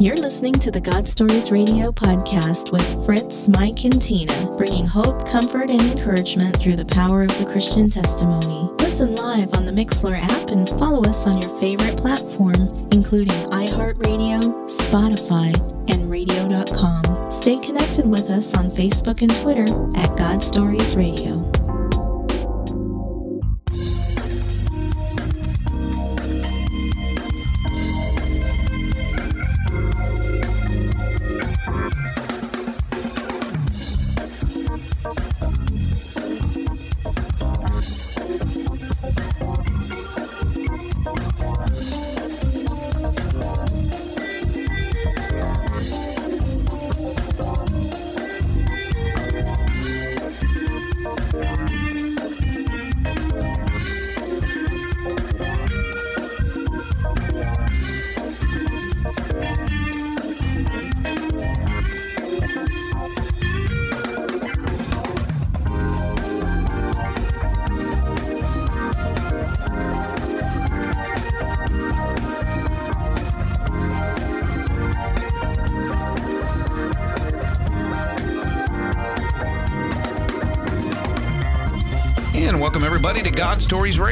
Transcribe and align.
You're 0.00 0.16
listening 0.16 0.54
to 0.54 0.70
the 0.70 0.80
God 0.80 1.06
Stories 1.06 1.50
Radio 1.50 1.92
podcast 1.92 2.72
with 2.72 3.04
Fritz, 3.04 3.50
Mike, 3.50 3.84
and 3.84 4.00
Tina, 4.00 4.56
bringing 4.56 4.86
hope, 4.86 5.28
comfort, 5.28 5.68
and 5.68 5.78
encouragement 5.78 6.56
through 6.56 6.76
the 6.76 6.86
power 6.86 7.20
of 7.20 7.38
the 7.38 7.44
Christian 7.44 7.90
testimony. 7.90 8.72
Listen 8.78 9.14
live 9.16 9.52
on 9.52 9.66
the 9.66 9.72
Mixlr 9.72 10.18
app 10.18 10.48
and 10.48 10.66
follow 10.70 11.02
us 11.02 11.26
on 11.26 11.42
your 11.42 11.54
favorite 11.60 11.98
platform, 11.98 12.88
including 12.92 13.36
iHeartRadio, 13.50 14.40
Spotify, 14.70 15.54
and 15.92 16.10
radio.com. 16.10 17.30
Stay 17.30 17.58
connected 17.58 18.06
with 18.06 18.30
us 18.30 18.54
on 18.54 18.70
Facebook 18.70 19.20
and 19.20 19.36
Twitter 19.42 19.66
at 19.98 20.16
God 20.16 20.42
Stories 20.42 20.96
Radio. 20.96 21.59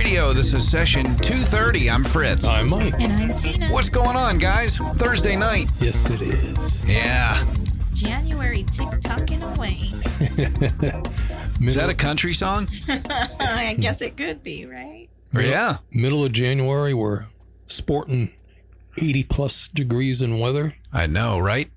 Radio. 0.09 0.33
This 0.33 0.55
is 0.55 0.67
session 0.67 1.05
230. 1.05 1.91
I'm 1.91 2.03
Fritz. 2.03 2.47
I'm 2.47 2.71
Mike. 2.71 2.95
And 2.99 3.13
I'm 3.13 3.29
Tina. 3.37 3.69
What's 3.69 3.91
going 3.91 4.17
on, 4.17 4.39
guys? 4.39 4.79
Thursday 4.79 5.37
night. 5.37 5.67
Yes, 5.81 6.09
it 6.09 6.23
is. 6.23 6.83
Yeah. 6.87 7.45
January 7.93 8.65
tick-tocking 8.73 9.43
away. 9.43 9.73
Is 11.61 11.75
that 11.75 11.91
a 11.91 11.95
country 11.95 12.33
song? 12.33 12.69
I 12.89 13.77
guess 13.79 14.01
it 14.01 14.17
could 14.17 14.43
be, 14.43 14.65
right? 14.65 15.11
Yeah. 15.35 15.77
middle 15.91 16.25
of 16.25 16.33
January? 16.33 16.95
We're 16.95 17.27
sporting 17.67 18.33
80 18.97 19.25
plus 19.25 19.69
degrees 19.69 20.23
in 20.23 20.39
weather. 20.39 20.75
I 20.91 21.07
know, 21.07 21.39
right? 21.39 21.71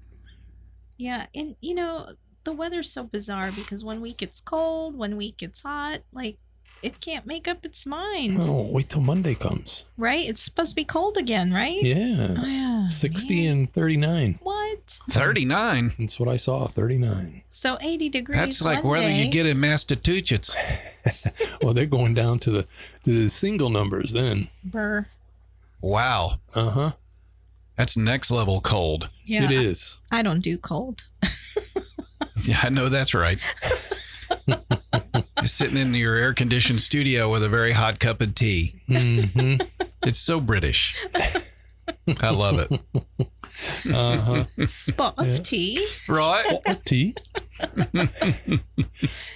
Yeah, 0.95 1.25
and 1.35 1.57
you 1.59 1.75
know, 1.75 2.13
the 2.45 2.53
weather's 2.53 2.93
so 2.93 3.03
bizarre 3.03 3.51
because 3.51 3.83
one 3.83 3.99
week 3.99 4.21
it's 4.21 4.39
cold, 4.39 4.95
one 4.95 5.17
week 5.17 5.43
it's 5.43 5.63
hot. 5.63 6.03
Like 6.13 6.37
it 6.83 6.99
can't 6.99 7.25
make 7.25 7.47
up 7.47 7.65
its 7.65 7.85
mind, 7.85 8.39
Oh, 8.41 8.67
wait 8.71 8.89
till 8.89 9.01
Monday 9.01 9.35
comes. 9.35 9.85
right? 9.97 10.27
It's 10.27 10.41
supposed 10.41 10.71
to 10.71 10.75
be 10.75 10.83
cold 10.85 11.17
again, 11.17 11.53
right? 11.53 11.81
Yeah. 11.81 12.35
Oh, 12.39 12.45
yeah. 12.45 12.87
60 12.87 13.43
man. 13.43 13.53
and 13.53 13.73
39. 13.73 14.39
what? 14.41 14.97
39. 15.09 15.93
That's 15.99 16.19
what 16.19 16.27
I 16.29 16.35
saw, 16.37 16.67
39. 16.67 17.43
So 17.49 17.77
80 17.81 18.09
degrees. 18.09 18.39
That's 18.39 18.61
like 18.61 18.83
one 18.83 18.99
weather 18.99 19.11
you 19.11 19.29
get 19.29 19.45
in 19.45 19.59
Massachusetts. 19.59 20.55
Well, 21.61 21.73
they're 21.75 21.85
going 21.85 22.15
down 22.15 22.39
to 22.39 22.51
the, 22.51 22.67
the 23.03 23.27
single 23.29 23.69
numbers 23.69 24.13
then. 24.13 24.49
Burr. 24.63 25.05
Wow. 25.79 26.39
Uh 26.55 26.69
huh. 26.71 26.91
That's 27.75 27.95
next 27.95 28.31
level 28.31 28.61
cold. 28.61 29.09
Yeah, 29.25 29.43
It 29.45 29.51
is. 29.51 29.99
I 30.11 30.21
don't 30.23 30.39
do 30.41 30.57
cold. 30.57 31.03
Yeah, 32.43 32.59
I 32.63 32.69
know 32.69 32.89
that's 32.89 33.13
right. 33.13 33.37
You're 35.41 35.47
sitting 35.47 35.77
in 35.77 35.93
your 35.95 36.15
air 36.15 36.33
conditioned 36.35 36.81
studio 36.81 37.31
with 37.31 37.43
a 37.43 37.49
very 37.49 37.71
hot 37.71 37.99
cup 37.99 38.21
of 38.21 38.35
tea. 38.35 38.75
hmm 38.85 39.55
It's 40.03 40.19
so 40.19 40.39
British. 40.39 40.95
I 42.21 42.29
love 42.29 42.59
it. 42.59 43.27
Uh 43.93 44.17
huh. 44.17 44.67
Spot 44.67 45.13
Yeah. 45.19 45.25
of 45.25 45.43
tea. 45.43 45.87
Right? 46.07 46.45
Spot 46.45 46.61
of 46.67 46.85
tea. 46.85 47.13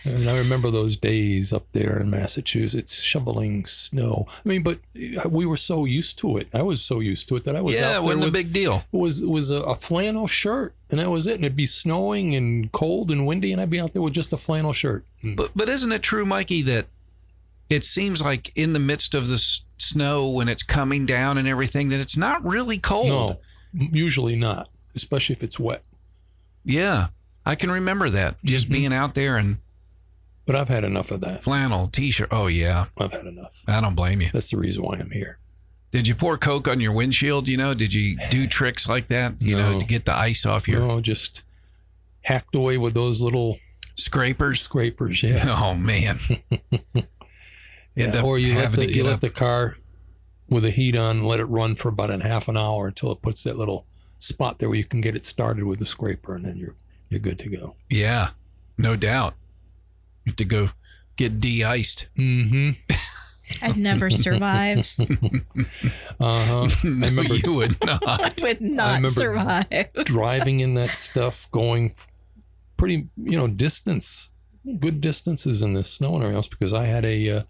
and 0.04 0.30
I 0.30 0.38
remember 0.38 0.72
those 0.72 0.96
days 0.98 1.52
up 1.54 1.72
there 1.72 2.00
in 2.00 2.10
Massachusetts 2.10 3.02
shoveling 3.02 3.66
snow. 3.66 4.26
I 4.30 4.50
mean, 4.50 4.64
but 4.64 4.80
we 5.30 5.46
were 5.46 5.58
so 5.58 5.86
used 5.86 6.18
to 6.20 6.38
it. 6.38 6.48
I 6.54 6.62
was 6.62 6.82
so 6.82 7.00
used 7.00 7.28
to 7.30 7.36
it 7.36 7.44
that 7.46 7.56
I 7.56 7.62
was 7.62 7.80
yeah, 7.80 7.86
out 7.86 7.90
it 7.90 7.94
there 7.94 8.18
wasn't 8.18 8.26
a 8.26 8.32
big 8.32 8.54
deal. 8.54 8.84
was 8.92 9.24
was 9.26 9.52
a, 9.52 9.62
a 9.62 9.76
flannel 9.76 10.28
shirt, 10.28 10.74
and 10.90 11.00
that 11.00 11.10
was 11.10 11.28
it. 11.28 11.36
And 11.36 11.46
it'd 11.46 11.56
be 11.56 11.66
snowing 11.66 12.36
and 12.36 12.72
cold 12.72 13.12
and 13.12 13.26
windy, 13.26 13.52
and 13.52 13.62
I'd 13.62 13.70
be 13.70 13.80
out 13.80 13.94
there 13.94 14.02
with 14.02 14.14
just 14.14 14.34
a 14.34 14.38
flannel 14.38 14.74
shirt. 14.74 15.06
But 15.36 15.52
but 15.56 15.70
isn't 15.70 15.92
it 15.92 16.02
true, 16.04 16.26
Mikey, 16.26 16.62
that 16.64 16.88
it 17.70 17.84
seems 17.84 18.22
like 18.22 18.52
in 18.56 18.74
the 18.74 18.80
midst 18.80 19.16
of 19.16 19.28
the 19.28 19.36
s- 19.36 19.62
snow 19.78 20.30
when 20.30 20.48
it's 20.48 20.62
coming 20.64 21.06
down 21.06 21.38
and 21.38 21.48
everything 21.48 21.90
that 21.90 22.00
it's 22.00 22.16
not 22.18 22.44
really 22.46 22.78
cold. 22.78 23.08
no, 23.10 23.40
usually 23.76 24.36
not, 24.36 24.70
especially 24.96 25.36
if 25.36 25.44
it's 25.44 25.60
wet. 25.60 25.84
Yeah, 26.64 27.08
I 27.46 27.56
can 27.56 27.70
remember 27.70 28.10
that 28.10 28.38
just 28.44 28.68
Mhm. 28.68 28.72
being 28.72 28.94
out 28.94 29.14
there 29.14 29.38
and. 29.38 29.58
But 30.48 30.56
I've 30.56 30.70
had 30.70 30.84
enough 30.84 31.10
of 31.12 31.22
that. 31.22 31.42
flannel 31.44 31.88
t-shirt. 31.88 32.28
Oh 32.32 32.48
yeah, 32.48 32.86
I've 33.00 33.12
had 33.12 33.26
enough. 33.26 33.64
I 33.68 33.82
don't 33.82 33.96
blame 33.96 34.22
you. 34.22 34.30
That's 34.32 34.52
the 34.52 34.58
reason 34.58 34.84
why 34.84 34.98
I'm 34.98 35.10
here. 35.12 35.40
Did 35.92 36.08
you 36.08 36.14
pour 36.16 36.38
Coke 36.38 36.68
on 36.68 36.80
your 36.80 36.92
windshield? 36.92 37.48
You 37.48 37.58
know, 37.58 37.74
did 37.74 37.94
you 37.94 38.18
do 38.30 38.46
tricks 38.48 38.88
like 38.88 39.08
that? 39.08 39.42
You 39.42 39.56
know, 39.58 39.80
to 39.80 39.86
get 39.86 40.06
the 40.06 40.14
ice 40.14 40.46
off 40.46 40.68
your 40.68 40.82
No, 40.82 41.02
just 41.02 41.42
hacked 42.22 42.54
away 42.56 42.78
with 42.78 42.94
those 42.94 43.22
little 43.22 43.58
scrapers? 43.96 44.62
scrapers. 44.62 45.24
Yeah. 45.24 45.46
Oh 45.64 45.74
man. 45.74 46.20
Yeah, 47.96 48.22
or 48.24 48.38
you 48.38 48.56
let 48.56 48.72
the 48.74 48.78
to 48.82 48.88
you 48.88 48.94
get 48.94 49.06
let 49.06 49.14
up. 49.16 49.20
the 49.22 49.30
car 49.30 49.78
with 50.50 50.64
the 50.64 50.72
heat 50.72 50.96
on, 50.96 51.24
let 51.24 51.40
it 51.40 51.46
run 51.46 51.76
for 51.76 51.90
about 51.90 52.12
a 52.12 52.22
half 52.24 52.48
an 52.48 52.58
hour 52.58 52.88
until 52.88 53.12
it 53.12 53.22
puts 53.22 53.44
that 53.44 53.58
little 53.58 53.86
spot 54.20 54.60
there 54.60 54.70
where 54.70 54.78
you 54.78 54.84
can 54.84 55.02
get 55.02 55.16
it 55.16 55.26
started 55.26 55.64
with 55.66 55.80
the 55.80 55.86
scraper, 55.86 56.36
and 56.36 56.46
then 56.46 56.58
you're 56.58 56.76
you're 57.10 57.20
good 57.20 57.40
to 57.40 57.50
go. 57.50 57.76
Yeah, 57.90 58.30
no 58.78 58.96
doubt. 58.96 59.36
You 60.26 60.32
have 60.32 60.36
to 60.38 60.46
go 60.46 60.70
get 61.18 61.40
de-iced. 61.40 62.08
Mm-hmm. 62.18 62.72
I'd 63.62 63.78
never 63.78 64.10
survive. 64.10 64.92
Uh 66.20 66.46
huh. 66.46 66.68
no, 66.84 67.08
remember- 67.08 67.36
you 67.36 67.54
would 67.54 67.78
I 67.82 68.00
not. 68.02 68.42
would 68.42 68.62
not 68.62 68.96
remember- 68.96 69.10
survive. 69.10 69.90
Driving 70.06 70.62
in 70.62 70.74
that 70.76 70.96
stuff, 70.96 71.50
going 71.52 71.94
pretty 72.78 73.08
you 73.18 73.38
know 73.38 73.48
distance, 73.48 74.30
good 74.80 75.02
distances 75.02 75.62
in 75.62 75.74
the 75.74 75.84
snow 75.84 76.10
and 76.16 76.18
everything 76.24 76.36
else 76.38 76.48
because 76.48 76.74
I 76.74 76.86
had 76.86 77.06
a 77.06 77.30
uh, 77.30 77.42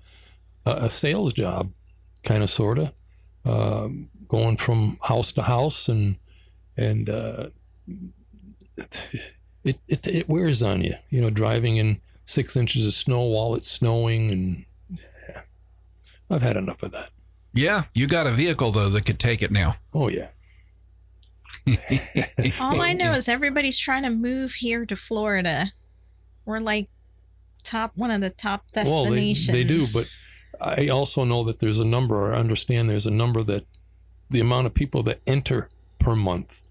a 0.65 0.71
a 0.71 0.89
sales 0.89 1.31
job, 1.33 1.71
kind 2.25 2.43
of 2.43 2.49
sorta, 2.49 2.93
um, 3.45 4.09
going 4.27 4.57
from 4.57 4.97
house 5.03 5.31
to 5.33 5.43
house 5.43 5.87
and 5.87 6.17
and 6.75 7.09
uh, 7.09 7.47
it, 9.63 9.79
it 9.87 10.07
it 10.07 10.27
wears 10.27 10.61
on 10.61 10.81
you. 10.81 10.95
You 11.09 11.21
know, 11.21 11.29
driving 11.29 11.77
in 11.77 12.01
six 12.25 12.57
inches 12.57 12.85
of 12.85 12.93
snow 12.93 13.21
while 13.21 13.55
it's 13.55 13.69
snowing, 13.69 14.31
and 14.31 14.65
yeah, 14.89 15.41
I've 16.29 16.41
had 16.41 16.57
enough 16.57 16.83
of 16.83 16.91
that. 16.91 17.11
Yeah, 17.53 17.85
you 17.93 18.07
got 18.07 18.27
a 18.27 18.31
vehicle 18.31 18.71
though 18.71 18.89
that 18.89 19.05
could 19.05 19.19
take 19.19 19.41
it 19.41 19.51
now. 19.51 19.77
Oh 19.93 20.09
yeah, 20.09 20.27
All 22.59 22.81
I 22.81 22.93
know 22.93 23.13
is 23.13 23.27
everybody's 23.27 23.77
trying 23.77 24.03
to 24.03 24.09
move 24.09 24.53
here 24.53 24.85
to 24.85 24.95
Florida. 24.95 25.71
We're 26.45 26.59
like 26.59 26.89
top 27.63 27.93
one 27.95 28.11
of 28.11 28.21
the 28.21 28.29
top 28.29 28.67
destinations. 28.71 28.89
well 28.89 29.03
they, 29.11 29.33
destinations. 29.33 29.47
they 29.47 29.63
do, 29.63 29.87
but 29.93 30.07
I 30.61 30.87
also 30.89 31.23
know 31.23 31.43
that 31.43 31.59
there's 31.59 31.79
a 31.79 31.85
number. 31.85 32.15
or 32.15 32.35
I 32.35 32.39
understand 32.39 32.89
there's 32.89 33.05
a 33.07 33.11
number 33.11 33.43
that 33.43 33.65
the 34.29 34.39
amount 34.39 34.67
of 34.67 34.73
people 34.73 35.03
that 35.03 35.21
enter 35.27 35.69
per 35.99 36.15
month. 36.15 36.61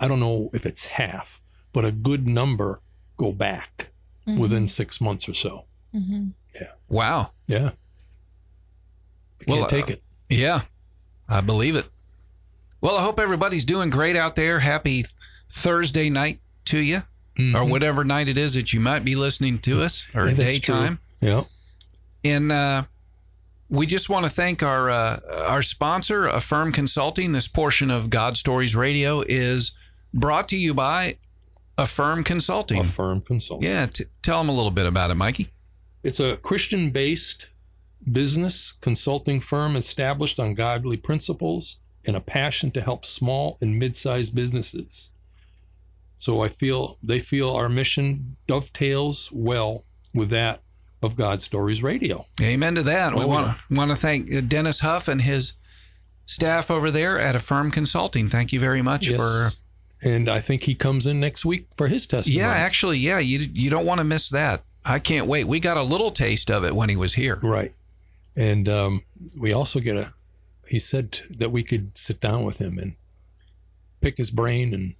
I 0.00 0.08
don't 0.08 0.20
know 0.20 0.48
if 0.52 0.64
it's 0.66 0.86
half, 0.86 1.42
but 1.72 1.84
a 1.84 1.92
good 1.92 2.26
number 2.26 2.80
go 3.16 3.32
back 3.32 3.88
Mhm. 4.26 4.38
within 4.38 4.66
six 4.68 5.00
months 5.00 5.28
or 5.28 5.34
so. 5.34 5.64
Mhm. 5.94 6.32
Wow. 6.88 7.32
Yeah. 7.46 7.72
They 9.40 9.52
Well, 9.52 9.58
can't 9.66 9.70
take 9.70 9.90
uh, 9.90 9.92
it. 9.94 10.02
Yeah, 10.30 10.62
I 11.28 11.40
believe 11.40 11.76
it. 11.76 11.86
Well, 12.80 12.96
I 12.96 13.02
hope 13.02 13.18
everybody's 13.20 13.64
doing 13.64 13.90
great 13.90 14.16
out 14.16 14.34
there. 14.36 14.60
Happy 14.60 15.04
Thursday 15.48 16.08
night 16.10 16.40
to 16.66 16.78
you, 16.78 16.98
or 17.38 17.42
Mhm. 17.42 17.68
whatever 17.70 18.04
night 18.04 18.28
it 18.28 18.38
is 18.38 18.54
that 18.54 18.72
you 18.72 18.80
might 18.80 19.04
be 19.04 19.14
listening 19.14 19.58
to 19.60 19.82
us, 19.82 20.06
or 20.14 20.28
Yeah, 20.28 20.34
daytime. 20.34 20.98
Yeah. 21.20 21.44
And 22.24 22.52
uh, 22.52 22.84
we 23.68 23.86
just 23.86 24.08
want 24.08 24.26
to 24.26 24.30
thank 24.30 24.62
our 24.62 24.90
uh, 24.90 25.20
our 25.46 25.62
sponsor, 25.62 26.26
Affirm 26.26 26.72
Consulting. 26.72 27.32
This 27.32 27.48
portion 27.48 27.90
of 27.90 28.10
God 28.10 28.36
Stories 28.36 28.76
Radio 28.76 29.22
is 29.26 29.72
brought 30.14 30.48
to 30.48 30.56
you 30.56 30.74
by 30.74 31.18
Affirm 31.78 32.22
Consulting. 32.22 32.80
Affirm 32.80 33.22
Consulting. 33.22 33.68
Yeah, 33.68 33.86
t- 33.86 34.04
tell 34.22 34.38
them 34.38 34.48
a 34.48 34.52
little 34.52 34.70
bit 34.70 34.86
about 34.86 35.10
it, 35.10 35.14
Mikey. 35.14 35.50
It's 36.02 36.20
a 36.20 36.36
Christian 36.36 36.90
based 36.90 37.48
business 38.10 38.72
consulting 38.80 39.40
firm 39.40 39.76
established 39.76 40.40
on 40.40 40.54
godly 40.54 40.96
principles 40.96 41.76
and 42.04 42.16
a 42.16 42.20
passion 42.20 42.70
to 42.72 42.80
help 42.80 43.04
small 43.04 43.58
and 43.60 43.78
mid 43.78 43.96
sized 43.96 44.34
businesses. 44.34 45.10
So 46.18 46.42
I 46.42 46.48
feel 46.48 46.98
they 47.02 47.18
feel 47.18 47.50
our 47.50 47.68
mission 47.68 48.36
dovetails 48.46 49.30
well 49.32 49.84
with 50.14 50.30
that 50.30 50.62
of 51.04 51.16
God 51.16 51.40
Stories 51.42 51.82
Radio. 51.82 52.26
Amen 52.40 52.74
to 52.76 52.82
that. 52.84 53.14
we 53.14 53.22
Oh, 53.22 53.26
want 53.26 53.58
want 53.70 53.90
to 53.90 53.96
thank 53.96 54.32
uh, 54.34 54.40
Dennis 54.40 54.80
Huff 54.80 55.08
and 55.08 55.22
his 55.22 55.54
staff 56.26 56.70
over 56.70 56.90
there 56.90 57.18
at 57.18 57.34
Affirm 57.36 57.70
Consulting. 57.70 58.28
Thank 58.28 58.52
you 58.52 58.60
very 58.60 58.82
much 58.82 59.08
for. 59.10 59.48
and 60.02 60.28
I 60.28 60.40
think 60.40 60.62
he 60.64 60.74
comes 60.74 61.06
in 61.06 61.20
next 61.20 61.44
week 61.44 61.66
for 61.76 61.88
his 61.88 62.06
testimony. 62.06 62.40
Yeah, 62.40 62.50
actually, 62.52 62.98
yeah, 62.98 63.18
you 63.18 63.48
you 63.52 63.70
don't 63.70 63.86
want 63.86 63.98
to 63.98 64.04
miss 64.04 64.28
that. 64.30 64.62
I 64.84 64.98
can't 64.98 65.26
wait. 65.26 65.44
We 65.46 65.60
got 65.60 65.76
a 65.76 65.82
little 65.82 66.10
taste 66.10 66.50
of 66.50 66.64
it 66.64 66.74
when 66.74 66.88
he 66.88 66.96
was 66.96 67.14
here. 67.14 67.38
Right. 67.42 67.72
And 68.34 68.68
um, 68.68 69.02
we 69.38 69.52
also 69.52 69.78
get 69.78 69.96
a, 69.96 70.12
he 70.66 70.78
said 70.78 71.20
that 71.30 71.50
we 71.50 71.62
could 71.62 71.96
sit 71.96 72.20
down 72.20 72.44
with 72.44 72.58
him 72.58 72.78
and 72.78 72.94
pick 74.00 74.16
his 74.16 74.30
brain 74.30 74.72
and 74.74 74.94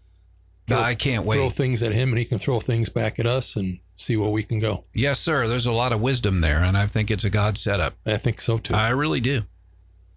throw, 0.68 0.78
I 0.78 0.94
can't 0.94 1.24
wait. 1.26 1.36
throw 1.38 1.48
things 1.50 1.82
at 1.82 1.92
him 1.92 2.10
and 2.10 2.18
he 2.18 2.24
can 2.24 2.38
throw 2.38 2.60
things 2.60 2.90
back 2.90 3.18
at 3.18 3.26
us 3.26 3.56
and 3.56 3.80
see 4.02 4.16
where 4.16 4.30
we 4.30 4.42
can 4.42 4.58
go. 4.58 4.84
Yes, 4.92 5.18
sir. 5.20 5.46
There's 5.48 5.66
a 5.66 5.72
lot 5.72 5.92
of 5.92 6.00
wisdom 6.00 6.40
there, 6.40 6.58
and 6.62 6.76
I 6.76 6.86
think 6.86 7.10
it's 7.10 7.24
a 7.24 7.30
God 7.30 7.56
setup. 7.58 7.94
I 8.04 8.16
think 8.16 8.40
so 8.40 8.58
too. 8.58 8.74
I 8.74 8.90
really 8.90 9.20
do. 9.20 9.42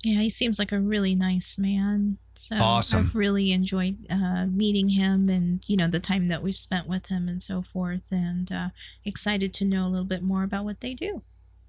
Yeah, 0.03 0.19
he 0.19 0.29
seems 0.29 0.59
like 0.59 0.71
a 0.71 0.79
really 0.79 1.15
nice 1.15 1.57
man. 1.57 2.17
So 2.35 2.57
Awesome. 2.57 3.07
I've 3.07 3.15
really 3.15 3.51
enjoyed 3.51 4.05
uh, 4.09 4.45
meeting 4.45 4.89
him 4.89 5.29
and 5.29 5.63
you 5.67 5.77
know 5.77 5.87
the 5.87 6.01
time 6.01 6.27
that 6.27 6.43
we've 6.43 6.57
spent 6.57 6.85
with 6.87 7.07
him 7.07 7.27
and 7.27 7.41
so 7.41 7.61
forth, 7.61 8.11
and 8.11 8.51
uh, 8.51 8.69
excited 9.03 9.53
to 9.55 9.65
know 9.65 9.83
a 9.83 9.89
little 9.89 10.05
bit 10.05 10.21
more 10.21 10.43
about 10.43 10.65
what 10.65 10.81
they 10.81 10.93
do. 10.93 11.21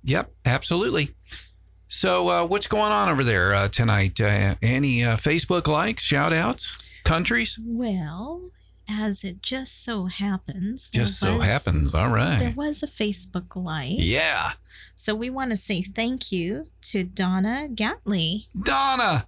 Yep, 0.04 0.32
absolutely. 0.44 1.14
So, 1.88 2.28
uh, 2.28 2.44
what's 2.44 2.66
going 2.66 2.90
on 2.92 3.08
over 3.08 3.22
there 3.22 3.54
uh, 3.54 3.68
tonight? 3.68 4.20
Uh, 4.20 4.56
any 4.60 5.04
uh, 5.04 5.16
Facebook 5.16 5.68
likes, 5.68 6.02
shout 6.02 6.32
outs, 6.32 6.76
countries? 7.04 7.58
Well, 7.64 8.50
as 8.88 9.24
it 9.24 9.42
just 9.42 9.82
so 9.84 10.06
happens, 10.06 10.90
there 10.90 11.04
Just 11.04 11.18
so 11.18 11.38
happens. 11.40 11.94
All 11.94 12.08
right. 12.10 12.38
there 12.38 12.54
was 12.56 12.82
a 12.82 12.86
Facebook 12.86 13.56
Live. 13.56 13.98
Yeah. 13.98 14.52
So 14.94 15.14
we 15.14 15.28
want 15.30 15.50
to 15.50 15.56
say 15.56 15.82
thank 15.82 16.30
you 16.32 16.66
to 16.82 17.02
Donna 17.04 17.68
Gatley. 17.68 18.46
Donna, 18.60 19.26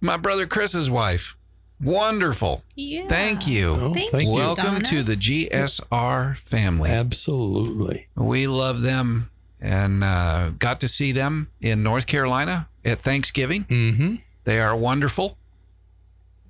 my 0.00 0.16
brother 0.16 0.46
Chris's 0.46 0.90
wife. 0.90 1.36
Wonderful. 1.80 2.62
Yeah. 2.76 3.08
Thank 3.08 3.46
you. 3.48 3.70
Oh, 3.72 3.92
Thank 3.94 4.10
thank 4.10 4.24
you. 4.24 4.30
you. 4.30 4.34
Welcome 4.36 4.64
Donna. 4.64 4.80
to 4.84 5.02
the 5.02 5.16
GSR 5.16 6.36
family. 6.38 6.90
Absolutely. 6.90 8.06
We 8.14 8.46
love 8.46 8.82
them 8.82 9.30
and 9.60 10.04
uh, 10.04 10.50
got 10.58 10.80
to 10.80 10.88
see 10.88 11.10
them 11.12 11.48
in 11.60 11.82
North 11.82 12.06
Carolina 12.06 12.68
at 12.84 13.02
Thanksgiving. 13.02 13.64
Mm-hmm. 13.64 14.14
They 14.44 14.60
are 14.60 14.76
wonderful. 14.76 15.36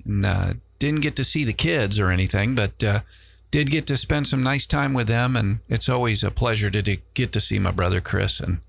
And, 0.05 0.25
uh, 0.27 0.55
didn't 0.83 1.01
get 1.01 1.15
to 1.15 1.23
see 1.23 1.45
the 1.45 1.53
kids 1.53 2.01
or 2.01 2.11
anything, 2.11 2.57
but 2.57 2.83
uh, 2.83 3.01
did 3.53 3.71
get 3.71 3.87
to 3.87 3.97
spend 3.97 4.27
some 4.27 4.43
nice 4.43 4.67
time 4.67 4.93
with 4.95 5.07
them. 5.07 5.37
And 5.37 5.61
it's 5.69 5.89
always 5.89 6.25
a 6.25 6.31
pleasure 6.33 6.71
to, 6.71 6.83
to 6.83 6.97
get 7.15 7.31
to 7.33 7.41
see 7.41 7.61
my 7.61 7.71
brother 7.71 8.01
Chris 8.01 8.41
and 8.41 8.61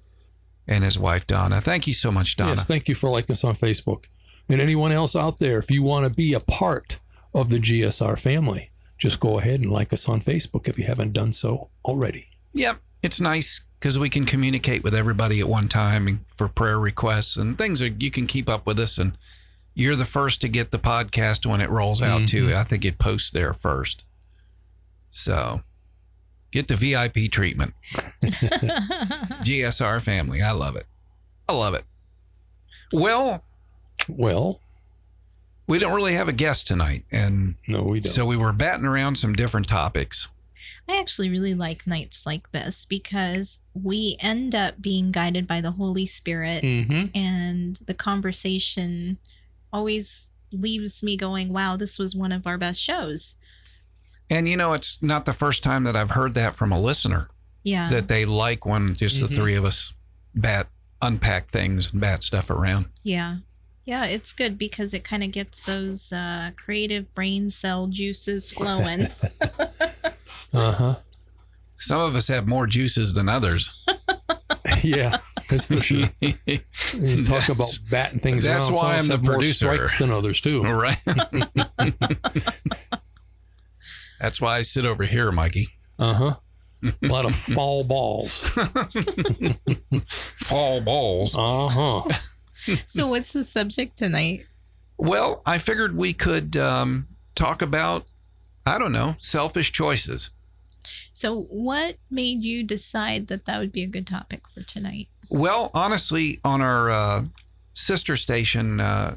and 0.68 0.84
his 0.84 0.98
wife 0.98 1.26
Donna. 1.26 1.60
Thank 1.60 1.88
you 1.88 1.94
so 1.94 2.12
much, 2.12 2.38
Donna. 2.38 2.52
Yes, 2.52 2.68
thank 2.68 2.88
you 2.88 2.94
for 2.94 3.10
liking 3.10 3.34
us 3.34 3.44
on 3.44 3.56
Facebook. 3.56 4.06
And 4.48 4.62
anyone 4.62 4.92
else 4.92 5.16
out 5.16 5.40
there, 5.40 5.58
if 5.58 5.72
you 5.72 5.82
want 5.82 6.06
to 6.06 6.12
be 6.12 6.34
a 6.34 6.40
part 6.40 7.00
of 7.34 7.50
the 7.50 7.58
GSR 7.58 8.18
family, 8.20 8.72
just 8.98 9.20
go 9.20 9.40
ahead 9.40 9.62
and 9.64 9.72
like 9.72 9.92
us 9.92 10.08
on 10.08 10.22
Facebook 10.22 10.70
if 10.70 10.78
you 10.78 10.86
haven't 10.86 11.14
done 11.14 11.34
so 11.34 11.72
already. 11.84 12.28
Yep, 12.54 12.78
it's 13.02 13.20
nice 13.20 13.62
because 13.80 13.98
we 13.98 14.10
can 14.10 14.26
communicate 14.26 14.84
with 14.84 14.94
everybody 14.94 15.40
at 15.40 15.50
one 15.50 15.68
time 15.68 16.08
and 16.08 16.20
for 16.28 16.48
prayer 16.48 16.80
requests 16.80 17.36
and 17.36 17.58
things 17.58 17.80
that 17.80 18.02
you 18.04 18.12
can 18.12 18.28
keep 18.28 18.48
up 18.48 18.68
with 18.68 18.80
us. 18.80 19.00
And 19.00 19.18
you're 19.76 19.96
the 19.96 20.06
first 20.06 20.42
to 20.42 20.48
get 20.48 20.72
the 20.72 20.80
podcast 20.80 21.46
when 21.46 21.62
it 21.62 21.70
rolls 21.70 22.02
out 22.02 22.28
too. 22.28 22.48
Mhm. 22.48 22.56
I 22.56 22.64
think 22.64 22.86
it 22.86 22.98
posts 23.00 23.32
there 23.32 23.54
first. 23.54 24.04
So 25.10 25.62
get 26.52 26.68
the 26.68 26.76
VIP 26.76 27.32
treatment. 27.32 27.74
GSR 29.44 30.02
family. 30.02 30.42
I 30.42 30.52
love 30.52 30.76
it. 30.76 30.86
I 31.48 31.54
love 31.54 31.74
it. 31.74 31.84
Well, 32.92 33.44
Well, 34.08 34.60
we 35.68 35.80
don't 35.80 35.94
really 35.94 36.14
have 36.14 36.28
a 36.28 36.34
guest 36.34 36.68
tonight. 36.68 37.06
And 37.12 37.56
no, 37.68 37.84
we 37.84 38.00
don't. 38.00 38.12
so 38.12 38.26
we 38.26 38.38
were 38.38 38.54
batting 38.54 38.86
around 38.86 39.16
some 39.16 39.34
different 39.34 39.68
topics. 39.68 40.28
I 40.90 40.98
actually 41.00 41.30
really 41.30 41.54
like 41.54 41.88
nights 41.88 42.26
like 42.26 42.52
this 42.52 42.84
because 42.84 43.58
we 43.74 44.18
end 44.20 44.54
up 44.54 44.82
being 44.82 45.12
guided 45.12 45.48
by 45.48 45.62
the 45.62 45.72
Holy 45.72 46.06
Spirit, 46.06 46.62
mm-hmm. 46.64 47.06
and 47.18 47.80
the 47.86 47.94
conversation 47.94 49.18
always 49.74 50.32
leaves 50.54 51.02
me 51.04 51.18
going, 51.18 51.52
wow, 51.52 51.76
this 51.76 51.98
was 52.00 52.16
one 52.16 52.32
of 52.32 52.46
our 52.48 52.58
best 52.58 52.80
shows. 52.80 53.36
And 54.30 54.48
you 54.48 54.56
know, 54.56 54.74
it's 54.74 55.00
not 55.02 55.26
the 55.26 55.34
first 55.34 55.64
time 55.64 55.84
that 55.84 55.96
I've 55.96 56.12
heard 56.12 56.34
that 56.36 56.56
from 56.56 56.72
a 56.72 56.80
listener. 56.80 57.30
Yeah. 57.66 57.90
that 57.92 58.08
they 58.08 58.26
like 58.26 58.66
when 58.66 58.94
just 58.94 59.20
the 59.22 59.26
Mhm. 59.28 59.36
three 59.36 59.56
of 59.56 59.64
us 59.64 59.94
bat 60.36 60.68
unpack 61.02 61.48
things 61.50 61.90
and 61.92 62.02
bat 62.02 62.22
stuff 62.24 62.50
around. 62.50 62.86
yeah. 63.04 63.38
Yeah, 63.86 64.06
it's 64.06 64.32
good 64.32 64.58
because 64.58 64.94
it 64.94 65.04
kind 65.04 65.24
of 65.26 65.34
gets 65.34 65.62
those 65.64 66.14
uh, 66.14 66.52
creative 66.56 67.14
brain 67.14 67.50
cell 67.50 67.88
juices 67.88 68.50
flowing. 68.52 69.08
Uh-huh. 70.54 70.96
Some 71.76 72.00
of 72.00 72.16
us 72.16 72.28
have 72.28 72.48
more 72.48 72.68
juices 72.68 73.14
than 73.14 73.28
others. 73.28 73.72
yeah, 74.84 75.18
that's 75.50 75.66
for 75.66 75.82
sure. 75.82 76.10
You 76.22 77.24
talk 77.24 77.48
That's- 77.48 77.50
about 77.50 77.80
batting 77.90 78.20
things 78.20 78.46
out. 78.46 78.58
that's 78.58 78.70
around. 78.70 78.76
Some 78.76 78.84
why 78.86 78.94
of 78.96 79.00
I'm 79.00 79.08
the 79.08 79.14
have 79.14 79.24
more 79.24 79.34
producer. 79.36 79.54
strikes 79.74 79.98
than 79.98 80.12
others 80.12 80.42
too. 80.42 80.66
All 80.66 80.74
right. 80.74 80.98
That's 84.20 84.40
why 84.40 84.58
I 84.58 84.62
sit 84.62 84.86
over 84.86 85.04
here, 85.04 85.32
Mikey. 85.32 85.68
Uh-huh. 86.00 86.36
A 86.84 86.94
lot 87.08 87.26
of 87.26 87.36
fall 87.36 87.84
balls. 87.84 88.42
Fall 90.08 90.82
balls. 90.82 91.36
Uh-huh. 91.36 92.04
so, 92.86 93.08
what's 93.08 93.32
the 93.32 93.44
subject 93.44 93.98
tonight? 93.98 94.46
Well, 94.98 95.42
I 95.46 95.58
figured 95.58 95.96
we 95.96 96.14
could 96.14 96.56
um, 96.58 97.08
talk 97.36 97.62
about, 97.62 98.12
I 98.66 98.78
don't 98.78 98.92
know, 98.92 99.16
selfish 99.18 99.72
choices. 99.72 100.30
So, 101.14 101.44
what 101.44 101.96
made 102.12 102.44
you 102.44 102.64
decide 102.64 103.28
that 103.28 103.46
that 103.46 103.60
would 103.60 103.72
be 103.72 103.84
a 103.84 103.88
good 103.88 104.08
topic 104.08 104.48
for 104.50 104.62
tonight? 104.62 105.08
Well, 105.34 105.72
honestly, 105.74 106.40
on 106.46 106.62
our 106.62 106.92
uh, 106.92 107.24
sister 107.74 108.16
station, 108.16 108.80
uh, 108.80 109.16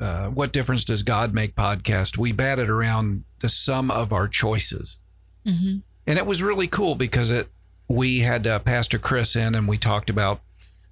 uh, 0.00 0.28
What 0.28 0.52
Difference 0.52 0.86
Does 0.86 1.02
God 1.02 1.34
Make 1.34 1.54
podcast, 1.54 2.16
we 2.16 2.32
batted 2.32 2.70
around 2.70 3.24
the 3.40 3.50
sum 3.50 3.90
of 3.90 4.10
our 4.10 4.26
choices. 4.26 4.96
Mm-hmm. 5.44 5.80
And 6.06 6.18
it 6.18 6.24
was 6.24 6.42
really 6.42 6.66
cool 6.66 6.94
because 6.94 7.30
it 7.30 7.48
we 7.88 8.20
had 8.20 8.46
uh, 8.46 8.58
Pastor 8.60 8.98
Chris 8.98 9.36
in 9.36 9.54
and 9.54 9.68
we 9.68 9.76
talked 9.76 10.08
about 10.08 10.40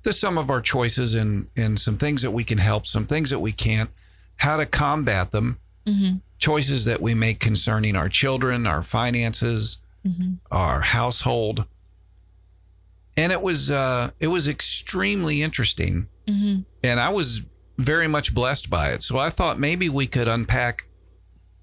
the 0.02 0.12
sum 0.12 0.36
of 0.36 0.50
our 0.50 0.60
choices 0.60 1.14
and, 1.14 1.48
and 1.56 1.78
some 1.78 1.96
things 1.96 2.20
that 2.20 2.30
we 2.30 2.44
can 2.44 2.58
help, 2.58 2.86
some 2.86 3.06
things 3.06 3.30
that 3.30 3.38
we 3.38 3.52
can't, 3.52 3.88
how 4.36 4.56
to 4.58 4.66
combat 4.66 5.30
them, 5.30 5.58
Mm-hmm. 5.86 6.16
choices 6.38 6.84
that 6.84 7.00
we 7.00 7.14
make 7.14 7.38
concerning 7.38 7.96
our 7.96 8.08
children, 8.10 8.66
our 8.66 8.82
finances, 8.82 9.78
Mm-hmm. 10.06 10.34
our 10.50 10.82
household. 10.82 11.64
And 13.16 13.32
it 13.32 13.40
was 13.42 13.70
uh, 13.70 14.10
it 14.20 14.28
was 14.28 14.48
extremely 14.48 15.42
interesting 15.42 16.08
Mm-hmm. 16.28 16.62
and 16.82 16.98
I 16.98 17.10
was 17.10 17.42
very 17.78 18.08
much 18.08 18.34
blessed 18.34 18.68
by 18.68 18.90
it. 18.90 19.02
So 19.04 19.16
I 19.16 19.30
thought 19.30 19.60
maybe 19.60 19.88
we 19.88 20.08
could 20.08 20.26
unpack 20.26 20.88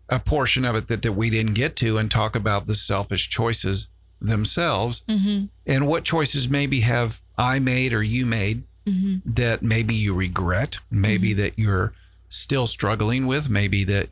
a 0.08 0.20
portion 0.20 0.64
of 0.64 0.76
it 0.76 0.88
that, 0.88 1.02
that 1.02 1.12
we 1.14 1.30
didn't 1.30 1.54
get 1.54 1.76
to 1.78 1.98
and 1.98 2.10
talk 2.10 2.34
about 2.36 2.66
the 2.66 2.76
selfish 2.76 3.30
choices 3.30 3.90
themselves 4.22 5.04
Mm-hmm. 5.10 5.46
and 5.66 5.88
what 5.88 6.04
choices 6.06 6.48
maybe 6.48 6.80
have 6.82 7.20
I 7.38 7.60
made 7.60 7.92
or 7.94 8.02
you 8.04 8.26
made 8.26 8.64
Mm-hmm. 8.86 9.32
that 9.34 9.62
maybe 9.64 9.96
you 9.96 10.14
regret, 10.14 10.80
maybe 10.92 11.34
that 11.34 11.58
you're 11.60 11.94
still 12.30 12.68
struggling 12.68 13.28
with, 13.28 13.50
maybe 13.50 13.84
that 13.86 14.10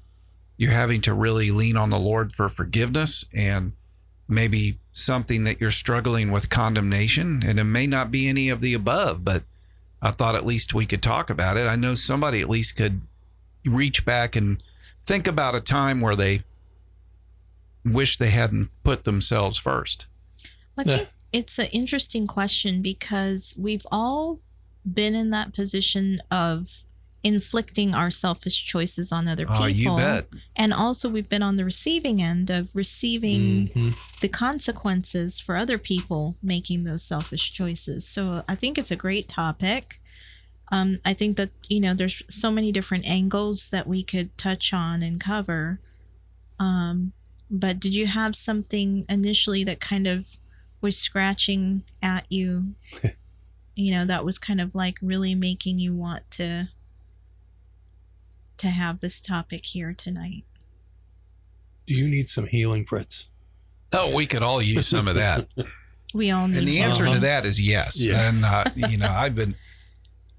you're 0.58 0.72
having 0.72 1.02
to 1.02 1.14
really 1.14 1.52
lean 1.52 1.76
on 1.78 1.90
the 1.90 2.00
Lord 2.00 2.32
for 2.34 2.48
forgiveness 2.50 3.26
and 3.34 3.72
maybe 4.32 4.80
something 4.94 5.44
that 5.44 5.60
you're 5.60 5.72
struggling 5.72 6.32
with 6.32 6.50
condemnation 6.50 7.44
and 7.46 7.60
it 7.60 7.66
may 7.66 7.86
not 7.86 8.10
be 8.10 8.28
any 8.28 8.50
of 8.50 8.62
the 8.62 8.74
above, 8.74 9.24
but 9.24 9.44
I 10.02 10.12
thought 10.12 10.36
at 10.36 10.46
least 10.46 10.74
we 10.74 10.86
could 10.86 11.04
talk 11.04 11.30
about 11.30 11.58
it. 11.58 11.68
I 11.68 11.76
know 11.76 11.96
somebody 11.96 12.42
at 12.42 12.50
least 12.50 12.76
could 12.76 13.02
reach 13.66 14.06
back 14.06 14.36
and 14.36 14.64
think 15.04 15.28
about 15.28 15.54
a 15.54 15.62
time 15.62 16.02
where 16.02 16.16
they 16.16 16.44
wish 17.86 18.18
they 18.18 18.30
hadn't 18.30 18.70
put 18.84 19.04
themselves 19.04 19.58
first. 19.58 20.08
I 20.78 20.84
think 20.84 21.10
it's 21.32 21.60
an 21.60 21.68
interesting 21.68 22.26
question 22.26 22.82
because 22.82 23.54
we've 23.58 23.86
all 23.92 24.40
been 24.92 25.14
in 25.14 25.30
that 25.30 25.54
position 25.54 26.22
of 26.32 26.84
inflicting 27.24 27.94
our 27.94 28.10
selfish 28.10 28.66
choices 28.66 29.12
on 29.12 29.28
other 29.28 29.46
people. 29.46 29.64
Oh, 29.64 29.68
you 29.68 29.96
bet. 29.96 30.28
And 30.56 30.74
also, 30.74 31.08
we've 31.10 31.30
been 31.30 31.44
on 31.44 31.56
the 31.58 31.66
receiving 31.66 32.22
end 32.22 32.50
of 32.50 32.70
receiving 32.74 33.68
Mhm. 33.70 33.96
the 34.22 34.28
consequences 34.28 35.40
for 35.40 35.56
other 35.56 35.78
people 35.78 36.36
making 36.42 36.84
those 36.84 37.04
selfish 37.04 37.54
choices. 37.54 38.08
So 38.08 38.44
I 38.48 38.56
think 38.56 38.78
it's 38.78 38.92
a 38.92 38.96
great 38.96 39.28
topic. 39.30 40.02
Um, 40.72 41.00
I 41.04 41.14
think 41.14 41.38
that, 41.38 41.52
you 41.68 41.80
know, 41.80 41.94
there's 41.94 42.24
so 42.30 42.50
many 42.50 42.72
different 42.72 43.06
angles 43.06 43.70
that 43.70 43.88
we 43.88 44.04
could 44.04 44.36
touch 44.38 44.74
on 44.74 45.04
and 45.04 45.20
cover. 45.20 45.80
Um, 46.60 47.12
but 47.50 47.80
did 47.80 47.94
you 47.94 48.08
have 48.08 48.36
something 48.36 49.06
initially 49.10 49.64
that 49.66 49.80
kind 49.80 50.08
of 50.08 50.38
was 50.80 50.98
scratching 50.98 51.84
at 52.02 52.26
you? 52.32 52.76
you 53.76 53.92
know, 53.92 54.06
that 54.06 54.24
was 54.26 54.40
kind 54.40 54.62
of 54.62 54.74
like 54.74 54.98
really 55.02 55.36
making 55.36 55.78
you 55.80 55.94
want 55.94 56.30
to 56.32 56.70
to 58.62 58.70
have 58.70 59.02
this 59.02 59.20
topic 59.22 59.66
here 59.66 59.94
tonight. 59.94 60.44
Do 61.86 61.94
you 61.96 62.08
need 62.08 62.30
some 62.30 62.48
healing, 62.48 62.86
Fritz? 62.86 63.30
Oh, 63.94 64.16
we 64.16 64.26
could 64.26 64.42
all 64.44 64.62
use 64.62 64.88
some 64.88 65.08
of 65.08 65.16
that. 65.16 65.48
We 66.14 66.30
all 66.30 66.46
need 66.50 66.58
And 66.58 66.68
the 66.68 66.80
answer 66.82 67.06
Uh-huh. 67.06 67.14
to 67.14 67.20
that 67.22 67.46
is 67.46 67.62
yes. 67.62 67.98
Yes. 68.04 68.44
And, 68.44 68.84
uh, 68.84 68.90
you 68.90 68.98
know, 68.98 69.08
I've 69.10 69.34
been. 69.34 69.56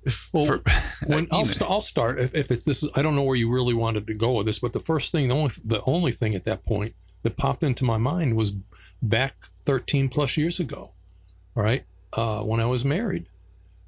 Well, 0.35 0.45
for- 0.45 0.62
when 1.07 1.29
I'll, 1.31 1.47
st- 1.47 1.71
I'll 1.71 1.81
start 1.81 2.19
if, 2.19 2.35
if 2.35 2.50
it's 2.50 2.67
this 2.67 2.83
is, 2.83 2.91
I 2.95 3.00
don't 3.00 3.17
know 3.17 3.23
where 3.23 3.37
you 3.37 3.50
really 3.50 3.73
wanted 3.73 4.07
to 4.09 4.14
go 4.14 4.33
with 4.35 4.45
this, 4.47 4.59
but 4.59 4.75
the 4.75 4.81
first 4.81 5.12
thing, 5.12 5.29
the 5.29 5.35
only 5.35 5.50
the 5.64 5.81
only 5.87 6.12
thing 6.12 6.35
at 6.35 6.45
that 6.45 6.67
point 6.67 6.95
that 7.23 7.38
popped 7.38 7.62
into 7.62 7.85
my 7.87 7.97
mind 7.97 8.37
was 8.37 8.52
back 9.00 9.35
13 9.64 10.11
plus 10.11 10.37
years 10.37 10.61
ago, 10.61 10.93
right? 11.55 11.85
uh, 12.12 12.43
when 12.43 12.61
I 12.61 12.67
was 12.67 12.85
married, 12.85 13.26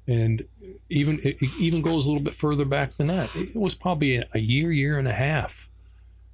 and 0.07 0.45
even 0.89 1.19
it, 1.23 1.37
even 1.59 1.81
goes 1.81 2.05
a 2.05 2.09
little 2.09 2.23
bit 2.23 2.33
further 2.33 2.65
back 2.65 2.97
than 2.97 3.07
that. 3.07 3.29
It 3.35 3.55
was 3.55 3.73
probably 3.73 4.17
a, 4.17 4.39
year, 4.39 4.71
year 4.71 4.99
and 4.99 5.07
a 5.07 5.13
half 5.13 5.69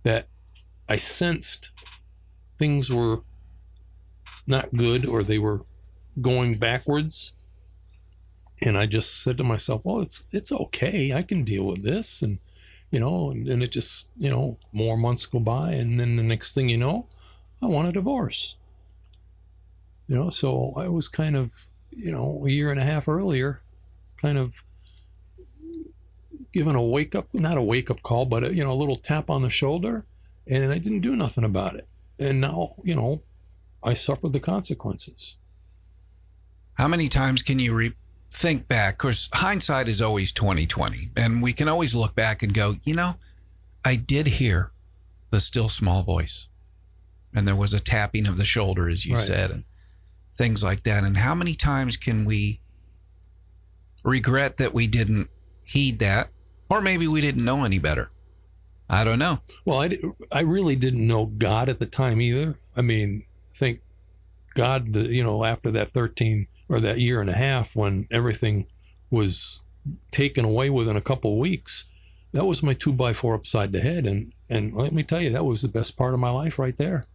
that 0.04 0.28
I 0.90 0.98
sensed 0.98 1.70
things 2.60 2.92
were 2.92 3.22
not 4.46 4.76
good 4.76 5.06
or 5.06 5.24
they 5.24 5.40
were 5.40 5.62
going 6.22 6.56
backwards 6.56 7.36
and 8.62 8.78
I 8.78 8.86
just 8.86 9.22
said 9.22 9.38
to 9.38 9.44
myself, 9.44 9.82
"Well, 9.84 10.02
it's 10.02 10.24
it's 10.32 10.52
okay. 10.52 11.14
I 11.14 11.24
can 11.24 11.44
deal 11.44 11.64
with 11.64 11.84
this." 11.84 12.22
And 12.22 12.40
you 12.92 13.00
know, 13.00 13.32
and, 13.32 13.48
and 13.48 13.64
it 13.64 13.72
just 13.72 14.10
you 14.18 14.30
know, 14.30 14.58
more 14.72 14.98
months 14.98 15.26
go 15.26 15.40
by, 15.40 15.72
and 15.72 16.00
then 16.00 16.16
the 16.16 16.24
next 16.24 16.54
thing 16.54 16.70
you 16.70 16.78
know, 16.78 17.08
I 17.62 17.66
want 17.66 17.88
a 17.88 17.92
divorce. 17.92 18.58
You 20.08 20.16
know, 20.16 20.30
so 20.30 20.74
I 20.78 20.90
was 20.90 21.08
kind 21.08 21.36
of 21.36 21.71
you 21.92 22.12
know 22.12 22.44
a 22.46 22.50
year 22.50 22.70
and 22.72 22.80
a 22.80 22.84
half 22.84 23.08
earlier, 23.08 23.62
kind 24.18 24.38
of 24.38 24.64
given 26.54 26.76
a 26.76 26.84
wake 26.84 27.16
up, 27.16 27.28
not 27.34 27.58
a 27.58 27.62
wake 27.64 27.90
up 27.90 28.02
call, 28.04 28.26
but 28.26 28.44
a, 28.44 28.54
you 28.54 28.64
know, 28.64 28.72
a 28.72 28.74
little 28.76 28.96
tap 28.96 29.30
on 29.30 29.42
the 29.42 29.50
shoulder, 29.50 30.06
and 30.48 30.72
I 30.72 30.78
didn't 30.78 31.02
do 31.02 31.16
nothing 31.16 31.44
about 31.44 31.76
it. 31.76 31.88
And 32.20 32.42
now 32.42 32.76
you 32.84 32.96
know, 32.96 33.24
I 33.84 33.94
suffered 33.94 34.34
the 34.34 34.40
consequences. 34.40 35.38
How 36.76 36.88
many 36.88 37.10
times 37.10 37.42
can 37.42 37.60
you 37.60 37.74
re- 37.74 37.94
think 38.32 38.68
back? 38.68 38.98
Because 38.98 39.30
hindsight 39.34 39.88
is 39.88 40.02
always 40.02 40.32
twenty 40.32 40.66
twenty, 40.68 41.10
and 41.16 41.42
we 41.42 41.54
can 41.54 41.68
always 41.68 41.96
look 41.96 42.16
back 42.16 42.44
and 42.44 42.54
go, 42.54 42.78
you 42.84 42.96
know, 42.96 43.16
I 43.86 43.96
did 43.96 44.28
hear 44.28 44.72
the 45.30 45.40
still 45.40 45.70
small 45.70 46.04
voice, 46.04 46.48
and 47.34 47.48
there 47.48 47.56
was 47.56 47.74
a 47.74 47.80
tapping 47.80 48.28
of 48.28 48.38
the 48.38 48.46
shoulder, 48.46 48.90
as 48.90 49.06
you 49.06 49.16
Right. 49.16 49.24
said, 49.24 49.52
and 49.52 49.64
things 50.34 50.64
like 50.64 50.84
that. 50.84 51.04
And 51.04 51.18
how 51.18 51.36
many 51.36 51.56
times 51.56 51.98
can 51.98 52.26
we 52.26 52.62
regret 54.04 54.58
that 54.58 54.74
we 54.74 54.88
didn't 54.88 55.30
heed 55.64 56.00
that, 56.00 56.30
or 56.70 56.82
maybe 56.82 57.08
we 57.08 57.22
didn't 57.22 57.46
know 57.46 57.64
any 57.64 57.80
better? 57.80 58.12
I 58.90 59.04
don't 59.06 59.20
know. 59.20 59.40
Well, 59.64 59.82
I, 59.82 59.98
I 60.32 60.42
really 60.42 60.76
didn't 60.76 61.08
know 61.08 61.26
God 61.26 61.70
at 61.70 61.80
the 61.80 61.86
time 61.86 62.20
either. 62.20 62.58
I 62.76 62.82
mean, 62.82 63.24
think 63.54 63.82
God, 64.54 64.96
you 64.96 65.24
know, 65.24 65.46
after 65.46 65.72
that 65.72 65.92
13 65.92 66.48
or 66.68 66.82
that 66.82 67.00
year 67.00 67.22
and 67.22 67.30
a 67.30 67.36
half 67.36 67.76
when 67.76 68.08
everything 68.12 68.68
was 69.10 69.62
taken 70.12 70.44
away 70.44 70.70
within 70.70 70.98
a 70.98 71.02
couple 71.02 71.34
of 71.34 71.40
weeks, 71.40 71.86
that 72.34 72.46
was 72.46 72.62
my 72.62 72.74
two 72.74 72.94
by 72.94 73.14
four 73.14 73.34
upside 73.34 73.72
the 73.72 73.80
head. 73.80 74.06
And, 74.06 74.34
and 74.50 74.74
let 74.74 74.94
me 74.94 75.04
tell 75.04 75.22
you, 75.22 75.30
that 75.30 75.46
was 75.46 75.62
the 75.62 75.68
best 75.68 75.98
part 75.98 76.14
of 76.14 76.20
my 76.20 76.30
life 76.30 76.60
right 76.60 76.76
there. 76.76 77.06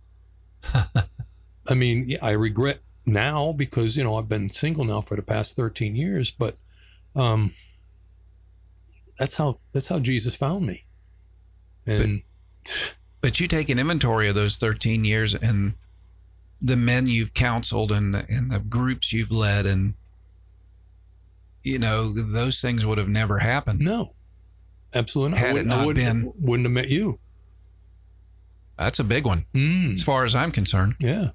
I 1.69 1.75
mean, 1.75 2.17
I 2.23 2.31
regret 2.31 2.81
now 3.07 3.53
because, 3.53 3.97
you 3.97 4.05
know, 4.05 4.17
I've 4.17 4.29
been 4.29 4.49
single 4.49 4.85
now 4.85 5.01
for 5.01 5.17
the 5.17 5.23
past 5.23 5.57
13 5.57 5.95
years, 5.97 6.31
but, 6.31 6.57
um, 7.15 7.51
that's 9.19 9.37
how, 9.37 9.61
that's 9.73 9.89
how 9.89 9.99
Jesus 9.99 10.35
found 10.37 10.67
me. 10.67 10.85
And, 11.87 12.23
But 13.21 13.41
you 13.41 13.49
take 13.49 13.69
an 13.69 13.79
inventory 13.79 14.29
of 14.29 14.35
those 14.35 14.57
13 14.57 15.05
years 15.05 15.35
and 15.35 15.75
the 16.61 16.77
men 16.77 17.07
you've 17.07 17.33
counseled 17.35 17.93
and 17.93 18.13
the, 18.13 18.27
and 18.29 18.51
the 18.51 18.59
groups 18.59 19.13
you've 19.13 19.31
led, 19.33 19.67
and 19.67 19.95
you 21.63 21.79
know 21.79 22.13
those 22.15 22.61
things 22.61 22.85
would 22.87 22.99
have 22.99 23.09
never 23.09 23.39
happened. 23.39 23.81
No, 23.81 24.15
absolutely 24.95 25.33
not. 25.33 25.39
Had 25.41 25.47
I 25.47 25.51
it 25.51 25.53
wouldn't, 25.55 25.73
I 25.73 25.77
not 25.77 25.87
wouldn't, 25.87 26.23
been- 26.23 26.33
wouldn't 26.47 26.67
have 26.67 26.73
met 26.73 26.89
you. 26.89 27.19
That's 28.79 28.99
a 28.99 29.05
big 29.05 29.25
one, 29.27 29.47
Mm, 29.55 29.95
as 29.95 30.03
far 30.03 30.25
as 30.25 30.35
I'm 30.35 30.51
concerned. 30.53 30.97
yeah, 31.01 31.31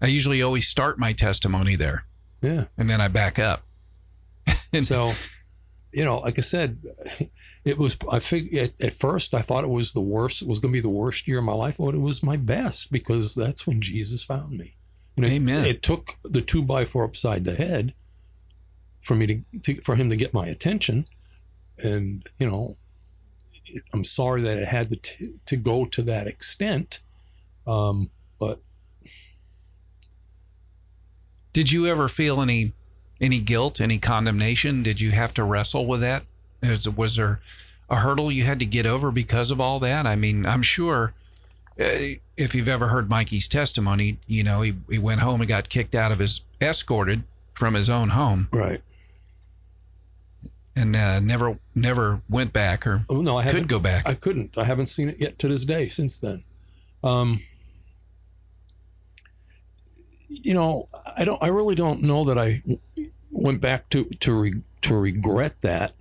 I 0.00 0.06
usually 0.06 0.42
always 0.42 0.66
start 0.68 0.98
my 0.98 1.12
testimony 1.12 1.76
there, 1.76 2.06
yeah. 2.42 2.64
and 2.78 2.88
then 2.88 3.00
I 3.00 3.08
back 3.08 3.38
up. 3.38 3.66
And- 4.72 4.84
So, 4.84 5.14
you 5.92 6.04
know, 6.04 6.18
like 6.20 6.38
I 6.38 6.42
said, 6.42 6.78
it 7.64 7.76
was. 7.76 7.96
I 8.10 8.20
figured 8.20 8.54
at, 8.80 8.80
at 8.80 8.92
first 8.92 9.34
I 9.34 9.40
thought 9.42 9.64
it 9.64 9.70
was 9.70 9.92
the 9.92 10.00
worst. 10.00 10.40
It 10.42 10.48
was 10.48 10.58
going 10.60 10.72
to 10.72 10.76
be 10.76 10.80
the 10.80 10.88
worst 10.88 11.26
year 11.26 11.38
of 11.38 11.44
my 11.44 11.52
life, 11.54 11.78
but 11.78 11.94
it 11.94 12.00
was 12.00 12.22
my 12.22 12.36
best 12.36 12.92
because 12.92 13.34
that's 13.34 13.66
when 13.66 13.80
Jesus 13.80 14.22
found 14.22 14.56
me. 14.56 14.76
And 15.16 15.26
it, 15.26 15.32
Amen. 15.32 15.66
It 15.66 15.82
took 15.82 16.14
the 16.22 16.40
two 16.40 16.62
by 16.62 16.84
four 16.84 17.04
upside 17.04 17.44
the 17.44 17.56
head 17.56 17.94
for 19.00 19.14
me 19.16 19.26
to, 19.26 19.60
to 19.62 19.80
for 19.82 19.96
him 19.96 20.08
to 20.10 20.16
get 20.16 20.32
my 20.32 20.46
attention, 20.46 21.06
and 21.78 22.24
you 22.38 22.46
know, 22.48 22.76
I'm 23.92 24.04
sorry 24.04 24.40
that 24.42 24.56
it 24.58 24.68
had 24.68 24.88
to 24.90 24.96
t- 24.96 25.34
to 25.46 25.56
go 25.56 25.84
to 25.86 26.02
that 26.02 26.26
extent, 26.28 27.00
um, 27.66 28.10
but 28.38 28.62
Did 31.52 31.72
you 31.72 31.86
ever 31.86 32.08
feel 32.08 32.40
any 32.40 32.72
any 33.20 33.40
guilt, 33.40 33.80
any 33.80 33.98
condemnation? 33.98 34.82
Did 34.82 35.00
you 35.00 35.10
have 35.10 35.34
to 35.34 35.44
wrestle 35.44 35.86
with 35.86 36.00
that? 36.00 36.24
Was, 36.96 37.16
there 37.16 37.40
a 37.88 37.96
hurdle 37.96 38.30
you 38.32 38.44
had 38.44 38.58
to 38.60 38.66
get 38.66 38.86
over 38.86 39.10
because 39.10 39.50
of 39.50 39.60
all 39.60 39.78
that? 39.80 40.06
I 40.06 40.16
mean, 40.16 40.46
I'm 40.46 40.62
sure 40.62 41.12
uh, 41.78 42.16
if 42.36 42.54
you've 42.54 42.68
ever 42.68 42.88
heard 42.88 43.08
Mikey's 43.08 43.48
testimony, 43.48 44.18
you 44.26 44.42
know 44.42 44.62
he, 44.62 44.74
he 44.88 44.98
went 44.98 45.20
home 45.20 45.40
and 45.40 45.48
got 45.48 45.68
kicked 45.68 45.94
out 45.94 46.12
of 46.12 46.18
his 46.18 46.40
escorted 46.60 47.22
from 47.52 47.74
his 47.74 47.90
own 47.90 48.10
home 48.10 48.48
right. 48.52 48.82
and 50.74 50.96
uh, 50.96 51.20
never 51.20 51.58
never 51.74 52.22
went 52.28 52.52
back 52.52 52.86
or 52.86 53.04
Oh 53.08 53.20
no, 53.20 53.38
I 53.38 53.50
could 53.50 53.68
go 53.68 53.78
back. 53.78 54.06
I 54.06 54.14
couldn't. 54.14 54.56
I 54.56 54.64
haven't 54.64 54.86
seen 54.86 55.08
it 55.08 55.18
yet 55.18 55.38
to 55.40 55.48
this 55.48 55.64
day 55.64 55.88
since 55.88 56.16
then. 56.16 56.44
Um, 57.02 57.38
you 60.28 60.54
know, 60.54 60.88
I 61.16 61.24
don't. 61.24 61.42
I 61.42 61.48
really 61.48 61.74
don't 61.74 62.02
know 62.02 62.24
that 62.24 62.38
I 62.38 62.62
went 63.30 63.60
back 63.60 63.88
to 63.90 64.04
to 64.04 64.40
re, 64.40 64.52
to 64.82 64.96
regret 64.96 65.60
that 65.62 65.92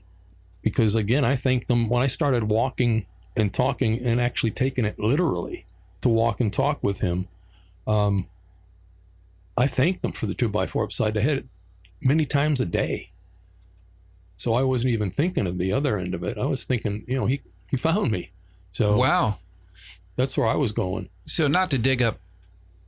because 0.62 0.96
again, 0.96 1.26
I 1.26 1.36
think 1.36 1.68
them 1.68 1.90
when 1.90 2.02
I 2.02 2.08
started 2.08 2.44
walking 2.44 3.06
and 3.36 3.54
talking 3.54 4.00
and 4.00 4.20
actually 4.20 4.52
taking 4.52 4.86
it 4.86 5.00
literally 5.00 5.66
to 6.02 6.10
walk 6.10 6.40
and 6.40 6.52
talk 6.52 6.84
with 6.84 7.00
him. 7.00 7.28
Um, 7.88 8.28
I 9.58 9.68
thank 9.68 10.02
them 10.02 10.12
for 10.12 10.26
the 10.26 10.34
two 10.34 10.50
by 10.50 10.68
four 10.68 10.84
upside 10.84 11.14
the 11.14 11.22
head 11.22 11.48
many 12.02 12.26
times 12.26 12.62
a 12.62 12.66
day. 12.66 13.12
So 14.38 14.54
I 14.54 14.64
wasn't 14.64 14.94
even 14.94 15.12
thinking 15.12 15.48
of 15.48 15.58
the 15.58 15.74
other 15.74 15.98
end 15.98 16.14
of 16.16 16.24
it. 16.24 16.38
I 16.38 16.46
was 16.46 16.64
thinking, 16.64 17.04
you 17.08 17.18
know, 17.18 17.26
he 17.26 17.42
he 17.70 17.78
found 17.78 18.12
me. 18.12 18.32
So 18.72 18.98
wow. 18.98 19.40
that's 20.16 20.38
where 20.38 20.48
I 20.48 20.56
was 20.56 20.72
going. 20.72 21.10
So 21.26 21.48
not 21.48 21.72
to 21.72 21.78
dig 21.78 22.02
up, 22.02 22.20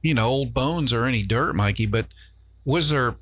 you 0.01 0.13
know, 0.13 0.27
old 0.27 0.53
bones 0.53 0.91
or 0.93 1.05
any 1.05 1.23
dirt, 1.23 1.53
Mikey, 1.55 1.85
but 1.85 2.07
was 2.65 2.89
there 2.89 3.15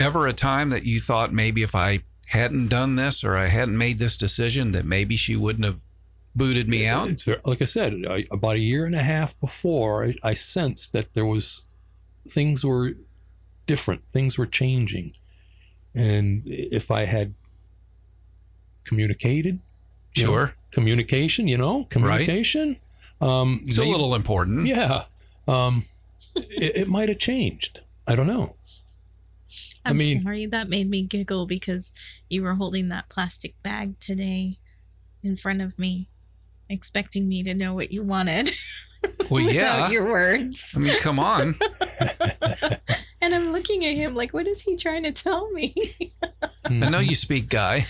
ever 0.00 0.26
a 0.26 0.32
time 0.32 0.70
that 0.70 0.84
you 0.84 1.00
thought 1.00 1.32
maybe 1.32 1.62
if 1.62 1.74
I 1.74 2.00
hadn't 2.26 2.68
done 2.68 2.96
this 2.96 3.24
or 3.24 3.36
I 3.36 3.46
hadn't 3.46 3.78
made 3.78 3.98
this 3.98 4.16
decision 4.16 4.72
that 4.72 4.84
maybe 4.84 5.16
she 5.16 5.34
wouldn't 5.36 5.64
have 5.64 5.80
booted 6.34 6.68
me 6.68 6.86
out? 6.86 7.08
It's 7.08 7.26
like 7.44 7.62
I 7.62 7.64
said, 7.64 8.04
I, 8.08 8.26
about 8.30 8.56
a 8.56 8.60
year 8.60 8.84
and 8.86 8.94
a 8.94 9.02
half 9.02 9.38
before, 9.40 10.04
I, 10.04 10.14
I 10.22 10.34
sensed 10.34 10.92
that 10.92 11.14
there 11.14 11.26
was 11.26 11.64
things 12.28 12.64
were 12.64 12.92
different, 13.66 14.02
things 14.10 14.36
were 14.38 14.46
changing, 14.46 15.12
and 15.94 16.42
if 16.46 16.90
I 16.90 17.04
had 17.06 17.34
communicated, 18.84 19.60
you 20.14 20.24
know, 20.24 20.30
Sure. 20.32 20.54
communication, 20.70 21.48
you 21.48 21.58
know, 21.58 21.84
communication, 21.84 22.76
um, 23.20 23.62
It's 23.66 23.78
a 23.78 23.84
little 23.84 24.14
important. 24.14 24.66
yeah, 24.66 25.04
um, 25.46 25.84
it, 26.50 26.76
it 26.76 26.88
might 26.88 27.08
have 27.08 27.18
changed. 27.18 27.80
I 28.06 28.14
don't 28.14 28.26
know. 28.26 28.56
I 29.84 29.90
I'm 29.90 29.96
mean- 29.96 30.22
sorry. 30.22 30.46
That 30.46 30.68
made 30.68 30.88
me 30.90 31.02
giggle 31.02 31.46
because 31.46 31.92
you 32.28 32.42
were 32.42 32.54
holding 32.54 32.88
that 32.88 33.08
plastic 33.08 33.60
bag 33.62 33.98
today 34.00 34.58
in 35.22 35.36
front 35.36 35.60
of 35.62 35.78
me, 35.78 36.08
expecting 36.68 37.28
me 37.28 37.42
to 37.42 37.54
know 37.54 37.74
what 37.74 37.92
you 37.92 38.02
wanted. 38.02 38.52
Well, 39.30 39.42
yeah. 39.44 39.90
your 39.90 40.08
words. 40.10 40.72
I 40.74 40.80
mean, 40.80 40.98
come 40.98 41.20
on. 41.20 41.54
And 43.20 43.34
I'm 43.34 43.52
looking 43.52 43.84
at 43.84 43.94
him 43.94 44.14
like, 44.16 44.32
what 44.32 44.46
is 44.48 44.62
he 44.62 44.76
trying 44.76 45.02
to 45.04 45.12
tell 45.12 45.50
me? 45.52 45.92
I 46.64 46.70
know 46.70 46.98
you 46.98 47.14
speak 47.14 47.48
guy. 47.48 47.86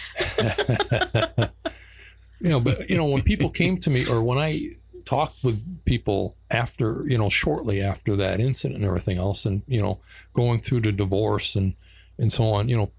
you 2.40 2.48
know, 2.50 2.60
but 2.60 2.88
you 2.90 2.96
know, 2.96 3.06
when 3.06 3.22
people 3.22 3.50
came 3.50 3.78
to 3.78 3.90
me 3.90 4.06
or 4.06 4.22
when 4.22 4.38
I 4.38 4.60
talked 5.08 5.42
with 5.42 5.84
people 5.86 6.36
after, 6.50 7.02
you 7.06 7.16
know, 7.16 7.30
shortly 7.30 7.80
after 7.80 8.14
that 8.14 8.40
incident 8.40 8.76
and 8.78 8.84
everything 8.86 9.16
else, 9.16 9.46
and 9.46 9.62
you 9.66 9.80
know, 9.80 10.00
going 10.34 10.60
through 10.60 10.80
the 10.80 10.92
divorce 10.92 11.56
and 11.56 11.74
and 12.18 12.30
so 12.30 12.44
on, 12.44 12.68
you 12.68 12.76
know, 12.76 12.92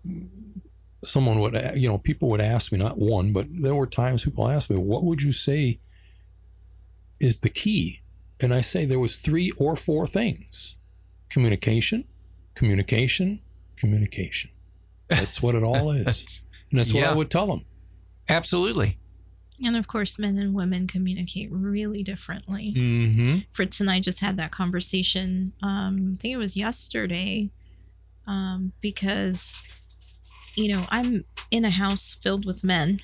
someone 1.04 1.40
would, 1.40 1.54
you 1.76 1.88
know, 1.88 2.00
people 2.00 2.28
would 2.30 2.42
ask 2.42 2.72
me, 2.72 2.80
not 2.80 2.98
one, 2.98 3.32
but 3.32 3.46
there 3.50 3.76
were 3.76 3.86
times 3.86 4.24
people 4.24 4.48
asked 4.48 4.72
me, 4.72 4.78
what 4.78 5.04
would 5.04 5.22
you 5.22 5.32
say 5.32 5.80
is 7.20 7.38
the 7.38 7.50
key? 7.50 8.00
And 8.40 8.54
I 8.56 8.62
say 8.62 8.86
there 8.86 9.00
was 9.00 9.18
three 9.18 9.52
or 9.58 9.76
four 9.76 10.08
things: 10.08 10.78
communication, 11.30 12.06
communication, 12.56 13.42
communication. 13.76 14.50
That's 15.10 15.44
what 15.44 15.54
it 15.54 15.64
all 15.64 15.92
is, 16.08 16.44
and 16.72 16.80
that's 16.80 16.92
what 16.92 17.04
I 17.04 17.14
would 17.14 17.30
tell 17.30 17.46
them. 17.46 17.66
absolutely. 18.28 18.98
And 19.64 19.76
of 19.76 19.88
course, 19.88 20.18
men 20.18 20.38
and 20.38 20.54
women 20.54 20.88
communicate 20.88 21.50
really 21.52 22.04
differently. 22.04 22.74
Mm-hmm. 22.76 23.38
Fritz 23.52 23.80
and 23.80 23.90
I 23.90 24.00
just 24.00 24.20
had 24.20 24.38
that 24.38 24.52
conversation. 24.52 25.54
Um, 25.62 26.14
I 26.14 26.18
think 26.22 26.34
it 26.34 26.38
was 26.38 26.56
yesterday, 26.56 27.52
um, 28.28 28.74
because 28.82 29.62
you 30.56 30.74
know 30.74 30.86
I'm 30.90 31.26
in 31.52 31.66
a 31.66 31.70
house 31.70 32.18
filled 32.22 32.46
with 32.46 32.64
men 32.64 33.02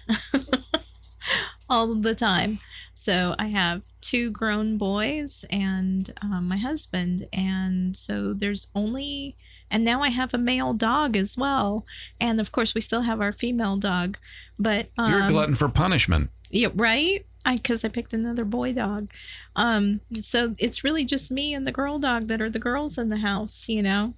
all 1.69 1.93
the 1.95 2.15
time. 2.15 2.59
So 2.93 3.35
I 3.37 3.47
have 3.47 3.81
two 3.99 4.31
grown 4.31 4.77
boys 4.77 5.43
and 5.49 6.13
um, 6.21 6.47
my 6.47 6.57
husband, 6.57 7.27
and 7.33 7.95
so 7.95 8.33
there's 8.33 8.67
only. 8.73 9.35
And 9.71 9.83
now 9.83 10.03
I 10.03 10.09
have 10.09 10.31
a 10.33 10.37
male 10.37 10.73
dog 10.73 11.17
as 11.17 11.35
well, 11.35 11.85
and 12.21 12.39
of 12.39 12.51
course 12.51 12.75
we 12.75 12.81
still 12.81 13.01
have 13.01 13.19
our 13.19 13.31
female 13.31 13.77
dog. 13.77 14.17
But 14.59 14.89
um, 14.97 15.11
You're 15.11 15.25
a 15.25 15.29
glutton 15.29 15.55
for 15.55 15.67
punishment. 15.67 16.29
Yeah, 16.55 16.69
right. 16.73 17.25
I 17.45 17.57
because 17.57 17.83
I 17.83 17.89
picked 17.89 18.13
another 18.13 18.43
boy 18.45 18.73
dog. 18.73 19.11
Um, 19.55 20.01
so 20.21 20.55
it's 20.57 20.83
really 20.83 21.05
just 21.05 21.31
me 21.31 21.53
and 21.53 21.67
the 21.67 21.71
girl 21.71 21.99
dog 21.99 22.27
that 22.27 22.41
are 22.41 22.49
the 22.49 22.59
girls 22.59 22.97
in 22.97 23.09
the 23.09 23.17
house, 23.17 23.69
you 23.69 23.83
know. 23.83 24.15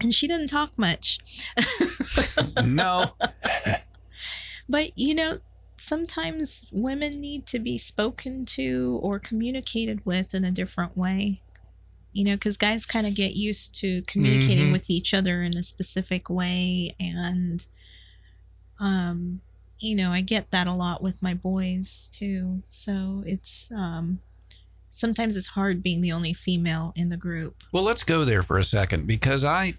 And 0.00 0.12
she 0.14 0.26
didn't 0.26 0.48
talk 0.48 0.76
much, 0.76 1.18
No. 2.64 3.12
but 4.68 4.96
you 4.98 5.14
know, 5.14 5.38
sometimes 5.76 6.66
women 6.72 7.20
need 7.20 7.46
to 7.46 7.58
be 7.58 7.78
spoken 7.78 8.44
to 8.46 8.98
or 9.02 9.18
communicated 9.20 10.04
with 10.04 10.34
in 10.34 10.44
a 10.44 10.50
different 10.50 10.96
way. 10.96 11.40
You 12.12 12.24
know, 12.24 12.34
because 12.34 12.56
guys 12.56 12.84
kind 12.84 13.06
of 13.06 13.14
get 13.14 13.34
used 13.36 13.74
to 13.76 14.02
communicating 14.02 14.68
Mhm. 14.68 14.72
with 14.72 14.90
each 14.90 15.14
other 15.14 15.42
in 15.42 15.56
a 15.56 15.62
specific 15.62 16.28
way, 16.28 16.94
and 17.00 17.64
um, 18.80 19.40
you 19.82 19.94
know, 19.94 20.12
I 20.12 20.20
get 20.20 20.50
that 20.50 20.66
a 20.66 20.72
lot 20.72 21.02
with 21.02 21.22
my 21.22 21.34
boys 21.34 22.08
too. 22.12 22.62
So 22.66 23.22
it's 23.26 23.70
um, 23.74 24.20
sometimes 24.90 25.36
it's 25.36 25.48
hard 25.48 25.82
being 25.82 26.00
the 26.00 26.12
only 26.12 26.32
female 26.32 26.92
in 26.94 27.08
the 27.08 27.16
group. 27.16 27.56
Well, 27.72 27.82
let's 27.82 28.04
go 28.04 28.24
there 28.24 28.42
for 28.42 28.58
a 28.58 28.64
second 28.64 29.06
because 29.06 29.44
I 29.44 29.74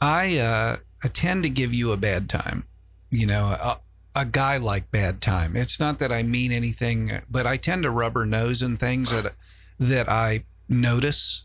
I 0.00 0.38
uh 0.38 0.76
I 1.04 1.08
tend 1.08 1.42
to 1.42 1.50
give 1.50 1.74
you 1.74 1.92
a 1.92 1.96
bad 1.96 2.28
time. 2.28 2.64
You 3.10 3.26
know, 3.26 3.46
a, 3.46 3.80
a 4.16 4.24
guy 4.24 4.56
like 4.56 4.90
bad 4.90 5.20
time. 5.20 5.56
It's 5.56 5.78
not 5.78 5.98
that 5.98 6.12
I 6.12 6.22
mean 6.22 6.52
anything, 6.52 7.20
but 7.30 7.46
I 7.46 7.56
tend 7.56 7.82
to 7.82 7.90
rubber 7.90 8.24
nose 8.24 8.62
in 8.62 8.76
things 8.76 9.10
that 9.10 9.34
that 9.78 10.08
I 10.08 10.44
notice. 10.68 11.44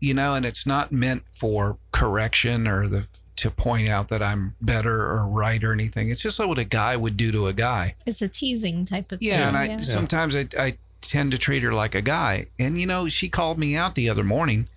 You 0.00 0.12
know, 0.12 0.34
and 0.34 0.44
it's 0.44 0.66
not 0.66 0.92
meant 0.92 1.22
for 1.30 1.78
correction 1.90 2.68
or 2.68 2.88
the 2.88 3.06
to 3.36 3.50
point 3.50 3.88
out 3.88 4.08
that 4.08 4.22
I'm 4.22 4.54
better 4.60 5.02
or 5.10 5.26
right 5.26 5.62
or 5.62 5.72
anything. 5.72 6.10
It's 6.10 6.22
just 6.22 6.38
like 6.38 6.48
what 6.48 6.58
a 6.58 6.64
guy 6.64 6.96
would 6.96 7.16
do 7.16 7.32
to 7.32 7.46
a 7.46 7.52
guy. 7.52 7.96
It's 8.06 8.22
a 8.22 8.28
teasing 8.28 8.84
type 8.84 9.10
of 9.12 9.18
thing. 9.18 9.28
Yeah, 9.28 9.50
thing. 9.50 9.70
and 9.72 9.80
I 9.80 9.82
sometimes 9.82 10.36
I, 10.36 10.46
I 10.58 10.78
tend 11.00 11.32
to 11.32 11.38
treat 11.38 11.62
her 11.62 11.72
like 11.72 11.94
a 11.94 12.02
guy. 12.02 12.46
And 12.58 12.78
you 12.78 12.86
know, 12.86 13.08
she 13.08 13.28
called 13.28 13.58
me 13.58 13.76
out 13.76 13.94
the 13.94 14.08
other 14.08 14.24
morning, 14.24 14.68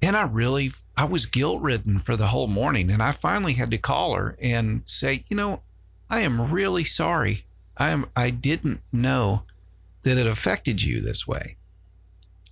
and 0.00 0.16
I 0.16 0.24
really 0.24 0.70
I 0.96 1.04
was 1.04 1.26
guilt 1.26 1.62
ridden 1.62 1.98
for 1.98 2.16
the 2.16 2.28
whole 2.28 2.46
morning, 2.46 2.90
and 2.90 3.02
I 3.02 3.12
finally 3.12 3.54
had 3.54 3.70
to 3.70 3.78
call 3.78 4.14
her 4.14 4.36
and 4.40 4.82
say, 4.84 5.24
you 5.28 5.36
know, 5.36 5.62
I 6.08 6.20
am 6.20 6.50
really 6.50 6.84
sorry. 6.84 7.44
I 7.76 7.90
am 7.90 8.06
I 8.14 8.30
didn't 8.30 8.80
know 8.92 9.42
that 10.02 10.16
it 10.16 10.26
affected 10.26 10.82
you 10.82 11.00
this 11.00 11.26
way. 11.26 11.56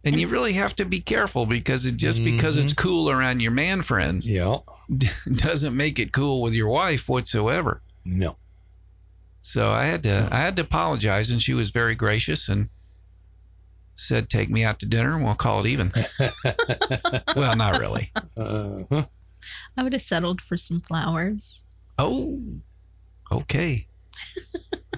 And 0.05 0.19
you 0.21 0.29
really 0.29 0.53
have 0.55 0.75
to 0.77 0.85
be 0.85 1.01
careful 1.01 1.45
because 1.45 1.85
it 1.85 1.97
just 1.97 2.23
because 2.23 2.57
it's 2.57 2.73
cool 2.73 3.11
around 3.11 3.41
your 3.41 3.51
man 3.53 3.83
friends 3.83 4.27
Yeah. 4.27 4.59
doesn't 5.35 5.77
make 5.77 5.99
it 5.99 6.13
cool 6.13 6.41
with 6.41 6.55
your 6.55 6.69
wife 6.69 7.09
whatsoever. 7.09 7.83
No. 8.05 8.37
So 9.41 9.71
I 9.71 9.85
had 9.87 10.03
to 10.05 10.29
I 10.31 10.37
had 10.39 10.57
to 10.57 10.63
apologize, 10.63 11.31
and 11.31 11.41
she 11.43 11.53
was 11.55 11.71
very 11.71 11.95
gracious 11.95 12.49
and 12.49 12.69
said, 13.95 14.31
"Take 14.31 14.51
me 14.51 14.65
out 14.65 14.79
to 14.81 14.87
dinner, 14.87 15.15
and 15.17 15.25
we'll 15.25 15.35
call 15.35 15.61
it 15.61 15.67
even." 15.69 15.93
well, 17.37 17.57
not 17.57 17.81
really. 17.81 18.11
Uh-huh. 18.37 19.07
I 19.77 19.83
would 19.83 19.93
have 19.93 20.03
settled 20.03 20.41
for 20.41 20.57
some 20.57 20.81
flowers. 20.81 21.65
Oh, 21.99 22.41
okay. 23.31 23.87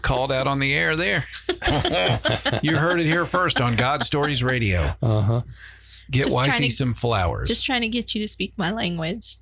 Called 0.02 0.32
out 0.32 0.46
on 0.46 0.58
the 0.58 0.72
air 0.74 0.96
there. 0.96 1.26
you 2.62 2.76
heard 2.76 3.00
it 3.00 3.04
here 3.06 3.24
first 3.26 3.60
on 3.60 3.76
God 3.76 4.02
Stories 4.02 4.42
Radio. 4.42 4.94
Uh-huh. 5.02 5.42
Get 6.10 6.24
Just 6.24 6.34
wifey 6.36 6.68
to- 6.68 6.74
some 6.74 6.94
flowers. 6.94 7.48
Just 7.48 7.64
trying 7.64 7.82
to 7.82 7.88
get 7.88 8.14
you 8.14 8.20
to 8.22 8.28
speak 8.28 8.52
my 8.56 8.70
language. 8.72 9.38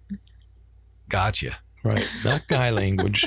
gotcha. 1.08 1.56
Right. 1.84 2.06
Not 2.24 2.48
guy 2.48 2.70
language, 2.70 3.26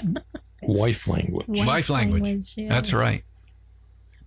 wife 0.62 1.08
language. 1.08 1.46
Wife 1.48 1.90
language. 1.90 2.54
yeah. 2.58 2.70
That's 2.70 2.94
right. 2.94 3.24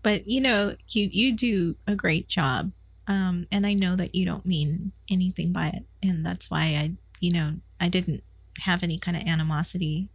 But 0.02 0.26
you 0.26 0.40
know, 0.40 0.76
you 0.88 1.08
you 1.12 1.32
do 1.36 1.76
a 1.86 1.94
great 1.94 2.26
job, 2.26 2.72
um, 3.06 3.46
and 3.52 3.66
I 3.66 3.74
know 3.74 3.96
that 3.96 4.14
you 4.14 4.24
don't 4.24 4.44
mean 4.46 4.92
anything 5.10 5.52
by 5.52 5.68
it, 5.68 5.84
and 6.02 6.24
that's 6.26 6.50
why 6.50 6.60
I, 6.62 6.92
you 7.20 7.32
know, 7.32 7.56
I 7.78 7.88
didn't 7.88 8.24
have 8.60 8.82
any 8.82 8.98
kind 8.98 9.16
of 9.16 9.22
animosity 9.24 10.08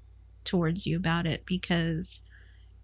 towards 0.44 0.86
you 0.88 0.98
about 0.98 1.26
it 1.28 1.46
because 1.46 2.22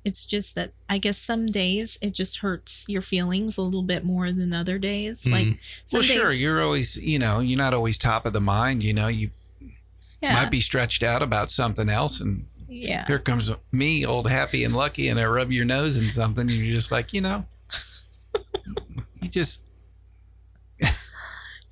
it's 0.05 0.23
just 0.23 0.53
that 0.55 0.71
I 0.87 0.97
guess 0.99 1.17
some 1.17 1.47
days 1.47 1.97
it 2.01 2.11
just 2.13 2.37
hurts 2.37 2.85
your 2.87 3.01
feelings 3.01 3.57
a 3.57 3.61
little 3.61 3.81
bit 3.83 4.05
more 4.05 4.31
than 4.31 4.53
other 4.53 4.77
days. 4.77 5.25
Like 5.25 5.47
Mm. 5.47 5.59
some 5.85 5.97
Well, 5.97 6.03
sure. 6.03 6.29
days- 6.31 6.41
You're 6.41 6.61
always, 6.61 6.95
you 6.97 7.17
know, 7.19 7.39
you're 7.39 7.57
not 7.57 7.73
always 7.73 7.97
top 7.97 8.25
of 8.25 8.31
the 8.33 8.39
mind. 8.41 8.83
You 8.83 8.93
know, 8.93 9.07
you 9.07 9.31
yeah, 10.21 10.33
might 10.35 10.51
be 10.51 10.61
stretched 10.61 11.03
out 11.03 11.21
about 11.21 11.49
something 11.51 11.89
else, 11.89 12.21
and 12.21 12.45
yeah. 12.69 13.05
here 13.07 13.19
comes 13.19 13.51
me, 13.71 14.05
old 14.05 14.29
happy 14.29 14.63
and 14.63 14.73
lucky, 14.75 15.09
and 15.09 15.19
I 15.19 15.25
rub 15.25 15.51
your 15.51 15.65
nose 15.65 15.97
in 16.01 16.09
something, 16.09 16.41
and 16.49 16.51
you're 16.51 16.71
just 16.73 16.91
like, 16.91 17.11
you 17.11 17.21
know, 17.21 17.45
you 19.21 19.27
just 19.27 19.61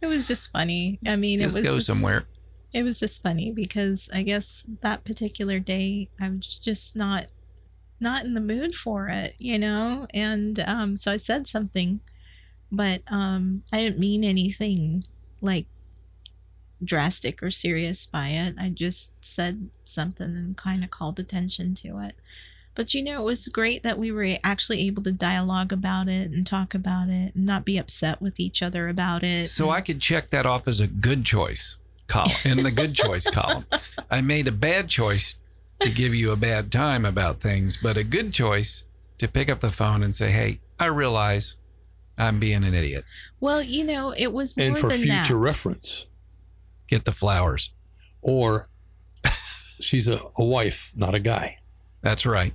It 0.02 0.08
was 0.08 0.28
just 0.28 0.52
funny. 0.52 1.00
I 1.08 1.16
mean, 1.16 1.40
just 1.40 1.56
it 1.56 1.62
was 1.62 1.68
go 1.70 1.76
just, 1.76 1.88
somewhere. 1.88 2.26
It 2.74 2.84
was 2.84 3.00
just 3.00 3.22
funny 3.24 3.52
because 3.52 4.10
I 4.12 4.24
guess 4.24 4.66
that 4.82 5.04
particular 5.06 5.60
day 5.60 6.10
I 6.20 6.30
was 6.30 6.46
just 6.62 6.96
not 6.96 7.28
not 8.00 8.26
in 8.26 8.34
the 8.34 8.42
mood 8.42 8.76
for 8.76 9.08
it, 9.10 9.36
you 9.38 9.58
know? 9.58 10.08
And 10.14 10.60
um 10.60 10.96
so 10.96 11.12
I 11.12 11.18
said 11.18 11.48
something, 11.48 12.02
but 12.72 13.02
um 13.08 13.64
I 13.72 13.82
didn't 13.82 14.00
mean 14.00 14.24
anything 14.24 15.06
like 15.42 15.66
drastic 16.84 17.42
or 17.42 17.52
serious 17.52 18.06
by 18.06 18.30
it. 18.30 18.56
I 18.60 18.70
just 18.70 19.12
said 19.24 19.70
something 19.86 20.36
and 20.36 20.58
kind 20.58 20.84
of 20.84 20.92
called 20.92 21.20
attention 21.20 21.74
to 21.76 22.00
it. 22.00 22.16
But 22.76 22.94
you 22.94 23.04
know, 23.04 23.22
it 23.22 23.26
was 23.26 23.48
great 23.48 23.84
that 23.84 24.00
we 24.00 24.12
were 24.12 24.38
actually 24.44 24.82
able 24.88 25.04
to 25.04 25.12
dialogue 25.12 25.72
about 25.72 26.08
it 26.08 26.32
and 26.32 26.46
talk 26.46 26.74
about 26.74 27.08
it 27.10 27.36
and 27.36 27.46
not 27.46 27.66
be 27.66 27.78
upset 27.78 28.22
with 28.22 28.40
each 28.40 28.64
other 28.64 28.90
about 28.90 29.24
it. 29.24 29.48
So 29.50 29.70
I 29.70 29.82
could 29.82 30.02
check 30.02 30.32
that 30.32 30.46
off 30.46 30.68
as 30.68 30.80
a 30.80 30.88
good 30.88 31.24
choice 31.24 31.78
column 32.08 32.32
in 32.44 32.64
the 32.64 32.72
good 32.72 32.94
choice 32.96 33.30
column. 33.32 33.66
I 34.10 34.22
made 34.22 34.48
a 34.48 34.52
bad 34.52 34.90
choice 34.90 35.36
to 35.84 35.90
give 35.92 36.14
you 36.16 36.32
a 36.32 36.36
bad 36.36 36.72
time 36.72 37.06
about 37.06 37.40
things, 37.40 37.78
but 37.82 37.98
a 37.98 38.04
good 38.04 38.34
choice 38.34 38.84
to 39.18 39.28
pick 39.28 39.50
up 39.50 39.60
the 39.60 39.70
phone 39.72 40.04
and 40.04 40.14
say, 40.14 40.32
"Hey, 40.32 40.60
I 40.80 40.88
realize 40.88 41.56
I'm 42.18 42.40
being 42.40 42.64
an 42.64 42.74
idiot. 42.74 43.06
Well, 43.40 43.62
you 43.62 43.84
know, 43.84 44.14
it 44.16 44.32
was 44.34 44.56
more 44.58 44.68
And 44.68 44.78
for 44.78 44.90
than 44.90 45.00
future 45.00 45.34
that. 45.36 45.40
reference. 45.40 46.08
Get 46.88 47.06
the 47.06 47.12
flowers." 47.12 47.72
Or 48.22 48.68
she's 49.80 50.08
a, 50.08 50.22
a 50.38 50.44
wife, 50.46 50.92
not 50.96 51.14
a 51.16 51.20
guy. 51.20 51.60
That's 52.02 52.26
right. 52.26 52.54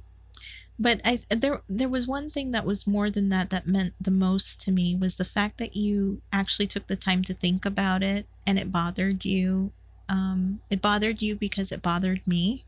but 0.78 1.00
I 1.04 1.20
there 1.30 1.62
there 1.68 1.88
was 1.88 2.06
one 2.06 2.30
thing 2.30 2.50
that 2.52 2.64
was 2.64 2.86
more 2.86 3.10
than 3.10 3.28
that 3.30 3.50
that 3.50 3.66
meant 3.66 3.94
the 4.00 4.10
most 4.10 4.60
to 4.62 4.70
me 4.72 4.94
was 4.94 5.16
the 5.16 5.24
fact 5.24 5.58
that 5.58 5.74
you 5.76 6.20
actually 6.32 6.66
took 6.66 6.86
the 6.86 6.96
time 6.96 7.22
to 7.24 7.34
think 7.34 7.64
about 7.66 8.02
it 8.02 8.26
and 8.46 8.58
it 8.58 8.70
bothered 8.72 9.24
you. 9.24 9.72
Um, 10.08 10.60
it 10.70 10.80
bothered 10.80 11.20
you 11.20 11.34
because 11.36 11.70
it 11.72 11.82
bothered 11.82 12.26
me. 12.26 12.64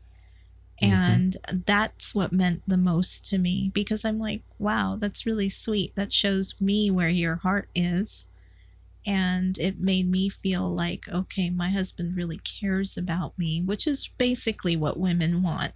Mhm. 0.81 0.89
And 0.89 1.37
that's 1.65 2.15
what 2.15 2.33
meant 2.33 2.63
the 2.67 2.77
most 2.77 3.25
to 3.25 3.37
me 3.37 3.69
because 3.73 4.03
I'm 4.03 4.17
like, 4.17 4.41
wow, 4.57 4.97
that's 4.99 5.25
really 5.25 5.49
sweet. 5.49 5.95
That 5.95 6.11
shows 6.13 6.55
me 6.59 6.89
where 6.89 7.09
your 7.09 7.35
heart 7.37 7.69
is. 7.75 8.25
And 9.05 9.57
it 9.57 9.79
made 9.79 10.09
me 10.09 10.29
feel 10.29 10.71
like, 10.73 11.07
okay, 11.09 11.49
my 11.49 11.69
husband 11.69 12.15
really 12.15 12.37
cares 12.39 12.97
about 12.97 13.37
me, 13.37 13.61
which 13.61 13.87
is 13.87 14.09
basically 14.17 14.75
what 14.75 14.99
women 14.99 15.41
want 15.41 15.73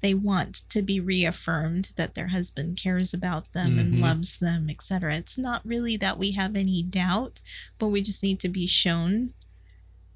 they 0.00 0.14
want 0.14 0.62
to 0.68 0.80
be 0.80 1.00
reaffirmed 1.00 1.90
that 1.96 2.14
their 2.14 2.28
husband 2.28 2.76
cares 2.80 3.12
about 3.12 3.52
them 3.52 3.80
and 3.80 3.94
Mhm. 3.94 4.00
loves 4.00 4.36
them, 4.36 4.70
etc. 4.70 5.16
It's 5.16 5.36
not 5.36 5.66
really 5.66 5.96
that 5.96 6.18
we 6.18 6.30
have 6.32 6.54
any 6.54 6.84
doubt, 6.84 7.40
but 7.80 7.88
we 7.88 8.00
just 8.00 8.22
need 8.22 8.38
to 8.38 8.48
be 8.48 8.64
shown, 8.68 9.34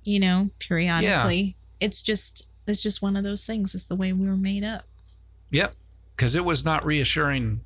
you 0.05 0.21
know, 0.21 0.51
periodically. 0.61 1.57
It's 1.81 2.01
just 2.01 2.47
it's 2.67 2.83
just 2.83 3.03
one 3.03 3.17
of 3.17 3.25
those 3.25 3.47
things. 3.47 3.75
It's 3.75 3.85
the 3.85 3.97
way 3.97 4.13
we 4.13 4.27
were 4.27 4.37
made 4.37 4.65
up. 4.65 4.85
Yep. 5.51 5.75
Because 6.17 6.35
it 6.35 6.45
was 6.45 6.65
not 6.65 6.85
reassuring 6.85 7.63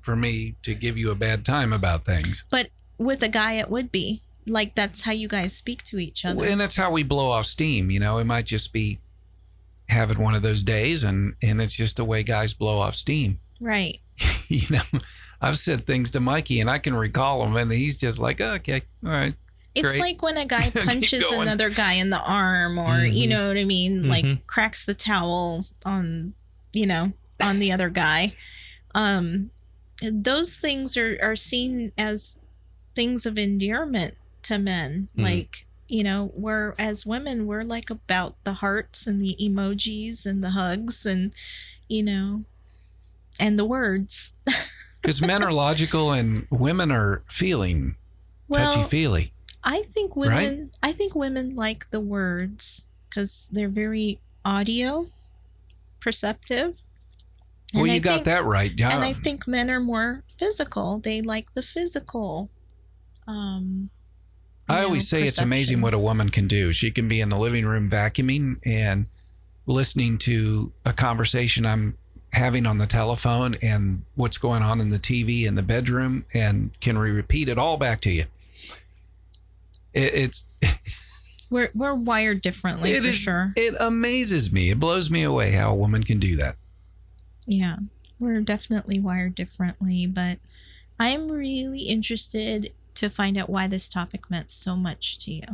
for 0.00 0.16
me 0.16 0.54
to 0.62 0.74
give 0.74 0.96
you 0.96 1.10
a 1.10 1.14
bad 1.14 1.44
time 1.44 1.72
about 1.72 2.04
things. 2.04 2.44
But 2.50 2.70
with 2.98 3.22
a 3.22 3.28
guy 3.28 3.52
it 3.54 3.70
would 3.70 3.90
be. 3.90 4.22
Like 4.46 4.74
that's 4.74 5.02
how 5.02 5.12
you 5.12 5.28
guys 5.28 5.54
speak 5.54 5.82
to 5.84 5.98
each 5.98 6.24
other. 6.24 6.44
And 6.44 6.60
that's 6.60 6.76
how 6.76 6.90
we 6.90 7.02
blow 7.02 7.30
off 7.30 7.46
steam. 7.46 7.90
You 7.90 8.00
know, 8.00 8.18
it 8.18 8.24
might 8.24 8.46
just 8.46 8.72
be 8.72 8.98
having 9.88 10.18
one 10.18 10.34
of 10.34 10.42
those 10.42 10.62
days 10.62 11.02
and 11.02 11.34
and 11.42 11.60
it's 11.60 11.74
just 11.74 11.96
the 11.96 12.04
way 12.04 12.22
guys 12.22 12.54
blow 12.54 12.78
off 12.78 12.94
steam. 12.94 13.38
right. 13.60 14.00
you 14.48 14.66
know, 14.70 15.00
I've 15.40 15.58
said 15.58 15.86
things 15.86 16.10
to 16.12 16.20
Mikey 16.20 16.60
and 16.60 16.70
I 16.70 16.78
can 16.78 16.94
recall 16.94 17.40
them 17.40 17.56
and 17.56 17.70
he's 17.70 17.98
just 17.98 18.18
like, 18.18 18.40
okay, 18.40 18.82
all 19.04 19.10
right. 19.10 19.34
It's 19.74 19.86
Great. 19.92 20.00
like 20.00 20.22
when 20.22 20.36
a 20.36 20.46
guy 20.46 20.68
punches 20.74 21.24
another 21.30 21.70
guy 21.70 21.92
in 21.94 22.10
the 22.10 22.18
arm 22.20 22.78
or 22.78 23.04
you 23.04 23.26
Mhm. 23.26 23.30
know 23.30 23.48
what 23.48 23.56
I 23.56 23.64
mean, 23.64 24.08
like 24.08 24.24
Mhm. 24.24 24.46
cracks 24.46 24.84
the 24.84 24.94
towel 24.94 25.66
on 25.84 26.34
you 26.72 26.86
know, 26.86 27.12
on 27.40 27.58
the 27.58 27.72
other 27.72 27.88
guy. 27.90 28.34
Um 28.94 29.50
those 30.02 30.56
things 30.56 30.96
are 30.96 31.18
are 31.22 31.36
seen 31.36 31.92
as 31.98 32.38
things 32.94 33.26
of 33.26 33.38
endearment 33.38 34.14
to 34.42 34.58
men. 34.58 35.08
Mhm. 35.16 35.22
Like, 35.22 35.66
you 35.88 36.02
know, 36.02 36.32
we're 36.34 36.74
as 36.78 37.04
women, 37.06 37.46
we're 37.46 37.62
like 37.64 37.90
about 37.90 38.42
the 38.44 38.54
hearts 38.54 39.06
and 39.06 39.20
the 39.22 39.36
emojis 39.40 40.26
and 40.26 40.42
the 40.42 40.50
hugs 40.50 41.04
and 41.06 41.32
you 41.88 42.02
know 42.02 42.44
and 43.38 43.58
the 43.58 43.64
words. 43.64 44.32
Because 45.02 45.22
men 45.22 45.42
are 45.42 45.50
logical 45.52 46.12
and 46.12 46.46
women 46.50 46.90
are 46.92 47.22
feeling 47.26 47.96
touchy 48.52 48.80
Well, 48.80 48.88
feely. 48.88 49.32
I 49.62 49.82
think 49.82 50.16
women 50.16 50.70
I 50.82 50.92
think 50.92 51.14
women 51.14 51.54
like 51.56 51.90
the 51.90 52.00
words 52.00 52.82
cuz 53.10 53.48
they're 53.52 53.68
very 53.68 54.20
audio 54.44 55.06
perceptive. 56.00 56.82
Well, 57.74 57.86
you 57.86 57.94
I 57.94 57.98
got 57.98 58.14
think- 58.16 58.24
that 58.26 58.44
right. 58.44 58.72
Yeah. 58.76 58.94
And 58.94 59.04
I 59.04 59.12
think 59.12 59.46
men 59.46 59.70
are 59.70 59.80
more 59.80 60.24
physical. 60.38 60.98
They 60.98 61.20
like 61.22 61.54
the 61.54 61.62
physical 61.62 62.50
um 63.26 63.90
I 64.68 64.80
know, 64.80 64.86
always 64.86 65.08
say 65.08 65.24
it's 65.24 65.38
amazing 65.38 65.80
what 65.80 65.94
a 65.94 65.98
woman 65.98 66.28
can 66.30 66.46
do. 66.46 66.72
She 66.72 66.90
can 66.92 67.08
be 67.08 67.20
in 67.20 67.28
the 67.28 67.38
living 67.38 67.66
room 67.66 67.90
vacuuming 67.90 68.58
and 68.64 69.06
listening 69.66 70.16
to 70.18 70.72
a 70.84 70.92
conversation 70.92 71.66
I'm 71.66 71.96
having 72.32 72.66
on 72.66 72.76
the 72.76 72.86
telephone 72.86 73.56
and 73.60 74.04
what's 74.14 74.38
going 74.38 74.62
on 74.62 74.80
in 74.80 74.88
the 74.88 74.98
TV 75.00 75.44
in 75.44 75.54
the 75.56 75.62
bedroom 75.62 76.24
and 76.32 76.70
can 76.80 76.96
re- 76.96 77.10
repeat 77.10 77.48
it 77.48 77.58
all 77.58 77.76
back 77.76 78.00
to 78.02 78.10
you. 78.12 78.26
It, 79.92 80.14
it's 80.14 80.44
we're 81.50 81.70
we're 81.74 81.94
wired 81.94 82.42
differently 82.42 82.92
it 82.92 83.02
for 83.02 83.08
is- 83.08 83.16
sure. 83.16 83.52
it 83.56 83.74
amazes 83.80 84.52
me. 84.52 84.70
It 84.70 84.80
blows 84.80 85.10
me 85.10 85.22
away 85.22 85.52
how 85.52 85.72
a 85.72 85.74
woman 85.74 86.02
can 86.02 86.18
do 86.18 86.36
that. 86.36 86.56
Yeah, 87.46 87.76
we're 88.18 88.40
definitely 88.42 89.00
wired 89.00 89.34
differently, 89.34 90.06
but 90.06 90.38
I'm 90.98 91.30
really 91.30 91.82
interested 91.82 92.72
to 92.94 93.08
find 93.08 93.38
out 93.38 93.48
why 93.48 93.66
this 93.66 93.88
topic 93.88 94.30
meant 94.30 94.50
so 94.50 94.76
much 94.76 95.18
to 95.24 95.32
you. 95.32 95.44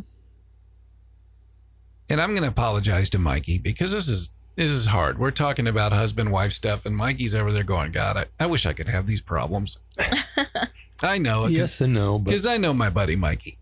And 2.09 2.21
I'm 2.21 2.31
going 2.31 2.43
to 2.43 2.49
apologize 2.49 3.11
to 3.11 3.19
Mikey 3.19 3.59
because 3.59 3.93
this 3.93 4.09
is 4.09 4.31
this 4.57 4.71
is 4.71 4.87
hard. 4.87 5.19
We're 5.19 5.31
talking 5.31 5.67
about 5.67 5.93
husband 5.93 6.33
wife 6.33 6.53
stuff, 6.53 6.87
and 6.87 6.97
Mikey's 6.97 7.35
over 7.35 7.53
there 7.53 7.63
going, 7.65 7.93
"God, 7.93 8.17
I, 8.17 8.27
I 8.41 8.47
wish 8.47 8.67
I 8.67 8.73
could 8.73 8.89
have 8.89 9.07
these 9.07 9.21
problems." 9.21 9.79
I 11.03 11.19
know 11.19 11.45
it 11.45 11.53
yes 11.53 11.81
and 11.81 11.93
no, 11.95 12.19
because 12.19 12.47
I 12.47 12.57
know 12.57 12.73
my 12.73 12.91
buddy 12.91 13.17
Mikey. 13.17 13.59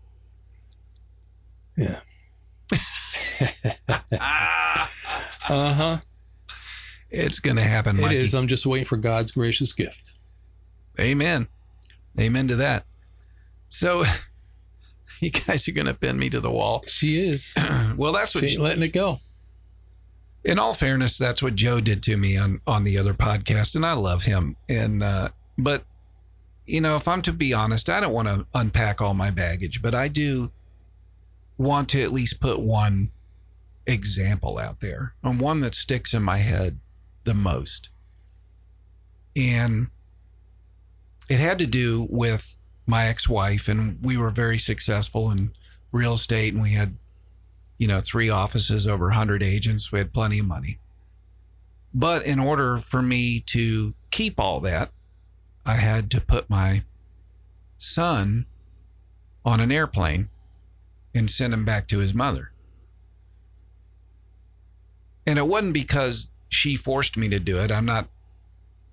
Yeah. 1.77 1.99
Uh 5.47 5.73
huh. 5.73 5.97
It's 7.11 7.39
going 7.39 7.57
to 7.57 7.63
happen, 7.63 7.97
It 7.97 8.01
Mikey. 8.01 8.15
is. 8.17 8.33
I'm 8.33 8.47
just 8.47 8.65
waiting 8.65 8.85
for 8.87 8.97
God's 8.97 9.31
gracious 9.31 9.73
gift. 9.73 10.13
Amen. 10.99 11.47
Amen 12.19 12.47
to 12.47 12.55
that. 12.55 12.85
So, 13.69 14.03
you 15.21 15.29
guys 15.29 15.67
are 15.67 15.71
going 15.71 15.85
to 15.85 15.93
pin 15.93 16.17
me 16.17 16.31
to 16.31 16.39
the 16.41 16.49
wall. 16.49 16.83
She 16.87 17.19
is. 17.19 17.53
well, 17.95 18.11
that's 18.11 18.31
She 18.31 18.39
what. 18.39 18.51
ain't 18.51 18.59
letting 18.61 18.83
it 18.83 18.87
go. 18.93 19.19
in 20.43 20.57
all 20.57 20.73
fairness, 20.73 21.17
that's 21.17 21.43
what 21.43 21.53
Joe 21.55 21.79
did 21.79 22.01
to 22.03 22.17
me 22.17 22.37
on 22.37 22.59
on 22.65 22.81
the 22.83 22.97
other 22.97 23.13
podcast, 23.13 23.75
and 23.75 23.85
I 23.85 23.93
love 23.93 24.23
him. 24.23 24.55
And 24.67 25.03
uh, 25.03 25.29
but 25.59 25.83
you 26.65 26.81
know, 26.81 26.95
if 26.95 27.07
I'm 27.07 27.21
to 27.21 27.31
be 27.33 27.53
honest, 27.53 27.87
I 27.89 27.99
don't 27.99 28.13
want 28.13 28.27
to 28.29 28.47
unpack 28.55 28.99
all 28.99 29.13
my 29.13 29.29
baggage, 29.29 29.81
but 29.83 29.93
I 29.93 30.07
do 30.07 30.51
want 31.57 31.89
to 31.89 32.01
at 32.01 32.11
least 32.11 32.39
put 32.39 32.59
one 32.59 33.11
example 33.85 34.57
out 34.57 34.79
there, 34.79 35.13
and 35.23 35.39
one 35.39 35.59
that 35.59 35.75
sticks 35.75 36.13
in 36.13 36.23
my 36.23 36.37
head 36.37 36.79
the 37.23 37.33
most. 37.33 37.89
And 39.35 39.87
it 41.29 41.39
had 41.39 41.59
to 41.59 41.67
do 41.67 42.07
with 42.09 42.57
my 42.87 43.05
ex-wife, 43.07 43.67
and 43.67 43.99
we 44.01 44.17
were 44.17 44.29
very 44.29 44.57
successful 44.57 45.31
in 45.31 45.53
real 45.91 46.13
estate, 46.13 46.53
and 46.53 46.61
we 46.61 46.71
had 46.71 46.97
you 47.77 47.87
know, 47.87 47.99
three 47.99 48.29
offices, 48.29 48.87
over 48.87 49.05
100 49.05 49.43
agents. 49.43 49.91
We 49.91 49.99
had 49.99 50.13
plenty 50.13 50.39
of 50.39 50.45
money. 50.45 50.79
But 51.93 52.25
in 52.25 52.39
order 52.39 52.77
for 52.77 53.01
me 53.01 53.39
to 53.47 53.93
keep 54.11 54.39
all 54.39 54.59
that, 54.61 54.91
I 55.65 55.75
had 55.75 56.11
to 56.11 56.21
put 56.21 56.49
my 56.49 56.83
son 57.77 58.45
on 59.43 59.59
an 59.59 59.71
airplane 59.71 60.29
and 61.15 61.31
send 61.31 61.53
him 61.53 61.65
back 61.65 61.87
to 61.87 61.99
his 61.99 62.13
mother. 62.13 62.51
And 65.25 65.39
it 65.39 65.47
wasn't 65.47 65.73
because 65.73 66.29
she 66.49 66.75
forced 66.75 67.17
me 67.17 67.29
to 67.29 67.39
do 67.39 67.57
it. 67.57 67.71
I'm 67.71 67.85
not 67.85 68.09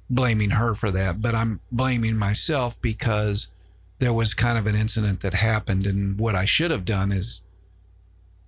blaming 0.08 0.50
her 0.50 0.74
for 0.74 0.90
that, 0.90 1.20
but 1.20 1.34
I'm 1.34 1.60
blaming 1.70 2.16
myself 2.16 2.80
because 2.80 3.48
there 3.98 4.12
was 4.12 4.34
kind 4.34 4.56
of 4.56 4.66
an 4.66 4.74
incident 4.74 5.20
that 5.20 5.34
happened. 5.34 5.86
And 5.86 6.18
what 6.18 6.34
I 6.34 6.44
should 6.44 6.70
have 6.70 6.84
done 6.84 7.12
is 7.12 7.40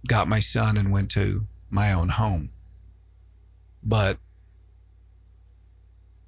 got 0.06 0.28
my 0.28 0.40
son 0.40 0.76
and 0.76 0.92
went 0.92 1.10
to 1.12 1.46
my 1.68 1.92
own 1.92 2.10
home. 2.10 2.50
But 3.82 4.18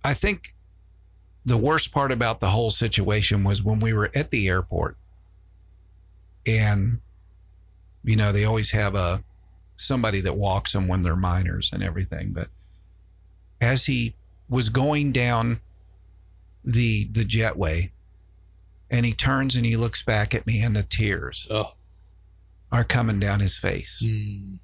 I 0.05 0.15
think 0.15 0.55
the 1.45 1.57
worst 1.57 1.93
part 1.93 2.13
about 2.13 2.41
the 2.41 2.49
whole 2.49 2.71
situation 2.71 3.45
was 3.45 3.63
when 3.63 3.79
we 3.79 3.93
were 3.93 4.11
at 4.15 4.31
the 4.31 4.49
airport 4.49 4.97
and 6.45 7.01
you 8.07 8.17
know 8.17 8.33
they 8.33 8.45
always 8.45 8.71
have 8.71 8.95
a 8.95 9.23
somebody 9.77 10.21
that 10.23 10.37
walks 10.37 10.73
them 10.73 10.89
when 10.89 11.03
they're 11.03 11.17
minors 11.17 11.71
and 11.73 11.83
everything 11.83 12.33
but 12.33 12.49
as 13.61 13.85
he 13.87 14.15
was 14.49 14.69
going 14.71 15.13
down 15.13 15.61
the 16.65 17.05
the 17.13 17.25
jetway 17.25 17.91
and 18.91 19.05
he 19.05 19.13
turns 19.13 19.55
and 19.55 19.67
he 19.67 19.77
looks 19.77 20.03
back 20.03 20.35
at 20.35 20.47
me 20.47 20.63
and 20.63 20.75
the 20.77 20.83
tears 20.83 21.47
Oh. 21.51 21.75
are 22.73 22.85
coming 22.85 23.19
down 23.19 23.41
his 23.41 23.59
face. 23.59 24.01
Mm. 24.05 24.59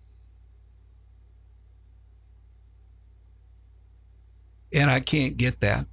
And 4.72 4.90
I 4.90 5.00
can't 5.00 5.36
get 5.36 5.60
that 5.60 5.86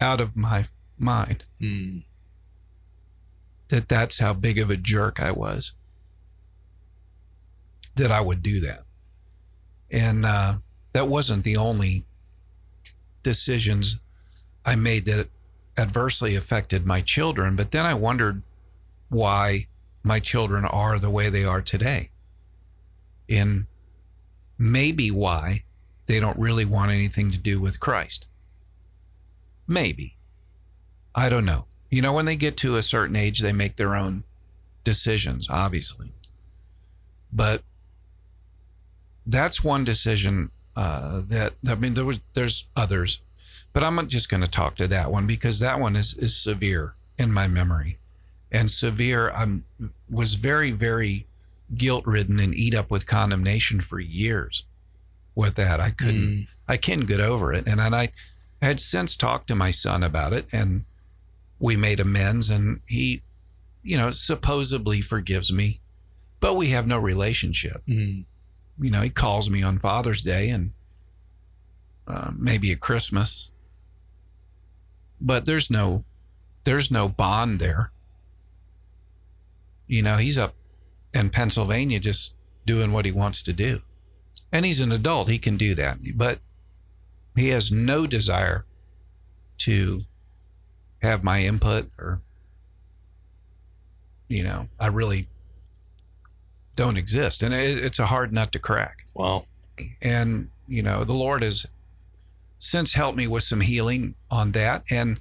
out 0.00 0.20
of 0.20 0.36
my 0.36 0.66
mind 0.98 1.44
Mm. 1.60 2.04
that 3.68 3.88
that's 3.88 4.18
how 4.18 4.32
big 4.34 4.58
of 4.58 4.70
a 4.70 4.76
jerk 4.76 5.20
I 5.20 5.30
was. 5.32 5.72
That 7.98 8.10
I 8.12 8.20
would 8.20 8.42
do 8.42 8.60
that. 8.60 8.84
And 9.90 10.24
uh, 10.24 10.54
that 10.92 11.08
wasn't 11.08 11.44
the 11.44 11.56
only 11.56 12.04
decisions 13.22 13.96
I 14.64 14.76
made 14.76 15.04
that 15.06 15.28
adversely 15.76 16.36
affected 16.36 16.86
my 16.86 17.00
children. 17.00 17.56
But 17.56 17.70
then 17.70 17.86
I 17.86 17.94
wondered 17.94 18.42
why 19.08 19.66
my 20.02 20.20
children 20.20 20.64
are 20.64 20.98
the 20.98 21.10
way 21.10 21.28
they 21.28 21.44
are 21.44 21.62
today. 21.62 22.10
And 23.28 23.66
maybe 24.58 25.10
why 25.10 25.64
they 26.06 26.20
don't 26.20 26.38
really 26.38 26.64
want 26.64 26.92
anything 26.92 27.30
to 27.30 27.38
do 27.38 27.60
with 27.60 27.80
Christ. 27.80 28.26
Maybe. 29.66 30.16
I 31.14 31.28
don't 31.28 31.44
know. 31.44 31.66
You 31.90 32.02
know, 32.02 32.12
when 32.12 32.26
they 32.26 32.36
get 32.36 32.56
to 32.58 32.76
a 32.76 32.82
certain 32.82 33.16
age, 33.16 33.40
they 33.40 33.52
make 33.52 33.76
their 33.76 33.94
own 33.94 34.24
decisions, 34.84 35.48
obviously. 35.50 36.12
But 37.32 37.62
that's 39.28 39.62
one 39.62 39.84
decision 39.84 40.50
uh, 40.74 41.22
that 41.28 41.54
I 41.68 41.74
mean, 41.74 41.94
there 41.94 42.04
was 42.04 42.20
there's 42.34 42.66
others, 42.74 43.20
but 43.72 43.84
I'm 43.84 44.08
just 44.08 44.28
going 44.28 44.42
to 44.42 44.50
talk 44.50 44.76
to 44.76 44.88
that 44.88 45.12
one 45.12 45.26
because 45.26 45.60
that 45.60 45.78
one 45.78 45.96
is 45.96 46.14
is 46.14 46.36
severe 46.36 46.94
in 47.18 47.32
my 47.32 47.46
memory, 47.46 47.98
and 48.50 48.70
severe. 48.70 49.30
I'm 49.30 49.64
was 50.10 50.34
very 50.34 50.70
very 50.70 51.26
guilt 51.74 52.06
ridden 52.06 52.40
and 52.40 52.54
eat 52.54 52.74
up 52.74 52.90
with 52.90 53.06
condemnation 53.06 53.80
for 53.80 54.00
years. 54.00 54.64
With 55.34 55.54
that, 55.56 55.80
I 55.80 55.90
couldn't 55.90 56.28
Mm. 56.28 56.46
I 56.66 56.76
couldn't 56.76 57.06
get 57.06 57.20
over 57.20 57.52
it, 57.52 57.66
and, 57.66 57.80
and 57.80 57.94
I 57.94 58.12
had 58.62 58.80
since 58.80 59.14
talked 59.16 59.48
to 59.48 59.54
my 59.54 59.70
son 59.70 60.02
about 60.02 60.32
it, 60.32 60.46
and 60.52 60.84
we 61.58 61.76
made 61.76 62.00
amends, 62.00 62.50
and 62.50 62.80
he, 62.86 63.22
you 63.82 63.96
know, 63.96 64.10
supposedly 64.10 65.00
forgives 65.00 65.52
me, 65.52 65.80
but 66.40 66.54
we 66.54 66.68
have 66.68 66.86
no 66.86 66.98
relationship 66.98 67.82
Mm. 67.86 68.24
You 68.80 68.90
know, 68.90 69.02
he 69.02 69.10
calls 69.10 69.50
me 69.50 69.62
on 69.62 69.78
Father's 69.78 70.22
Day 70.22 70.50
and 70.50 70.72
uh, 72.06 72.30
maybe 72.36 72.72
at 72.72 72.80
Christmas, 72.80 73.50
but 75.20 75.44
there's 75.44 75.70
no, 75.70 76.04
there's 76.64 76.90
no 76.90 77.08
bond 77.08 77.58
there. 77.58 77.92
You 79.86 80.02
know, 80.02 80.16
he's 80.16 80.38
up 80.38 80.54
in 81.12 81.30
Pennsylvania 81.30 81.98
just 81.98 82.34
doing 82.66 82.92
what 82.92 83.04
he 83.04 83.12
wants 83.12 83.42
to 83.42 83.52
do, 83.52 83.80
and 84.52 84.64
he's 84.64 84.80
an 84.80 84.92
adult; 84.92 85.28
he 85.28 85.38
can 85.38 85.56
do 85.56 85.74
that. 85.74 85.98
But 86.14 86.40
he 87.34 87.48
has 87.48 87.72
no 87.72 88.06
desire 88.06 88.64
to 89.58 90.02
have 91.02 91.24
my 91.24 91.42
input, 91.42 91.90
or 91.98 92.20
you 94.28 94.42
know, 94.42 94.68
I 94.78 94.88
really 94.88 95.26
don't 96.78 96.96
exist, 96.96 97.42
and 97.42 97.52
it, 97.52 97.84
it's 97.84 97.98
a 97.98 98.06
hard 98.06 98.32
nut 98.32 98.52
to 98.52 98.58
crack. 98.58 99.04
Wow. 99.14 99.44
and 100.00 100.50
you 100.66 100.82
know 100.82 101.04
the 101.04 101.12
lord 101.12 101.42
has 101.42 101.66
since 102.58 102.92
helped 102.94 103.16
me 103.16 103.26
with 103.26 103.42
some 103.44 103.60
healing 103.60 104.14
on 104.30 104.52
that. 104.52 104.82
And 104.90 105.20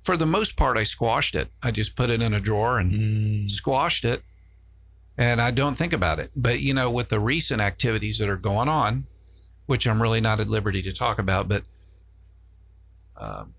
for 0.00 0.16
the 0.16 0.26
most 0.26 0.56
part 0.56 0.76
i 0.78 0.84
squashed 0.84 1.34
it. 1.34 1.48
I 1.62 1.70
just 1.70 1.94
put 1.96 2.08
it 2.10 2.20
in 2.22 2.32
a 2.34 2.40
drawer 2.40 2.78
and 2.78 2.90
Mm. 2.92 3.50
squashed 3.50 4.04
it. 4.04 4.22
And 5.18 5.40
i 5.40 5.50
don't 5.50 5.76
think 5.76 5.92
about 5.92 6.18
it. 6.18 6.30
But 6.36 6.60
you 6.60 6.72
know 6.74 6.90
with 6.90 7.08
the 7.10 7.20
recent 7.20 7.60
activities 7.60 8.18
that 8.18 8.28
are 8.28 8.36
going 8.50 8.68
on 8.68 9.06
which 9.66 9.86
i'm 9.86 10.02
really 10.02 10.20
not 10.20 10.40
at 10.40 10.48
liberty 10.48 10.82
to 10.82 10.92
talk 10.92 11.18
about 11.20 11.48
but 11.48 11.62
um, 13.16 13.54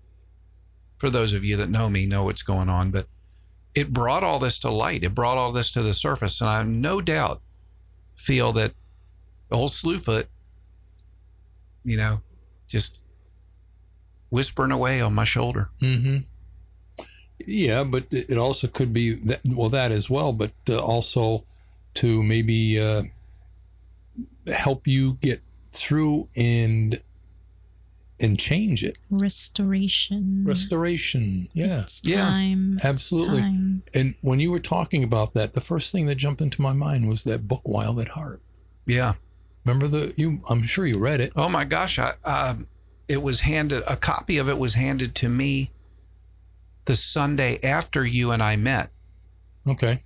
for 0.98 1.08
those 1.10 1.32
of 1.32 1.42
you 1.44 1.56
that 1.56 1.70
know 1.70 1.88
me 1.88 2.04
know 2.06 2.24
what's 2.24 2.42
going 2.42 2.68
on. 2.68 2.90
But 2.90 3.06
it 3.74 3.92
brought 3.92 4.24
all 4.24 4.38
this 4.38 4.58
to 4.60 4.70
light. 4.70 5.04
It 5.04 5.14
brought 5.14 5.38
all 5.38 5.52
this 5.52 5.70
to 5.70 5.82
the 5.82 5.94
surface. 5.94 6.40
And 6.40 6.50
i 6.50 6.62
no 6.62 7.00
doubt 7.00 7.40
feel 8.16 8.52
that 8.52 8.72
old 9.50 9.70
slewfoot 9.70 10.26
you 11.84 11.96
know 11.96 12.20
just 12.68 13.00
whispering 14.30 14.72
away 14.72 15.00
on 15.00 15.14
my 15.14 15.24
shoulder. 15.24 15.68
Mm-hmm. 15.82 16.18
Yeah, 17.46 17.84
but 17.84 18.06
it 18.10 18.38
also 18.38 18.66
could 18.66 18.92
be 18.92 19.14
that, 19.26 19.40
well 19.44 19.68
that 19.68 19.92
as 19.92 20.08
well, 20.08 20.32
but 20.32 20.52
uh, 20.70 20.78
also 20.78 21.44
to 21.94 22.22
maybe 22.22 22.80
uh, 22.80 23.02
help 24.46 24.86
you 24.86 25.18
get 25.20 25.42
through 25.72 26.30
and 26.34 26.98
and 28.22 28.38
change 28.38 28.82
it. 28.84 28.96
Restoration. 29.10 30.44
Restoration. 30.46 31.48
Yeah, 31.52 31.82
It's 31.82 32.00
Yeah. 32.04 32.54
absolutely. 32.82 33.40
Time. 33.42 33.82
And 33.92 34.14
when 34.20 34.40
you 34.40 34.50
were 34.50 34.60
talking 34.60 35.02
about 35.04 35.32
that, 35.34 35.52
the 35.52 35.60
first 35.60 35.90
thing 35.92 36.06
that 36.06 36.14
jumped 36.14 36.40
into 36.40 36.62
my 36.62 36.72
mind 36.72 37.08
was 37.08 37.24
that 37.24 37.48
book 37.48 37.62
Wild 37.66 37.98
at 37.98 38.08
Heart. 38.08 38.40
yeah 38.86 39.14
Remember 39.64 39.86
the 39.86 40.12
you? 40.16 40.42
I'm 40.48 40.62
sure 40.62 40.86
you 40.86 40.98
read 40.98 41.20
it. 41.20 41.32
Oh 41.36 41.48
my 41.48 41.64
gosh! 41.64 41.96
I 41.98 42.14
um, 42.24 42.66
it 43.06 43.22
was 43.22 43.40
handed 43.40 43.84
a 43.86 43.96
copy 43.96 44.36
of 44.38 44.48
it 44.48 44.58
was 44.58 44.74
handed 44.74 45.14
to 45.16 45.28
me 45.28 45.70
the 46.86 46.96
Sunday 46.96 47.60
after 47.62 48.04
you 48.04 48.32
and 48.32 48.42
I 48.42 48.56
met. 48.56 48.90
Okay, 49.68 50.00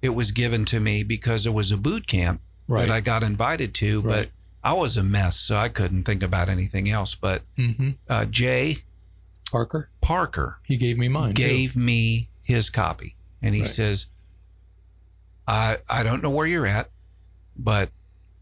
It 0.00 0.10
was 0.10 0.30
given 0.30 0.64
to 0.66 0.80
me 0.80 1.02
because 1.02 1.44
it 1.44 1.52
was 1.52 1.70
a 1.70 1.76
boot 1.76 2.06
camp 2.06 2.40
right. 2.68 2.88
that 2.88 2.90
I 2.90 3.00
got 3.02 3.22
invited 3.22 3.74
to, 3.74 4.00
Right. 4.00 4.30
but 4.30 4.30
I 4.66 4.72
was 4.72 4.96
a 4.96 5.04
mess, 5.04 5.36
so 5.36 5.54
I 5.54 5.68
couldn't 5.68 6.02
think 6.02 6.24
about 6.24 6.48
anything 6.48 6.88
else. 6.90 7.14
But 7.14 7.42
mm-hmm. 7.56 7.90
uh, 8.08 8.24
Jay 8.24 8.78
Parker, 9.48 9.90
Parker 10.00 10.58
he 10.66 10.76
gave 10.76 10.98
me 10.98 11.08
mine. 11.08 11.34
too. 11.34 11.42
gave 11.44 11.76
me 11.76 12.28
his 12.42 12.68
copy, 12.68 13.14
and 13.40 13.54
he 13.54 13.60
Right. 13.60 13.70
says, 13.70 14.06
"I 15.46 15.78
I 15.88 16.02
don't 16.02 16.20
know 16.20 16.30
where 16.30 16.48
you're 16.48 16.66
at, 16.66 16.90
but 17.56 17.90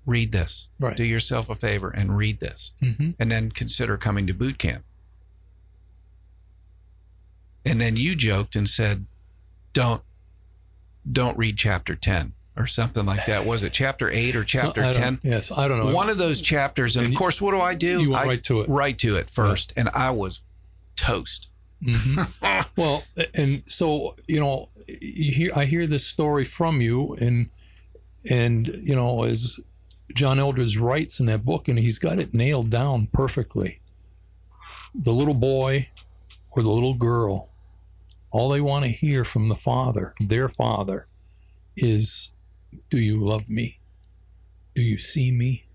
read 0.07 0.33
this. 0.33 0.69
Right. 0.81 0.97
Do 0.97 1.05
yourself 1.05 1.51
a 1.51 1.55
favor 1.55 1.91
and 1.91 2.17
read 2.17 2.41
this." 2.41 2.73
Mm-hmm. 2.81 3.11
and 3.19 3.31
then 3.31 3.51
consider 3.51 3.99
coming 3.99 4.27
to 4.27 4.33
boot 4.33 4.57
camp. 4.59 4.83
And 7.67 7.81
then 7.83 7.97
you 7.97 8.15
joked 8.15 8.57
and 8.57 8.67
said, 8.67 9.05
"Don't, 9.75 10.03
don't 11.11 11.37
read 11.37 11.59
chapter 11.59 11.95
ten 11.95 12.33
or 12.57 12.67
something 12.67 13.05
like 13.07 13.27
that." 13.27 13.45
Was 13.47 13.63
it 13.63 13.73
chapter 13.73 14.11
eight 14.11 14.37
or 14.37 14.45
chapter 14.45 14.83
So, 14.93 14.99
ten? 14.99 15.19
Yes, 15.23 15.51
I 15.51 15.69
don't 15.69 15.79
know. 15.85 15.95
One 15.95 16.09
of 16.11 16.19
those 16.19 16.41
chapters. 16.41 16.97
And, 16.97 17.07
And 17.07 17.15
of 17.15 17.19
course, 17.19 17.41
what 17.41 17.53
do 17.53 17.61
I 17.61 17.75
do? 17.75 18.01
you 18.01 18.11
went 18.11 18.23
I 18.25 18.27
right 18.29 18.45
to 18.45 18.61
it. 18.61 18.69
right 18.69 18.99
to 18.99 19.17
it 19.17 19.31
first, 19.31 19.73
and 19.77 19.89
I 19.95 20.11
was 20.11 20.41
toast. 20.97 21.49
Mhm. 21.83 22.67
well, 22.77 23.05
and 23.35 23.63
so 23.67 24.17
you 24.27 24.41
know, 24.41 24.69
you 24.87 25.33
hear 25.33 25.51
I 25.55 25.65
hear 25.67 25.87
this 25.87 26.07
story 26.07 26.45
from 26.45 26.81
you, 26.81 27.15
and 27.21 27.51
and 28.31 28.67
you 28.83 28.95
know, 28.95 29.25
as 29.25 29.59
John 30.15 30.39
Eldredge 30.39 30.79
writes 30.81 31.19
in 31.21 31.27
that 31.27 31.45
book, 31.45 31.69
and 31.69 31.79
he's 31.79 31.99
got 31.99 32.19
it 32.19 32.33
nailed 32.33 32.71
down 32.71 33.09
perfectly. 33.13 33.81
The 34.95 35.13
little 35.13 35.35
boy 35.35 35.89
or 36.53 36.63
the 36.63 36.71
little 36.71 36.95
girl, 36.95 37.49
all 38.31 38.49
they 38.51 38.61
want 38.61 38.85
to 38.85 38.91
hear 38.91 39.25
from 39.25 39.49
the 39.49 39.57
father, 39.57 40.15
their 40.21 40.47
father, 40.47 41.07
is, 41.77 42.31
"Do 42.91 42.99
you 42.99 43.25
love 43.25 43.49
me? 43.51 43.81
Do 44.75 44.83
you 44.83 44.97
see 44.97 45.31
me? 45.31 45.67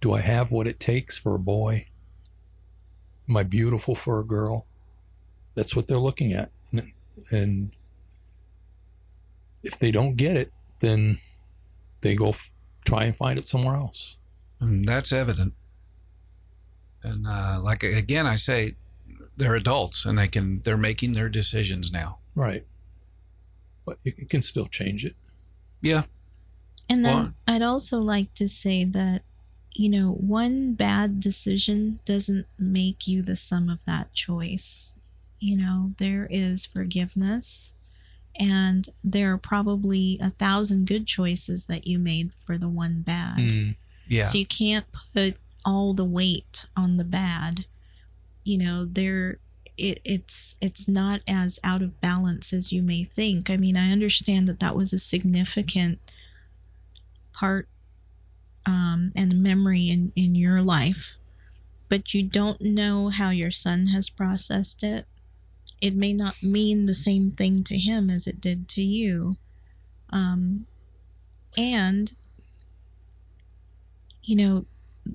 Do 0.00 0.12
I 0.12 0.20
have 0.20 0.50
what 0.50 0.66
it 0.66 0.78
takes 0.78 1.16
for 1.16 1.34
a 1.34 1.38
boy? 1.38 1.86
Am 3.28 3.36
I 3.36 3.42
beautiful 3.42 3.94
for 3.94 4.20
a 4.20 4.24
girl?" 4.24 4.66
That's 5.54 5.74
what 5.76 5.86
they're 5.86 5.98
looking 5.98 6.32
at. 6.32 6.50
And- 7.30 7.70
if 9.62 9.78
they 9.78 9.90
don't 9.90 10.16
get 10.16 10.36
it, 10.36 10.52
then 10.80 11.18
they 12.02 12.14
go 12.14 12.30
f- 12.30 12.52
try 12.84 13.04
and 13.04 13.16
find 13.16 13.38
it 13.38 13.46
somewhere 13.46 13.76
else. 13.76 14.18
And 14.60 14.84
that's 14.84 15.10
evident. 15.10 15.54
And 17.02 17.26
uh, 17.26 17.60
like 17.62 17.82
again, 17.82 18.26
I 18.26 18.36
say, 18.36 18.76
they're 19.36 19.54
adults 19.54 20.04
and 20.04 20.18
they 20.18 20.28
can 20.28 20.60
they're 20.60 20.76
making 20.76 21.12
their 21.12 21.28
decisions 21.28 21.90
now. 21.90 22.18
Right. 22.34 22.66
But 23.86 23.98
you 24.02 24.26
can 24.26 24.42
still 24.42 24.66
change 24.66 25.04
it. 25.04 25.16
Yeah, 25.84 26.04
And 26.88 27.04
then 27.04 27.16
Well- 27.16 27.34
I'd 27.46 27.62
also 27.62 27.98
like 27.98 28.34
to 28.34 28.46
say 28.48 28.84
that, 28.84 29.22
you 29.72 29.88
know, 29.88 30.12
one 30.12 30.74
bad 30.74 31.18
decision 31.20 32.00
doesn't 32.04 32.46
make 32.58 33.06
you 33.06 33.22
the 33.22 33.36
sum 33.36 33.68
of 33.68 33.84
that 33.86 34.12
choice. 34.12 34.92
You 35.40 35.56
know, 35.56 35.94
there 35.98 36.26
is 36.30 36.66
forgiveness, 36.66 37.72
and 38.36 38.88
there 39.02 39.32
are 39.32 39.38
probably 39.38 40.18
a 40.20 40.30
thousand 40.30 40.86
good 40.86 41.06
choices 41.06 41.66
that 41.66 41.86
you 41.86 41.98
made 41.98 42.32
for 42.44 42.58
the 42.58 42.68
one 42.68 43.00
bad. 43.02 43.38
Mm. 43.38 43.76
yeah. 44.08 44.24
So 44.26 44.38
you 44.38 44.46
can't 44.46 44.86
put 45.14 45.36
all 45.64 45.94
the 45.94 46.04
weight 46.04 46.66
on 46.76 46.96
the 46.98 47.04
bad. 47.04 47.64
You 48.42 48.58
know, 48.58 48.84
there 48.84 49.38
it, 49.76 50.00
it's 50.04 50.56
it's 50.60 50.86
not 50.86 51.20
as 51.26 51.58
out 51.64 51.82
of 51.82 52.00
balance 52.00 52.52
as 52.52 52.72
you 52.72 52.82
may 52.82 53.04
think. 53.04 53.50
I 53.50 53.56
mean, 53.56 53.76
I 53.76 53.90
understand 53.90 54.48
that 54.48 54.60
that 54.60 54.76
was 54.76 54.92
a 54.92 54.98
significant 54.98 55.98
part 57.32 57.68
um, 58.66 59.12
and 59.16 59.42
memory 59.42 59.88
in 59.90 60.12
in 60.14 60.34
your 60.34 60.62
life, 60.62 61.16
but 61.88 62.14
you 62.14 62.22
don't 62.22 62.60
know 62.60 63.08
how 63.08 63.30
your 63.30 63.50
son 63.50 63.88
has 63.88 64.08
processed 64.08 64.82
it. 64.82 65.06
It 65.80 65.94
may 65.94 66.12
not 66.12 66.42
mean 66.42 66.86
the 66.86 66.94
same 66.94 67.30
thing 67.30 67.64
to 67.64 67.76
him 67.76 68.10
as 68.10 68.26
it 68.26 68.40
did 68.40 68.68
to 68.68 68.82
you. 68.82 69.36
Um, 70.10 70.66
and 71.58 72.12
you 74.22 74.36
know, 74.36 74.64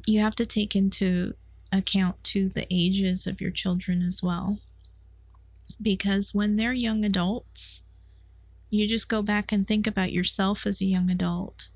you 0.06 0.20
have 0.20 0.36
to 0.36 0.46
take 0.46 0.76
into 0.76 1.34
account 1.72 2.24
to 2.26 2.50
the 2.50 2.66
ages 2.72 3.28
of 3.28 3.40
your 3.42 3.52
children 3.52 4.02
as 4.02 4.22
well. 4.24 4.60
Because 5.82 6.34
when 6.34 6.56
they're 6.56 6.74
young 6.74 7.06
adults, 7.06 7.82
you 8.70 8.88
just 8.88 9.08
go 9.08 9.22
back 9.22 9.52
and 9.52 9.68
think 9.68 9.88
about 9.88 10.12
yourself 10.12 10.66
as 10.68 10.82
a 10.82 10.86
young 10.86 11.10
adult. 11.10 11.70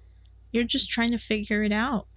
You're 0.52 0.64
just 0.64 0.90
trying 0.90 1.12
to 1.12 1.18
figure 1.18 1.64
it 1.64 1.72
out. 1.72 2.08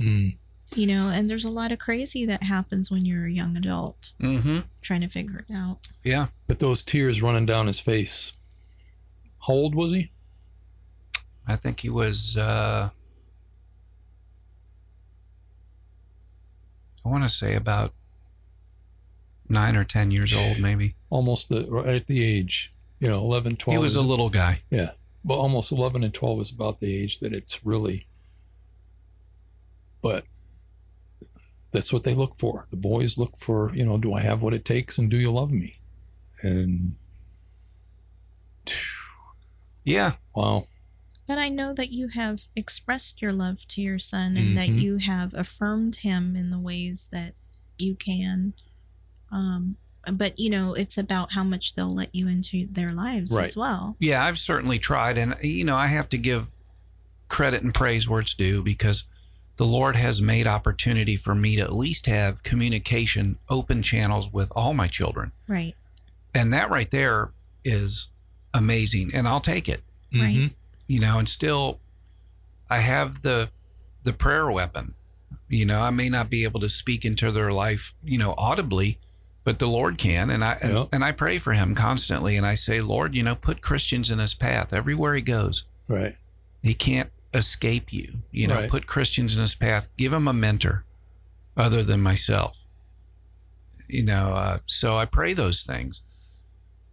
Mm. 0.00 0.36
You 0.74 0.86
know, 0.88 1.08
and 1.08 1.30
there's 1.30 1.44
a 1.44 1.50
lot 1.50 1.70
of 1.72 1.78
crazy 1.78 2.26
that 2.26 2.42
happens 2.42 2.90
when 2.90 3.04
you're 3.04 3.26
a 3.26 3.30
young 3.30 3.56
adult 3.56 4.12
Mm-hmm. 4.20 4.60
trying 4.82 5.02
to 5.02 5.08
figure 5.08 5.44
it 5.48 5.54
out. 5.54 5.88
Yeah. 6.02 6.26
But 6.48 6.58
those 6.58 6.82
tears 6.82 7.22
running 7.22 7.46
down 7.46 7.68
his 7.68 7.78
face. 7.78 8.32
How 9.46 9.52
old 9.52 9.74
was 9.76 9.92
he? 9.92 10.10
I 11.46 11.54
think 11.54 11.80
he 11.80 11.88
was 11.88 12.36
uh 12.36 12.90
I 17.06 17.08
want 17.08 17.22
to 17.22 17.30
say 17.30 17.54
about 17.54 17.94
nine 19.48 19.76
or 19.76 19.84
ten 19.84 20.10
years 20.10 20.36
old, 20.36 20.58
maybe. 20.58 20.96
Almost 21.08 21.48
the, 21.48 21.64
right 21.70 21.86
at 21.94 22.08
the 22.08 22.24
age, 22.24 22.72
you 22.98 23.08
know, 23.08 23.20
11, 23.20 23.56
12. 23.56 23.76
he 23.78 23.80
was 23.82 23.92
is- 23.94 24.00
a 24.00 24.04
little 24.04 24.28
guy. 24.28 24.62
Yeah. 24.70 24.90
Well, 25.22 25.38
almost 25.38 25.70
11 25.70 26.02
and 26.02 26.12
12 26.12 26.40
is 26.40 26.50
about 26.50 26.80
the 26.80 26.92
age 26.96 27.18
that 27.20 27.32
it's 27.32 27.64
really, 27.64 28.06
but 30.02 30.24
that's 31.72 31.92
what 31.92 32.02
they 32.04 32.14
look 32.14 32.36
for. 32.36 32.66
The 32.70 32.76
boys 32.76 33.16
look 33.18 33.36
for, 33.36 33.72
you 33.74 33.84
know, 33.84 33.98
do 33.98 34.12
I 34.14 34.20
have 34.20 34.42
what 34.42 34.54
it 34.54 34.64
takes 34.64 34.98
and 34.98 35.10
do 35.10 35.16
you 35.16 35.30
love 35.32 35.50
me? 35.52 35.78
And 36.42 36.96
Yeah. 39.84 40.14
wow. 40.34 40.64
But 41.26 41.38
I 41.38 41.48
know 41.48 41.72
that 41.74 41.90
you 41.90 42.08
have 42.08 42.42
expressed 42.54 43.20
your 43.20 43.32
love 43.32 43.66
to 43.68 43.80
your 43.82 43.98
son 43.98 44.36
and 44.36 44.56
that 44.56 44.68
Mhm. 44.68 44.80
you 44.80 44.96
have 44.98 45.34
affirmed 45.34 45.96
him 45.96 46.36
in 46.36 46.50
the 46.50 46.58
ways 46.58 47.08
that 47.10 47.34
you 47.78 47.94
can. 47.96 48.52
Um, 49.32 49.76
but, 50.10 50.38
you 50.38 50.48
know, 50.50 50.72
it's 50.74 50.96
about 50.96 51.32
how 51.32 51.42
much 51.42 51.74
they'll 51.74 51.92
let 51.92 52.14
you 52.14 52.28
into 52.28 52.68
their 52.70 52.92
lives 52.92 53.32
Right. 53.32 53.46
as 53.46 53.56
well. 53.56 53.96
Yeah, 53.98 54.24
I've 54.24 54.38
certainly 54.38 54.78
tried. 54.78 55.18
And, 55.18 55.34
you 55.42 55.64
know, 55.64 55.74
I 55.76 55.88
have 55.88 56.08
to 56.10 56.18
give 56.18 56.46
credit 57.28 57.62
and 57.64 57.74
praise 57.74 58.08
where 58.08 58.20
it's 58.20 58.34
due 58.34 58.62
because 58.62 59.02
the 59.56 59.66
Lord 59.66 59.96
has 59.96 60.22
made 60.22 60.46
opportunity 60.46 61.16
for 61.16 61.34
me 61.34 61.56
to 61.56 61.62
at 61.62 61.72
least 61.74 62.06
have 62.06 62.44
communication, 62.44 63.38
open 63.48 63.82
channels 63.82 64.32
with 64.32 64.52
all 64.54 64.74
my 64.74 64.86
children. 64.86 65.32
Right. 65.48 65.74
And 66.32 66.52
that 66.52 66.70
right 66.70 66.90
there 66.90 67.32
is 67.64 68.08
amazing. 68.54 69.12
And 69.12 69.26
I'll 69.26 69.40
take 69.40 69.68
it, 69.68 69.82
Right. 70.14 70.36
Mhm. 70.36 70.54
You 70.86 71.00
know, 71.00 71.18
and 71.18 71.28
still 71.28 71.80
I 72.70 72.78
have 72.78 73.22
the 73.22 73.50
the 74.02 74.12
prayer 74.12 74.50
weapon. 74.50 74.94
You 75.48 75.64
know, 75.64 75.80
I 75.80 75.90
may 75.90 76.08
not 76.08 76.30
be 76.30 76.44
able 76.44 76.60
to 76.60 76.68
speak 76.68 77.04
into 77.04 77.30
their 77.30 77.50
life, 77.52 77.94
you 78.04 78.18
know, 78.18 78.34
audibly, 78.36 78.98
but 79.44 79.58
the 79.58 79.66
Lord 79.68 79.98
can. 79.98 80.30
And 80.30 80.42
I 80.44 80.58
Yeah. 80.62 80.84
and 80.92 81.04
I 81.04 81.12
pray 81.12 81.38
for 81.38 81.52
him 81.52 81.74
constantly. 81.74 82.36
And 82.36 82.44
I 82.46 82.54
say, 82.56 82.80
Lord, 82.80 83.14
you 83.14 83.22
know, 83.22 83.34
put 83.36 83.60
Christians 83.62 84.10
in 84.10 84.18
his 84.18 84.34
path 84.34 84.72
everywhere 84.72 85.14
he 85.14 85.22
goes. 85.22 85.64
Right. 85.88 86.16
He 86.62 86.74
can't 86.74 87.10
escape 87.34 87.92
you. 87.92 88.22
You 88.32 88.48
know, 88.48 88.56
Right. 88.56 88.70
put 88.70 88.86
Christians 88.86 89.34
in 89.34 89.40
his 89.40 89.54
path. 89.54 89.88
Give 89.96 90.12
him 90.12 90.26
a 90.26 90.32
mentor 90.32 90.84
other 91.56 91.82
than 91.84 92.00
myself. 92.00 92.58
You 93.88 94.02
know, 94.04 94.32
uh, 94.34 94.58
so 94.66 94.96
I 94.96 95.04
pray 95.04 95.32
those 95.32 95.62
things. 95.62 96.02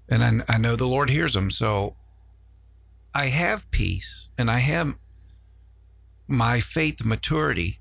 And 0.10 0.24
I, 0.24 0.56
I 0.56 0.58
know 0.60 0.76
the 0.76 0.86
Lord 0.88 1.10
hears 1.10 1.34
them. 1.34 1.50
So 1.50 1.96
I 3.16 3.28
have 3.28 3.70
peace 3.72 4.30
and 4.38 4.50
I 4.50 4.60
have 4.60 4.96
my 6.28 6.60
faith 6.60 7.04
maturity 7.06 7.80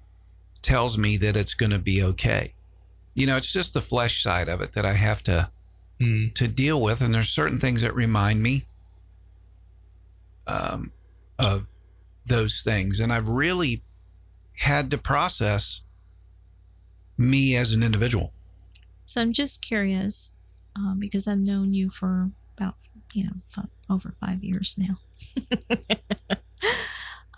tells 0.61 0.99
me 0.99 1.16
that 1.16 1.37
it's 1.37 1.55
going 1.55 1.71
to 1.71 1.79
be 1.79 2.03
okay. 2.03 2.55
You 3.14 3.27
know, 3.27 3.37
it's 3.37 3.53
just 3.53 3.73
the 3.75 3.81
flesh 3.81 4.23
side 4.23 4.49
of 4.49 4.61
it 4.61 4.73
that 4.73 4.85
I 4.85 4.95
have 4.95 5.23
to 5.25 5.51
Mm. 6.01 6.35
to 6.35 6.49
deal 6.49 6.81
with 6.81 7.01
and 7.01 7.14
there's 7.14 7.29
certain 7.29 7.61
things 7.61 7.83
that 7.83 7.95
remind 7.95 8.42
me 8.42 8.66
um, 10.49 10.90
of 11.38 11.68
those 12.27 12.62
things 12.62 12.99
and 12.99 13.12
i've 13.12 13.29
really 13.29 13.83
had 14.57 14.90
to 14.90 14.99
process 14.99 15.83
me 17.16 17.55
as 17.55 17.73
an 17.73 17.83
individual 17.85 18.33
So 19.05 19.21
I'm 19.21 19.33
just 19.33 19.61
curious 19.61 20.33
um, 20.75 20.97
because 20.99 21.29
I've 21.29 21.38
known 21.38 21.73
you 21.75 21.90
for 21.90 22.31
about, 22.57 22.75
you 23.12 23.25
know, 23.25 23.33
f- 23.57 23.66
over 23.90 24.14
five 24.18 24.42
years 24.42 24.75
now. 24.79 24.97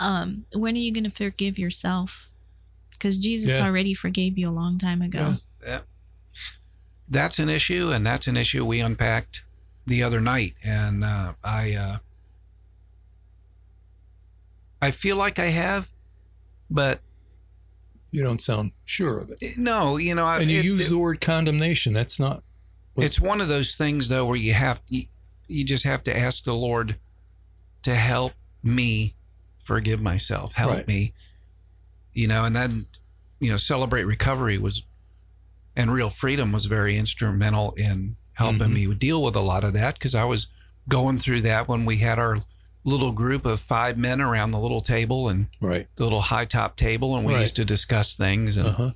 um, 0.01 0.45
when 0.55 0.75
are 0.75 0.79
you 0.81 0.93
going 0.93 1.05
to 1.05 1.11
forgive 1.11 1.59
yourself? 1.59 2.29
Because 2.91 3.17
Jesus 3.19 3.59
Yeah. 3.59 3.67
already 3.67 3.95
forgave 3.95 4.39
you 4.39 4.49
a 4.49 4.53
long 4.53 4.79
time 4.79 5.03
ago. 5.03 5.37
Yeah. 5.63 5.81
that's 7.09 7.39
an 7.39 7.49
issue 7.49 7.91
and 7.91 8.07
that's 8.07 8.27
an 8.27 8.37
issue 8.37 8.65
we 8.65 8.81
unpacked 8.81 9.45
the 9.87 10.03
other 10.03 10.21
night 10.23 10.55
and 10.65 11.05
uh, 11.05 11.35
i 11.45 11.75
uh, 11.75 11.99
i 14.81 14.91
feel 14.91 15.17
like 15.17 15.39
i 15.39 15.47
have 15.47 15.91
but 16.71 17.01
You 18.11 18.23
don't 18.23 18.41
sound 18.41 18.73
sure 18.85 19.19
of 19.19 19.33
it. 19.41 19.59
no 19.59 19.97
you 19.99 20.15
know 20.15 20.25
I, 20.25 20.41
And 20.41 20.51
you 20.51 20.61
it- 20.61 20.65
use 20.65 20.87
it- 20.87 20.91
the 20.91 20.99
word 20.99 21.21
condemnation. 21.21 21.93
That's 21.93 22.19
not, 22.19 22.43
But- 22.95 23.05
it's 23.05 23.21
one 23.21 23.41
of 23.41 23.49
those 23.49 23.75
things 23.75 24.09
though 24.09 24.27
where 24.27 24.37
you 24.37 24.55
have 24.55 24.81
you, 24.89 25.07
you 25.49 25.65
just 25.65 25.85
have 25.85 26.03
to 26.05 26.17
ask 26.17 26.45
the 26.45 26.55
lord 26.55 26.97
to 27.85 27.95
help 27.95 28.33
me 28.63 29.15
forgive 29.59 30.01
myself 30.01 30.53
help 30.55 30.73
Right. 30.73 30.89
me 30.89 31.13
you 32.13 32.27
know 32.27 32.45
and 32.45 32.55
then 32.55 32.87
you 33.41 33.51
know 33.51 33.57
celebrate 33.57 34.05
recovery 34.05 34.59
was 34.59 34.83
and 35.77 35.93
real 35.93 36.11
freedom 36.11 36.53
was 36.53 36.67
very 36.67 36.97
instrumental 36.97 37.73
in 37.73 38.17
helping 38.35 38.71
Mhm. 38.71 38.89
me 38.89 38.95
deal 38.95 39.23
with 39.23 39.37
a 39.37 39.41
lot 39.41 39.65
of 39.65 39.73
that 39.75 39.95
because 39.95 40.15
i 40.15 40.25
was 40.25 40.49
going 40.89 41.17
through 41.19 41.41
that 41.43 41.67
when 41.69 41.85
we 41.85 41.99
had 41.99 42.19
our 42.19 42.39
little 42.85 43.13
group 43.13 43.47
of 43.47 43.59
five 43.61 43.97
men 43.97 44.21
around 44.21 44.51
the 44.51 44.59
little 44.59 44.81
table 44.83 45.29
and 45.31 45.47
right. 45.61 45.89
the 45.97 46.03
little 46.05 46.21
high 46.21 46.45
top 46.45 46.77
table 46.77 47.17
and 47.17 47.25
we 47.25 47.33
Right. 47.33 47.41
used 47.41 47.57
to 47.57 47.65
discuss 47.65 48.15
things 48.15 48.57
and 48.59 48.69
Uh 48.69 48.73
huh. 48.73 48.93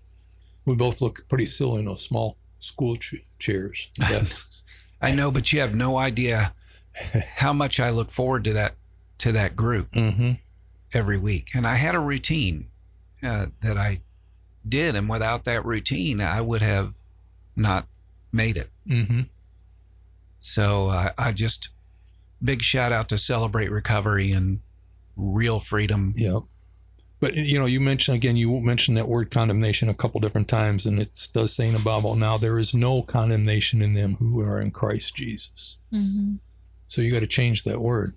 We 0.67 0.75
both 0.77 1.01
look 1.01 1.27
pretty 1.31 1.47
silly 1.47 1.79
in 1.79 1.87
those 1.87 2.03
small 2.05 2.37
school 2.59 2.99
ch- 2.99 3.25
chairs. 3.39 3.89
Yes. 3.99 4.45
I 5.01 5.13
know, 5.13 5.31
but 5.31 5.51
you 5.51 5.61
have 5.61 5.75
no 5.75 5.97
idea 5.97 6.53
how 7.37 7.55
much 7.55 7.81
I 7.81 7.89
look 7.89 8.11
forward 8.11 8.45
to 8.45 8.53
that 8.53 8.75
to 9.19 9.33
that 9.33 9.57
group 9.57 9.93
mm-hmm. 9.93 10.33
every 10.93 11.19
week. 11.19 11.51
And 11.55 11.67
I 11.67 11.75
had 11.75 11.95
a 11.95 12.01
routine 12.01 12.69
uh, 13.23 13.47
that 13.63 13.77
I 13.77 14.01
did, 14.69 14.95
and 14.95 15.09
without 15.09 15.45
that 15.45 15.65
routine, 15.65 16.21
I 16.21 16.41
would 16.41 16.63
have 16.63 16.95
not 17.57 17.87
made 18.33 18.57
it. 18.57 18.71
Mm-hmm. 18.89 19.23
So 20.41 20.89
uh, 20.89 21.13
I 21.19 21.33
just 21.33 21.69
big 22.43 22.63
shout 22.63 22.93
out 22.93 23.09
to 23.09 23.19
Celebrate 23.19 23.71
Recovery 23.71 24.33
and 24.33 24.61
Real 25.17 25.61
Freedom. 25.61 26.13
Yeah. 26.17 26.41
But 27.21 27.35
you 27.35 27.59
know, 27.59 27.67
you 27.67 27.81
mentioned 27.81 28.15
again, 28.15 28.37
you 28.37 28.61
mentioned 28.61 28.97
that 28.97 29.09
word 29.09 29.31
condemnation 29.31 29.89
a 29.89 29.95
couple 29.95 30.21
different 30.21 30.49
times, 30.49 30.87
and 30.87 31.01
it 31.01 31.29
does 31.33 31.53
say 31.53 31.67
in 31.67 31.75
the 31.75 31.81
Bible, 31.81 32.15
now 32.15 32.39
there 32.39 32.59
is 32.59 32.73
no 32.73 33.03
condemnation 33.03 33.83
in 33.83 33.95
them 33.95 34.17
who 34.21 34.41
are 34.41 34.61
in 34.61 34.71
Christ 34.71 35.17
Jesus. 35.17 35.79
Mm-hmm. 35.93 36.35
So 36.87 37.03
you 37.03 37.13
got 37.13 37.21
to 37.21 37.27
change 37.27 37.65
that 37.65 37.81
word. 37.81 38.15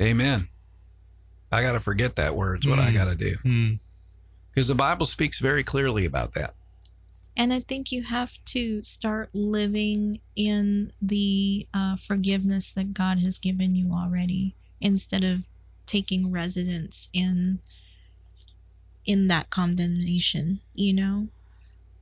Amen. 0.00 0.48
I 1.50 1.62
got 1.62 1.72
to 1.72 1.80
forget 1.80 2.16
that 2.16 2.34
word's 2.36 2.66
what 2.66 2.78
I 2.78 2.90
Mm. 2.90 2.94
got 2.94 3.04
to 3.06 3.14
do 3.14 3.36
Mm. 3.44 3.78
because 4.50 4.68
the 4.68 4.74
Bible 4.74 5.06
speaks 5.06 5.38
very 5.38 5.62
clearly 5.62 6.04
about 6.04 6.32
that. 6.34 6.54
And 7.36 7.52
I 7.52 7.60
think 7.60 7.92
you 7.92 8.02
have 8.04 8.38
to 8.46 8.82
start 8.82 9.28
living 9.34 10.20
in 10.34 10.92
the 11.02 11.66
uh, 11.74 11.96
forgiveness 11.96 12.72
that 12.72 12.94
God 12.94 13.20
has 13.20 13.38
given 13.38 13.74
you 13.76 13.92
already, 13.92 14.54
instead 14.80 15.22
of 15.22 15.44
taking 15.86 16.30
residence 16.32 17.08
in 17.12 17.60
in 19.04 19.28
that 19.28 19.50
condemnation. 19.50 20.60
You 20.74 20.92
know, 20.94 21.28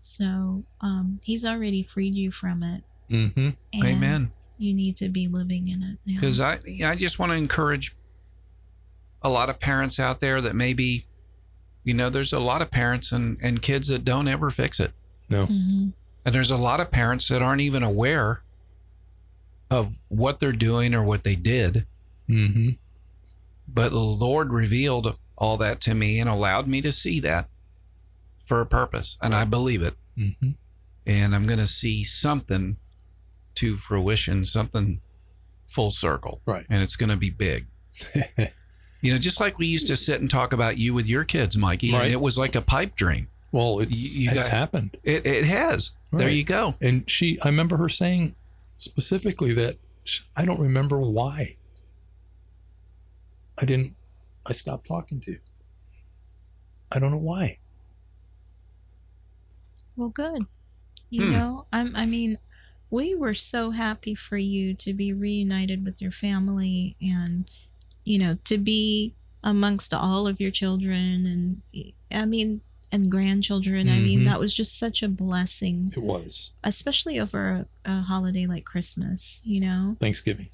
so 0.00 0.64
um, 0.80 1.20
He's 1.24 1.44
already 1.44 1.82
freed 1.82 2.14
you 2.14 2.30
from 2.30 2.62
it. 2.62 2.84
Mm-hmm. 3.10 3.50
Amen. 3.84 4.30
You 4.58 4.72
need 4.74 4.96
to 4.96 5.08
be 5.08 5.26
living 5.28 5.68
in 5.68 5.82
it 5.82 5.98
now. 6.06 6.14
because 6.20 6.40
I 6.40 6.60
I 6.84 6.94
just 6.96 7.18
want 7.18 7.32
to 7.32 7.36
encourage 7.38 7.94
a 9.22 9.28
lot 9.28 9.48
of 9.48 9.58
parents 9.58 9.98
out 9.98 10.20
there 10.20 10.40
that 10.40 10.54
maybe 10.54 11.06
you 11.82 11.94
know 11.94 12.08
there's 12.10 12.32
a 12.32 12.38
lot 12.38 12.62
of 12.62 12.70
parents 12.70 13.10
and 13.12 13.38
and 13.42 13.60
kids 13.62 13.88
that 13.88 14.04
don't 14.04 14.28
ever 14.28 14.50
fix 14.50 14.78
it 14.80 14.92
No. 15.28 15.46
Mhm. 15.46 15.92
and 16.24 16.34
there's 16.34 16.50
a 16.50 16.56
lot 16.56 16.80
of 16.80 16.90
parents 16.90 17.28
that 17.28 17.42
aren't 17.42 17.60
even 17.62 17.82
aware 17.82 18.42
of 19.70 19.96
what 20.08 20.40
they're 20.40 20.52
doing 20.52 20.94
or 20.94 21.02
what 21.02 21.24
they 21.24 21.36
did 21.36 21.86
Mm-hmm. 22.28 22.70
but 23.68 23.90
the 23.90 23.98
Lord 23.98 24.50
revealed 24.52 25.18
all 25.36 25.56
that 25.58 25.80
to 25.82 25.94
me 25.94 26.20
and 26.20 26.28
allowed 26.30 26.66
me 26.68 26.80
to 26.80 26.92
see 26.92 27.20
that 27.20 27.48
for 28.42 28.60
a 28.60 28.66
purpose 28.66 29.16
and 29.20 29.34
I 29.34 29.44
believe 29.44 29.82
it 29.82 29.94
Mm-hmm. 30.16 30.50
and 31.06 31.34
I'm 31.34 31.44
going 31.46 31.58
to 31.58 31.66
see 31.66 32.04
something 32.04 32.76
to 33.56 33.76
fruition 33.76 34.44
something 34.44 35.00
full 35.66 35.90
circle 35.90 36.40
Right. 36.46 36.66
and 36.70 36.82
it's 36.82 36.96
going 36.96 37.10
to 37.10 37.16
be 37.16 37.30
big 37.30 37.66
You 39.00 39.12
know, 39.12 39.18
just 39.18 39.38
like 39.38 39.58
we 39.58 39.66
used 39.66 39.86
to 39.88 39.96
sit 39.96 40.22
and 40.22 40.30
talk 40.30 40.54
about 40.54 40.78
you 40.78 40.94
with 40.94 41.04
your 41.06 41.24
kids, 41.24 41.58
Mikey, 41.58 41.92
Right. 41.92 42.04
and 42.04 42.12
it 42.12 42.20
was 42.22 42.38
like 42.38 42.54
a 42.54 42.62
pipe 42.62 42.96
dream. 42.96 43.28
well, 43.52 43.78
it's 43.80 44.16
You- 44.16 44.24
you 44.24 44.30
it's 44.30 44.48
got- 44.48 44.56
happened. 44.56 44.96
It, 45.04 45.26
it 45.26 45.44
has. 45.44 45.90
There 46.10 46.30
you 46.30 46.42
go. 46.42 46.74
And 46.80 47.08
she, 47.10 47.38
I 47.42 47.48
remember 47.48 47.76
her 47.76 47.88
saying 47.90 48.34
specifically 48.78 49.52
that 49.52 49.76
sh- 50.04 50.20
I 50.34 50.44
don't 50.46 50.58
remember 50.58 50.98
why. 51.00 51.56
I 53.58 53.64
didn't, 53.66 53.94
I 54.46 54.52
stopped 54.52 54.86
talking 54.86 55.20
to 55.20 55.32
you. 55.32 55.40
I 56.90 56.98
don't 56.98 57.10
know 57.10 57.18
why. 57.18 57.58
Well, 59.96 60.08
good. 60.08 60.42
You 61.10 61.26
Hmm. 61.26 61.32
know, 61.32 61.66
I'm. 61.72 61.94
I 61.94 62.06
mean, 62.06 62.36
we 62.94 63.14
were 63.14 63.34
so 63.34 63.70
happy 63.72 64.14
for 64.14 64.36
you 64.38 64.74
to 64.74 64.92
be 64.92 65.12
reunited 65.12 65.84
with 65.84 66.00
your 66.00 66.10
family, 66.12 66.96
and 67.00 67.50
you 68.04 68.18
know, 68.18 68.38
to 68.44 68.56
be 68.58 69.14
amongst 69.42 69.92
all 69.92 70.26
of 70.26 70.40
your 70.40 70.50
children, 70.50 71.26
and 71.26 71.92
I 72.10 72.24
mean, 72.24 72.60
and 72.92 73.10
grandchildren. 73.10 73.88
I 73.88 73.98
mean, 73.98 74.20
Mhm. 74.20 74.24
that 74.26 74.38
was 74.40 74.54
just 74.54 74.78
such 74.78 75.02
a 75.02 75.08
blessing, 75.08 75.92
It 75.96 76.02
was 76.02 76.52
especially 76.62 77.18
over 77.18 77.66
a, 77.84 77.90
a 77.96 78.00
holiday 78.02 78.46
like 78.46 78.64
Christmas. 78.64 79.42
You 79.44 79.60
know. 79.60 79.96
Thanksgiving. 80.00 80.48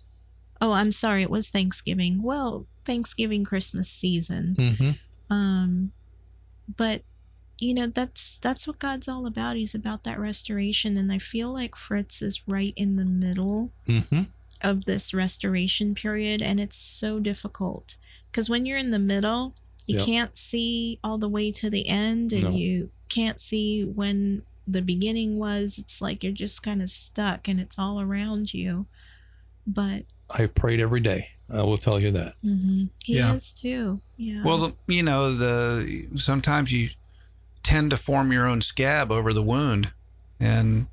Oh, 0.63 0.73
I'm 0.73 0.93
sorry. 0.93 1.23
It 1.23 1.31
was 1.31 1.49
Thanksgiving. 1.51 2.23
Well, 2.23 2.67
Thanksgiving 2.85 3.45
Christmas 3.45 3.89
season. 3.91 4.55
Mm-hmm. 4.59 4.91
um 5.39 5.93
but 6.77 7.03
you 7.61 7.75
know 7.75 7.87
that's 7.87 8.39
that's 8.41 8.67
what 8.67 8.79
god's 8.79 9.07
all 9.09 9.27
about 9.27 9.55
he's 9.57 9.75
about 9.75 10.03
that 10.05 10.19
restoration 10.19 10.97
and 10.97 11.13
i 11.13 11.19
feel 11.19 11.53
like 11.53 11.77
fritz 11.77 12.23
is 12.23 12.43
right 12.49 12.73
in 12.77 12.97
the 12.97 13.05
middle 13.05 13.71
Mm-hmm. 13.87 14.23
of 14.63 14.85
this 14.85 15.13
restoration 15.15 15.95
period 15.95 16.41
and 16.43 16.59
it's 16.61 16.77
so 16.77 17.19
difficult 17.21 17.97
because 18.31 18.49
when 18.51 18.67
you're 18.67 18.79
in 18.79 18.91
the 18.91 18.99
middle 18.99 19.55
you 19.87 19.97
Yep. 19.97 20.07
can't 20.07 20.37
see 20.37 20.99
all 21.03 21.19
the 21.19 21.29
way 21.29 21.51
to 21.53 21.69
the 21.71 21.89
end 21.89 22.33
and 22.33 22.43
No. 22.45 22.51
you 22.51 22.91
can't 23.09 23.41
see 23.41 23.83
when 23.85 24.43
the 24.67 24.83
beginning 24.83 25.37
was 25.39 25.79
it's 25.79 26.01
like 26.01 26.23
you're 26.23 26.33
just 26.33 26.63
kind 26.63 26.81
of 26.83 26.89
stuck 26.91 27.49
and 27.49 27.59
it's 27.61 27.79
all 27.79 28.01
around 28.01 28.55
you 28.55 28.87
but 29.67 30.05
I 30.31 30.47
prayed 30.47 30.79
every 30.81 31.01
day. 31.01 31.31
I 31.53 31.63
will 31.63 31.77
tell 31.79 31.99
you 31.99 32.13
that. 32.13 32.35
mhm, 32.45 32.91
he 33.05 33.17
Yeah. 33.17 33.35
is 33.35 33.53
too 33.53 34.01
yeah 34.17 34.45
Well, 34.45 34.59
the, 34.59 34.75
you 34.87 35.03
know, 35.03 35.35
the 35.35 36.07
sometimes 36.17 36.73
you 36.73 36.91
tend 37.63 37.91
to 37.91 37.97
form 37.97 38.33
your 38.33 38.47
own 38.47 38.61
scab 38.61 39.11
over 39.13 39.33
the 39.33 39.43
wound, 39.43 39.93
and 40.39 40.87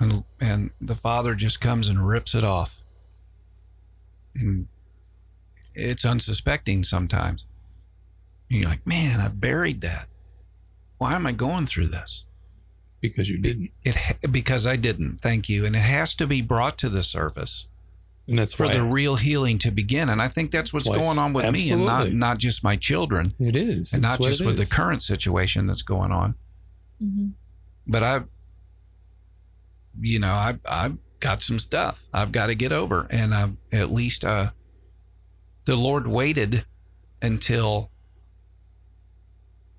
and 0.00 0.24
and 0.40 0.70
the 0.80 0.94
father 0.94 1.34
just 1.34 1.60
comes 1.60 1.88
and 1.88 2.06
rips 2.06 2.34
it 2.34 2.44
off, 2.44 2.82
and 4.34 4.66
it's 5.74 6.04
unsuspecting 6.04 6.84
sometimes. 6.84 7.46
You're 8.48 8.68
like, 8.68 8.86
man, 8.86 9.20
I 9.20 9.28
buried 9.28 9.80
that. 9.80 10.08
Why 10.98 11.14
am 11.14 11.26
I 11.26 11.32
going 11.32 11.66
through 11.66 11.88
this? 11.88 12.26
Because 13.00 13.28
you 13.28 13.38
didn't. 13.38 13.70
It 13.84 13.96
ha- 13.96 14.28
because 14.30 14.66
I 14.66 14.76
didn't. 14.76 15.16
Thank 15.16 15.48
you, 15.48 15.64
and 15.64 15.74
it 15.74 15.80
has 15.80 16.14
to 16.16 16.26
be 16.26 16.40
brought 16.40 16.78
to 16.78 16.88
the 16.88 17.02
surface 17.02 17.68
And 18.26 18.38
that's 18.38 18.54
for 18.54 18.64
why 18.66 18.72
the 18.72 18.82
real 18.82 19.16
healing 19.16 19.58
to 19.58 19.70
begin. 19.70 20.08
And 20.08 20.22
I 20.22 20.28
think 20.28 20.50
that's 20.50 20.72
what's 20.72 20.88
That's 20.88 20.98
why 20.98 21.04
going 21.04 21.18
on 21.18 21.32
with 21.34 21.50
me, 21.52 21.70
and 21.70 21.84
not 21.84 22.10
not 22.12 22.38
just 22.38 22.64
my 22.64 22.76
children 22.76 23.34
it 23.38 23.54
is. 23.54 23.92
and 23.92 24.02
It's 24.02 24.12
not 24.12 24.20
just 24.22 24.40
with 24.44 24.58
is. 24.58 24.66
the 24.68 24.74
current 24.74 25.02
situation 25.02 25.66
that's 25.66 25.82
going 25.82 26.10
on. 26.10 26.34
Mhm. 27.02 27.32
But 27.86 28.02
I've, 28.02 28.24
you 30.00 30.18
know, 30.20 30.32
I 30.32 30.58
I've 30.64 30.96
got 31.20 31.42
some 31.42 31.58
stuff 31.58 32.04
I've 32.14 32.32
got 32.32 32.46
to 32.46 32.54
get 32.54 32.72
over, 32.72 33.06
and 33.10 33.34
uh, 33.34 33.48
at 33.72 33.92
least 33.92 34.24
uh, 34.24 34.50
the 35.66 35.76
Lord 35.76 36.06
waited 36.06 36.64
until 37.20 37.90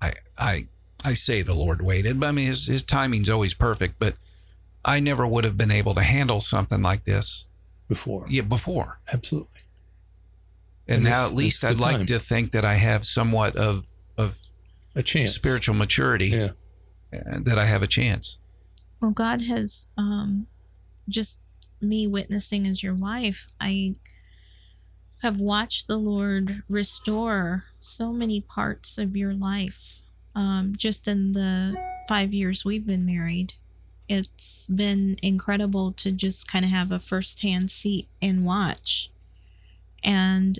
I 0.00 0.14
I 0.38 0.66
I 1.04 1.14
say 1.14 1.42
the 1.42 1.54
Lord 1.54 1.82
waited, 1.82 2.20
but 2.20 2.26
I 2.26 2.32
mean 2.32 2.46
his 2.46 2.66
his 2.66 2.82
timing's 2.84 3.28
always 3.28 3.54
perfect. 3.54 3.98
But 3.98 4.14
I 4.84 5.00
never 5.00 5.26
would 5.26 5.42
have 5.44 5.56
been 5.56 5.72
able 5.72 5.94
to 5.96 6.02
handle 6.02 6.40
something 6.40 6.80
like 6.82 7.04
this 7.04 7.46
before. 7.88 8.26
Yeah, 8.28 8.42
before. 8.42 9.00
Absolutely. 9.12 9.60
And, 10.88 10.96
And 10.98 11.04
now 11.04 11.26
at 11.26 11.34
least 11.34 11.64
I'd 11.64 11.80
like 11.80 11.96
time. 11.96 12.06
to 12.06 12.18
think 12.18 12.52
that 12.52 12.64
I 12.64 12.74
have 12.74 13.04
somewhat 13.04 13.56
of 13.56 13.86
of 14.16 14.38
A 14.94 15.02
chance. 15.02 15.32
spiritual 15.34 15.74
maturity 15.74 16.28
Yeah. 16.28 16.50
that 17.12 17.58
I 17.58 17.66
have 17.66 17.82
a 17.82 17.86
chance. 17.86 18.38
Well, 19.00 19.10
God 19.10 19.42
has 19.42 19.88
um, 19.98 20.46
just 21.08 21.38
me 21.80 22.06
witnessing 22.06 22.66
as 22.66 22.82
your 22.82 22.94
wife. 22.94 23.46
I 23.60 23.96
have 25.22 25.40
watched 25.40 25.86
the 25.86 25.96
Lord 25.98 26.62
restore 26.68 27.64
so 27.80 28.12
many 28.12 28.40
parts 28.40 28.96
of 28.98 29.16
your 29.16 29.34
life 29.34 30.00
um, 30.34 30.74
just 30.76 31.08
in 31.08 31.32
the 31.32 31.74
five 32.08 32.32
years 32.32 32.64
we've 32.64 32.86
been 32.86 33.04
married. 33.06 33.54
It's 34.08 34.66
been 34.66 35.18
incredible 35.22 35.92
to 35.92 36.12
just 36.12 36.46
kind 36.46 36.64
of 36.64 36.70
have 36.70 36.92
a 36.92 37.00
firsthand 37.00 37.70
seat 37.70 38.08
and 38.22 38.44
watch. 38.44 39.10
And, 40.04 40.58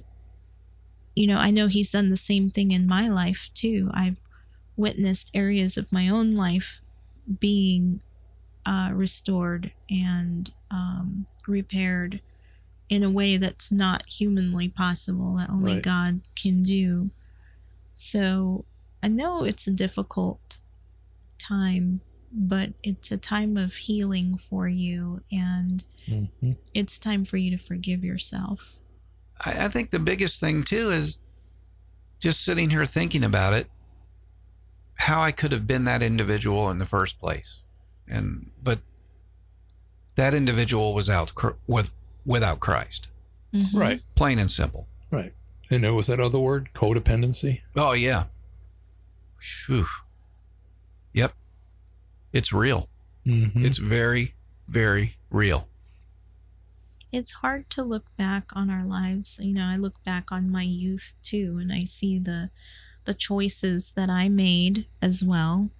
you 1.14 1.26
know, 1.26 1.38
I 1.38 1.50
know 1.50 1.68
He's 1.68 1.92
done 1.92 2.10
the 2.10 2.16
same 2.16 2.50
thing 2.50 2.70
in 2.70 2.86
my 2.86 3.08
life 3.08 3.50
too. 3.54 3.90
I've 3.94 4.16
witnessed 4.76 5.30
areas 5.32 5.76
of 5.76 5.92
my 5.92 6.08
own 6.08 6.34
life 6.34 6.80
being 7.40 8.02
uh, 8.64 8.90
restored 8.92 9.72
and 9.88 10.50
um, 10.70 11.26
repaired 11.46 12.20
in 12.88 13.02
a 13.02 13.10
way 13.10 13.36
that's 13.36 13.72
not 13.72 14.06
humanly 14.08 14.68
possible, 14.68 15.36
that 15.36 15.50
only 15.50 15.74
Right. 15.74 15.82
God 15.82 16.20
can 16.34 16.62
do. 16.62 17.10
So 17.94 18.64
I 19.02 19.08
know 19.08 19.44
it's 19.44 19.66
a 19.66 19.72
difficult 19.72 20.58
time, 21.38 22.00
but 22.38 22.70
it's 22.82 23.10
a 23.10 23.16
time 23.16 23.56
of 23.56 23.74
healing 23.74 24.36
for 24.36 24.68
you, 24.68 25.22
and 25.32 25.84
hmm 26.06 26.52
it's 26.74 26.98
time 26.98 27.24
for 27.24 27.36
you 27.38 27.50
to 27.56 27.62
forgive 27.62 28.04
yourself. 28.04 28.76
I, 29.40 29.64
I 29.64 29.68
think 29.68 29.90
the 29.90 29.98
biggest 29.98 30.38
thing 30.38 30.62
too 30.62 30.90
is 30.90 31.16
just 32.20 32.44
sitting 32.44 32.70
here 32.70 32.86
thinking 32.86 33.24
about 33.24 33.52
it, 33.54 33.68
how 34.94 35.20
I 35.22 35.32
could 35.32 35.52
have 35.52 35.66
been 35.66 35.84
that 35.84 36.02
individual 36.02 36.70
in 36.70 36.78
the 36.78 36.86
first 36.86 37.18
place, 37.18 37.64
and 38.06 38.50
but 38.62 38.80
that 40.14 40.32
individual 40.34 40.94
was 40.94 41.10
out 41.10 41.32
with 41.66 41.90
without 42.24 42.60
Christ, 42.60 43.08
Mhm. 43.54 43.74
Right. 43.74 44.00
plain 44.14 44.38
and 44.38 44.50
simple. 44.50 44.86
Right. 45.10 45.32
And 45.70 45.82
there 45.84 45.94
was 45.94 46.06
that 46.06 46.20
other 46.20 46.38
word, 46.38 46.70
codependency. 46.74 47.62
Oh 47.74 47.92
yeah, 47.92 48.24
Phew. 49.40 49.86
Yep, 51.12 51.34
it's 52.32 52.52
real. 52.52 52.88
Mm-hmm. 53.26 53.64
It's 53.64 53.78
very, 53.78 54.34
very 54.68 55.16
real. 55.30 55.68
it's 57.12 57.32
hard 57.34 57.68
to 57.70 57.82
look 57.82 58.04
back 58.16 58.44
on 58.52 58.68
our 58.68 58.84
lives 58.84 59.38
you 59.40 59.54
know 59.54 59.64
i 59.64 59.76
look 59.76 60.02
back 60.04 60.30
on 60.32 60.50
my 60.50 60.62
youth 60.62 61.14
too 61.22 61.56
and 61.60 61.72
i 61.72 61.84
see 61.84 62.18
the 62.18 62.50
the 63.04 63.14
choices 63.14 63.92
that 63.96 64.10
i 64.10 64.28
made 64.28 64.86
as 65.00 65.22
well 65.24 65.70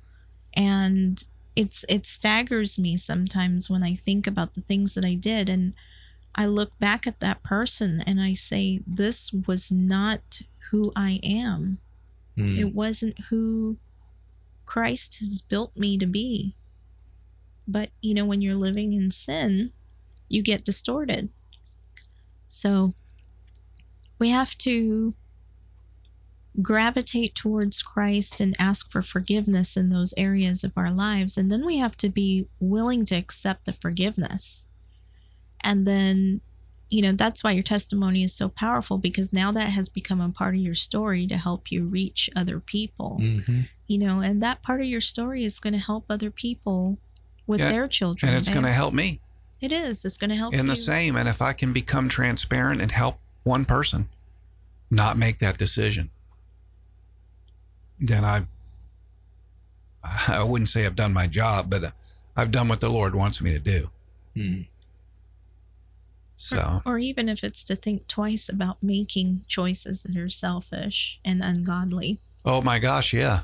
and 0.55 1.25
it's 1.57 1.85
it 1.89 2.07
staggers 2.07 2.79
me 2.79 2.97
sometimes 2.97 3.69
when 3.69 3.83
i 3.83 3.95
think 3.95 4.27
about 4.27 4.55
the 4.55 4.61
things 4.61 4.95
that 4.95 5.05
i 5.05 5.15
did 5.15 5.49
and 5.49 5.75
i 6.37 6.47
look 6.47 6.79
back 6.79 7.07
at 7.07 7.21
that 7.21 7.43
person 7.43 8.01
and 8.07 8.21
i 8.21 8.33
say 8.33 8.81
this 8.87 9.33
was 9.33 9.71
not 9.73 10.41
who 10.71 10.93
i 10.97 11.19
am 11.23 11.79
Mm. 12.39 12.59
it 12.59 12.75
wasn't 12.75 13.19
who 13.31 13.79
Christ 14.67 15.19
has 15.21 15.41
built 15.41 15.77
me 15.77 15.97
to 15.99 16.07
be. 16.07 16.57
But, 17.67 17.91
you 18.01 18.15
know, 18.15 18.25
when 18.25 18.43
you're 18.43 18.55
living 18.55 18.93
in 18.93 19.11
sin, 19.11 19.73
you 20.29 20.43
get 20.43 20.65
distorted. 20.65 21.31
So 22.47 22.95
we 24.19 24.31
have 24.31 24.57
to 24.59 25.15
gravitate 26.63 27.35
towards 27.35 27.83
Christ 27.83 28.41
and 28.41 28.57
ask 28.59 28.91
for 28.91 29.03
forgiveness 29.03 29.77
in 29.77 29.89
those 29.89 30.15
areas 30.17 30.65
of 30.65 30.73
our 30.77 30.91
lives. 30.91 31.37
And 31.37 31.51
then 31.51 31.67
we 31.67 31.79
have 31.79 31.97
to 31.99 32.09
be 32.09 32.49
willing 32.61 33.05
to 33.07 33.15
accept 33.15 33.67
the 33.67 33.73
forgiveness. 33.73 34.65
And 35.61 35.87
then, 35.87 36.41
you 36.89 37.03
know, 37.03 37.13
that's 37.13 37.43
why 37.45 37.51
your 37.51 37.63
testimony 37.63 38.23
is 38.23 38.33
so 38.35 38.49
powerful 38.49 38.97
because 38.99 39.33
now 39.33 39.53
that 39.53 39.71
has 39.71 39.89
become 39.89 40.21
a 40.21 40.31
part 40.31 40.55
of 40.55 40.61
your 40.61 40.75
story 40.75 41.27
to 41.27 41.37
help 41.37 41.71
you 41.71 41.85
reach 41.85 42.31
other 42.35 42.61
people 42.61 43.19
hmm 43.21 43.63
you 43.87 43.99
know 43.99 44.21
and 44.21 44.41
that 44.41 44.63
part 44.63 44.81
of 44.81 44.87
your 44.87 45.01
story 45.01 45.45
is 45.45 45.61
going 45.61 45.73
to 45.73 45.79
help 45.79 46.05
other 46.11 46.31
people 46.31 46.99
with 47.47 47.61
Yeah, 47.61 47.71
their 47.71 47.89
children 47.89 48.31
And 48.31 48.39
it's 48.39 48.49
going 48.49 48.65
to 48.65 48.73
help 48.73 48.93
me 48.93 49.21
it 49.61 49.73
is 49.73 50.05
it's 50.05 50.17
going 50.17 50.31
to 50.31 50.37
help 50.37 50.53
in 50.53 50.61
you 50.61 50.67
the 50.67 50.77
same. 50.77 51.17
And 51.17 51.29
if 51.29 51.41
I 51.41 51.53
can 51.53 51.73
become 51.73 52.09
transparent 52.09 52.83
and 52.83 52.91
help 52.91 53.19
one 53.43 53.65
person 53.65 54.09
not 54.91 55.17
make 55.17 55.39
that 55.39 55.57
decision, 55.59 56.11
then 57.99 58.25
I 58.25 58.47
I 60.29 60.43
wouldn't 60.43 60.69
say 60.69 60.87
I've 60.87 60.95
done 60.97 61.13
my 61.13 61.27
job, 61.27 61.71
but 61.71 61.93
I've 62.37 62.53
done 62.53 62.69
what 62.69 62.81
the 62.81 62.91
Lord 62.91 63.15
wants 63.15 63.41
me 63.41 63.51
to 63.53 63.59
do. 63.59 63.91
Mm. 64.37 64.67
So 66.37 66.83
or 66.85 66.99
even 66.99 67.29
if 67.29 67.43
it's 67.43 67.65
to 67.65 67.77
think 67.77 68.07
twice 68.09 68.49
about 68.51 68.83
making 68.83 69.45
choices 69.49 70.03
that 70.03 70.17
are 70.17 70.29
selfish 70.29 71.19
and 71.25 71.43
ungodly 71.43 72.19
Oh 72.45 72.61
my 72.61 72.79
gosh, 72.79 73.13
yeah. 73.13 73.41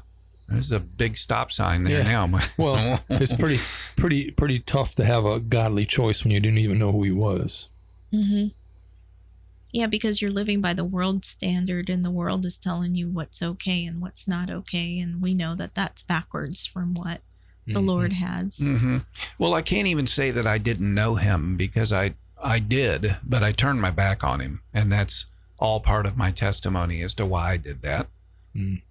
There's 0.49 0.70
a 0.72 0.80
big 0.80 1.16
stop 1.16 1.51
sign 1.53 1.84
there 1.84 2.03
Yeah. 2.03 2.26
now. 2.26 2.40
Well, 2.59 3.01
it's 3.09 3.32
pretty, 3.34 3.59
pretty, 3.97 4.30
pretty 4.32 4.59
tough 4.59 4.95
to 4.97 5.05
have 5.05 5.24
a 5.24 5.40
godly 5.40 5.86
choice 5.86 6.24
when 6.24 6.30
you 6.32 6.40
didn't 6.40 6.59
even 6.59 6.78
know 6.78 6.93
who 6.93 7.03
he 7.05 7.12
was. 7.12 7.68
mm-hmm. 8.12 8.49
yeah 9.72 9.86
because 9.86 10.20
you're 10.20 10.30
living 10.30 10.61
by 10.61 10.74
the 10.74 10.84
world 10.84 11.24
standard 11.24 11.88
and 11.88 12.05
the 12.05 12.11
world 12.11 12.45
is 12.45 12.59
telling 12.59 12.95
you 12.95 13.09
what's 13.09 13.40
okay 13.43 13.86
and 13.86 14.03
what's 14.03 14.28
not 14.28 14.51
okay 14.51 14.99
and 15.01 15.22
we 15.22 15.32
know 15.32 15.55
that 15.55 15.74
that's 15.74 16.03
backwards 16.03 16.66
from 16.66 16.93
what 16.95 17.22
the 17.66 17.74
Mhm. 17.80 17.86
Lord 17.86 18.12
has. 18.14 18.59
hmm 18.59 18.99
Well, 19.38 19.55
I 19.55 19.62
can't 19.62 19.86
even 19.86 20.07
say 20.07 20.30
that 20.32 20.47
I 20.47 20.59
didn't 20.59 20.93
know 20.93 21.14
him 21.14 21.57
because 21.57 21.93
I 21.93 22.14
I 22.45 22.59
did, 22.59 23.16
but 23.22 23.45
I 23.45 23.53
turned 23.53 23.80
my 23.80 23.93
back 23.93 24.24
on 24.24 24.40
him, 24.40 24.62
and 24.74 24.90
that's 24.93 25.26
all 25.61 25.78
part 25.78 26.07
of 26.07 26.16
my 26.16 26.32
testimony 26.32 27.01
as 27.03 27.14
to 27.14 27.24
why 27.24 27.53
I 27.53 27.57
did 27.57 27.82
that. 27.82 28.09
Mm. 28.55 28.82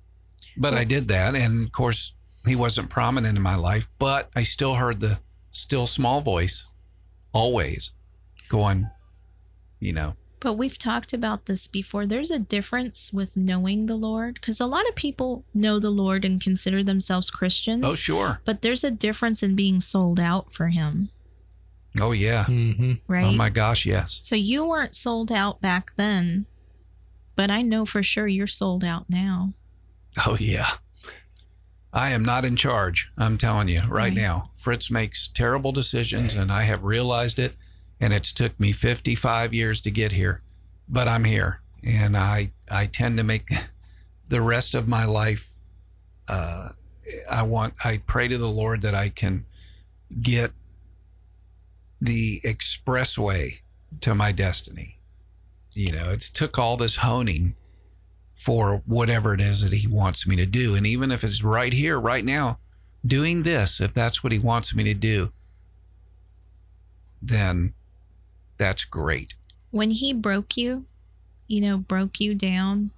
But 0.58 0.74
I 0.74 0.84
did 0.84 1.08
that, 1.10 1.36
and 1.36 1.66
of 1.66 1.72
course, 1.72 2.14
he 2.46 2.56
wasn't 2.56 2.90
prominent 2.90 3.38
in 3.38 3.44
my 3.44 3.56
life, 3.56 3.88
but 4.00 4.30
I 4.36 4.44
still 4.44 4.76
heard 4.76 5.00
the 5.00 5.20
still 5.52 5.88
small 5.88 6.22
voice, 6.22 6.68
always, 7.34 7.92
going, 8.50 8.90
you 9.80 9.94
know, 9.94 10.16
But 10.40 10.54
we've 10.56 10.78
talked 10.78 11.14
about 11.14 11.46
this 11.46 11.68
before. 11.68 12.06
There's 12.08 12.32
a 12.32 12.40
difference 12.40 13.14
with 13.14 13.38
knowing 13.38 13.86
the 13.86 13.96
Lord 13.96 14.36
because 14.36 14.60
a 14.60 14.66
lot 14.66 14.88
of 14.90 14.96
people 14.96 15.46
know 15.54 15.78
the 15.80 15.92
Lord 15.92 16.26
and 16.26 16.42
consider 16.42 16.84
themselves 16.84 17.30
Christians. 17.30 17.84
oh 17.86 17.94
sure, 17.94 18.42
But 18.44 18.62
there's 18.64 18.84
a 18.84 18.92
difference 18.92 19.44
in 19.44 19.56
being 19.56 19.80
sold 19.82 20.20
out 20.20 20.54
for 20.54 20.70
Him, 20.70 21.10
oh 22.00 22.12
yeah, 22.12 22.46
Mhm. 22.46 23.02
right? 23.08 23.26
oh 23.26 23.34
my 23.34 23.50
gosh, 23.50 23.86
yes, 23.86 24.20
So 24.24 24.36
you 24.36 24.66
weren't 24.66 24.96
sold 24.96 25.32
out 25.32 25.62
back 25.62 25.96
then, 25.96 26.48
but 27.36 27.52
I 27.52 27.62
know 27.62 27.86
for 27.86 28.02
sure 28.02 28.28
you're 28.28 28.48
sold 28.48 28.84
out 28.84 29.10
now. 29.10 29.54
oh 30.28 30.38
yeah. 30.40 30.68
I 31.94 32.12
am 32.12 32.24
not 32.24 32.46
in 32.46 32.56
charge. 32.56 33.12
I'm 33.18 33.38
telling 33.38 33.68
you 33.68 33.82
right 33.82 33.90
Right. 33.90 34.14
now. 34.14 34.52
Fritz 34.56 34.90
makes 34.90 35.28
terrible 35.28 35.74
decisions, 35.74 36.34
and 36.34 36.50
I 36.52 36.64
have 36.64 36.84
realized 36.86 37.38
it. 37.38 37.56
And 38.00 38.14
it's 38.14 38.32
took 38.32 38.58
me 38.60 38.72
55 38.72 39.54
years 39.54 39.82
to 39.82 39.92
get 39.92 40.14
here, 40.14 40.42
but 40.90 41.08
I'm 41.08 41.26
here, 41.26 41.62
and 41.86 42.16
I 42.18 42.52
I 42.70 42.88
tend 42.88 43.18
to 43.18 43.24
make 43.24 43.50
the 44.30 44.42
rest 44.42 44.74
of 44.74 44.88
my 44.88 45.06
life. 45.06 45.52
Uh, 46.28 46.70
I 47.30 47.44
want. 47.44 47.74
I 47.84 47.98
pray 47.98 48.28
to 48.30 48.38
the 48.38 48.48
Lord 48.48 48.82
that 48.84 48.96
I 48.96 49.10
can 49.10 49.46
get 50.22 50.52
the 52.00 52.42
expressway 52.46 53.60
to 54.00 54.16
my 54.16 54.32
destiny. 54.32 54.98
You 55.74 55.92
know, 55.92 56.10
it's 56.10 56.30
took 56.30 56.58
all 56.58 56.78
this 56.78 56.98
honing 56.98 57.56
for 58.42 58.82
whatever 58.88 59.36
it 59.36 59.40
is 59.40 59.62
that 59.62 59.72
he 59.72 59.86
wants 59.86 60.26
me 60.26 60.36
to 60.36 60.48
do. 60.48 60.74
And 60.74 60.88
even 60.88 61.12
if 61.12 61.24
it's 61.24 61.44
right 61.44 61.72
here, 61.72 62.00
right 62.00 62.26
now, 62.26 62.58
doing 63.06 63.44
this, 63.44 63.80
if 63.80 63.94
that's 63.94 64.24
what 64.24 64.34
he 64.34 64.40
wants 64.40 64.74
me 64.74 64.84
to 64.86 64.96
do, 64.96 65.32
then 67.22 67.76
that's 68.58 68.84
great. 68.84 69.36
When 69.70 69.92
He 69.92 70.12
broke 70.12 70.58
you, 70.58 70.86
you 71.48 71.62
know, 71.62 71.78
broke 71.78 72.20
you 72.20 72.34
down 72.34 72.92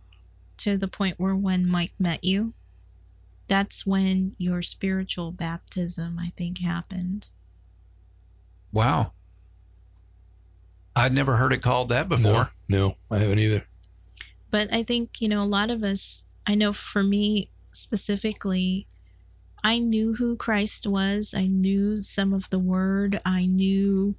to 0.57 0.77
the 0.77 0.87
point 0.87 1.19
where 1.19 1.35
when 1.35 1.67
Mike 1.67 1.91
met 1.99 2.23
you, 2.23 2.53
that's 3.49 3.85
when 3.85 4.37
your 4.37 4.61
spiritual 4.61 5.33
baptism, 5.33 6.19
I 6.19 6.31
think, 6.37 6.59
happened. 6.59 7.27
Wow. 8.71 9.11
I'd 10.95 11.13
never 11.13 11.35
heard 11.35 11.51
it 11.51 11.61
called 11.61 11.89
that 11.89 12.07
before. 12.07 12.49
No, 12.69 12.87
no, 12.87 12.95
I 13.11 13.17
haven't 13.19 13.39
either. 13.39 13.67
But 14.53 14.71
I 14.71 14.83
think, 14.83 15.19
you 15.19 15.27
know, 15.27 15.41
a 15.41 15.49
lot 15.49 15.71
of 15.71 15.83
us, 15.83 16.25
I 16.45 16.53
know 16.53 16.73
for 16.73 17.01
me 17.01 17.49
specifically, 17.71 18.85
I 19.63 19.79
knew 19.79 20.13
who 20.13 20.35
Christ 20.35 20.85
was. 20.85 21.33
I 21.35 21.47
knew 21.47 22.03
some 22.03 22.33
of 22.33 22.51
the 22.51 22.59
word. 22.59 23.19
I 23.25 23.47
knew 23.47 24.13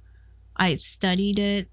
I 0.57 0.75
studied 0.75 1.39
it. 1.39 1.69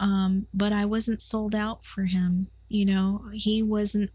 Um, 0.00 0.48
but 0.52 0.72
I 0.72 0.86
wasn't 0.86 1.22
sold 1.22 1.54
out 1.54 1.84
for 1.84 2.06
him. 2.06 2.48
You 2.68 2.84
know, 2.84 3.26
he 3.32 3.62
wasn't 3.62 4.10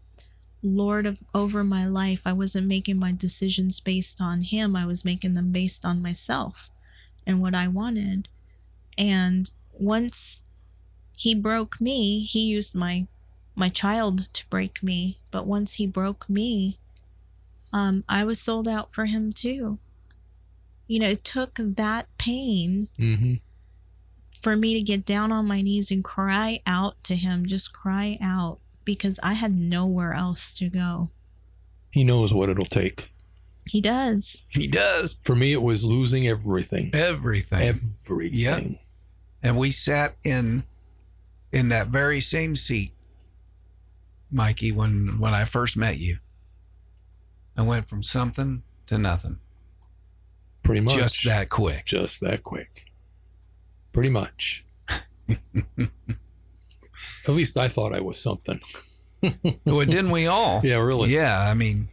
Lord 0.62 1.06
of 1.06 1.20
over 1.34 1.64
my 1.64 1.86
life. 1.86 2.20
I 2.26 2.34
wasn't 2.34 2.66
making 2.66 2.98
my 2.98 3.12
decisions 3.12 3.80
based 3.80 4.20
on 4.20 4.42
him. 4.42 4.76
I 4.76 4.84
was 4.84 5.06
making 5.06 5.32
them 5.32 5.52
based 5.52 5.86
on 5.86 6.02
myself 6.02 6.68
and 7.26 7.40
what 7.40 7.54
I 7.54 7.66
wanted. 7.66 8.28
And 8.98 9.50
once 9.72 10.42
he 11.16 11.34
broke 11.34 11.80
me, 11.80 12.24
he 12.24 12.40
used 12.40 12.74
my 12.74 13.08
my 13.56 13.68
child 13.68 14.32
to 14.34 14.46
break 14.48 14.82
me. 14.82 15.18
But 15.30 15.46
once 15.46 15.74
he 15.74 15.86
broke 15.86 16.28
me, 16.28 16.78
um, 17.72 18.04
I 18.08 18.22
was 18.24 18.38
sold 18.40 18.68
out 18.68 18.92
for 18.92 19.06
him 19.06 19.32
too. 19.32 19.78
You 20.86 21.00
know, 21.00 21.08
it 21.08 21.24
took 21.24 21.54
that 21.58 22.06
pain 22.18 22.88
hmm 22.96 23.34
for 24.42 24.54
me 24.54 24.74
to 24.74 24.82
get 24.82 25.04
down 25.04 25.32
on 25.32 25.46
my 25.46 25.60
knees 25.60 25.90
and 25.90 26.04
cry 26.04 26.60
out 26.66 27.02
to 27.02 27.16
him, 27.16 27.46
just 27.46 27.72
cry 27.72 28.16
out 28.20 28.58
because 28.84 29.18
I 29.20 29.32
had 29.32 29.56
nowhere 29.56 30.12
else 30.12 30.54
to 30.58 30.68
go. 30.68 31.08
He 31.90 32.04
knows 32.04 32.32
what 32.32 32.48
it'll 32.48 32.64
take. 32.66 33.12
He 33.66 33.80
does. 33.80 34.44
He 34.48 34.68
does 34.68 35.16
For 35.24 35.34
me, 35.34 35.52
it 35.52 35.62
was 35.62 35.84
losing 35.84 36.28
everything. 36.28 36.90
everything. 36.94 37.60
Everything. 37.62 38.78
and 39.42 39.56
we 39.58 39.72
sat 39.72 40.14
in 40.22 40.62
in 41.50 41.68
that 41.70 41.88
very 41.88 42.20
same 42.20 42.54
seat, 42.54 42.92
Mikey, 44.30 44.72
when 44.72 45.18
when 45.18 45.34
I 45.34 45.44
first 45.44 45.76
met 45.76 45.98
you. 45.98 46.18
I 47.56 47.62
went 47.62 47.88
from 47.88 48.02
something 48.02 48.62
to 48.86 48.98
nothing. 48.98 49.38
Pretty 50.62 50.80
much. 50.80 50.94
Just 50.94 51.24
that 51.24 51.48
quick. 51.48 51.86
Just 51.86 52.20
that 52.20 52.42
quick. 52.42 52.86
Pretty 53.92 54.10
much. 54.10 54.64
At 57.28 57.34
least 57.34 57.56
I 57.56 57.68
thought 57.68 57.94
I 57.94 58.00
was 58.00 58.20
something. 58.20 58.60
well, 59.64 59.86
didn't 59.86 60.10
we 60.10 60.26
all? 60.26 60.60
Yeah, 60.64 60.76
really. 60.76 61.10
Yeah, 61.10 61.38
I 61.40 61.54
mean, 61.54 61.88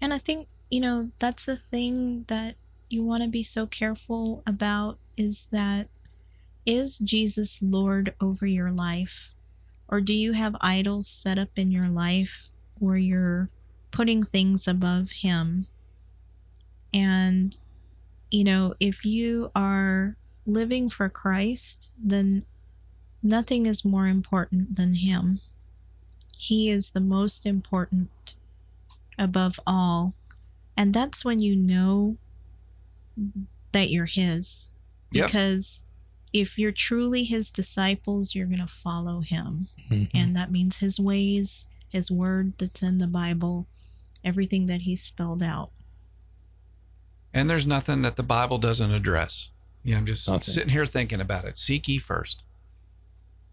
And 0.00 0.12
I 0.12 0.18
think, 0.18 0.48
you 0.70 0.80
know, 0.80 1.10
that's 1.18 1.44
the 1.44 1.56
thing 1.56 2.24
that 2.28 2.56
you 2.90 3.02
want 3.02 3.22
to 3.22 3.28
be 3.28 3.42
so 3.42 3.66
careful 3.66 4.42
about 4.46 4.98
is 5.16 5.46
that 5.50 5.88
is 6.66 6.98
Jesus 6.98 7.60
Lord 7.62 8.14
over 8.20 8.46
your 8.46 8.70
life? 8.70 9.33
Or 9.88 10.00
do 10.00 10.14
you 10.14 10.32
have 10.32 10.56
idols 10.60 11.06
set 11.06 11.38
up 11.38 11.50
in 11.56 11.70
your 11.70 11.88
life 11.88 12.50
where 12.78 12.96
you're 12.96 13.50
putting 13.90 14.22
things 14.22 14.66
above 14.66 15.10
Him? 15.10 15.66
And, 16.92 17.56
you 18.30 18.44
know, 18.44 18.74
if 18.80 19.04
you 19.04 19.50
are 19.54 20.16
living 20.46 20.88
for 20.88 21.08
Christ, 21.08 21.90
then 21.98 22.44
nothing 23.22 23.66
is 23.66 23.84
more 23.84 24.06
important 24.06 24.76
than 24.76 24.94
Him. 24.94 25.40
He 26.38 26.70
is 26.70 26.90
the 26.90 27.00
most 27.00 27.46
important 27.46 28.34
above 29.18 29.60
all. 29.66 30.14
And 30.76 30.92
that's 30.92 31.24
when 31.24 31.40
you 31.40 31.56
know 31.56 32.16
that 33.72 33.90
you're 33.90 34.06
His. 34.06 34.70
Because 35.26 35.80
if 36.34 36.58
you're 36.58 36.72
truly 36.72 37.24
His 37.24 37.50
disciples, 37.50 38.34
you're 38.34 38.46
going 38.46 38.58
to 38.58 38.66
follow 38.66 39.20
Him. 39.20 39.68
Mhm. 39.90 40.10
And 40.12 40.36
that 40.36 40.50
means 40.52 40.76
His 40.78 41.00
ways, 41.00 41.64
His 41.88 42.10
word 42.10 42.54
that's 42.58 42.82
in 42.82 42.98
the 42.98 43.06
Bible, 43.06 43.66
everything 44.22 44.66
that 44.66 44.82
He 44.82 44.94
spelled 44.96 45.42
out. 45.42 45.70
and 47.32 47.50
there's 47.50 47.66
nothing 47.66 48.02
that 48.02 48.16
the 48.16 48.22
Bible 48.22 48.58
doesn't 48.58 48.92
address. 48.92 49.50
You 49.82 49.92
know, 49.92 49.98
I'm 49.98 50.06
just 50.06 50.28
Nothing. 50.28 50.42
sitting 50.54 50.68
here 50.70 50.86
thinking 50.86 51.20
about 51.20 51.44
it. 51.44 51.56
Seek 51.58 51.88
ye 51.88 51.98
first, 51.98 52.42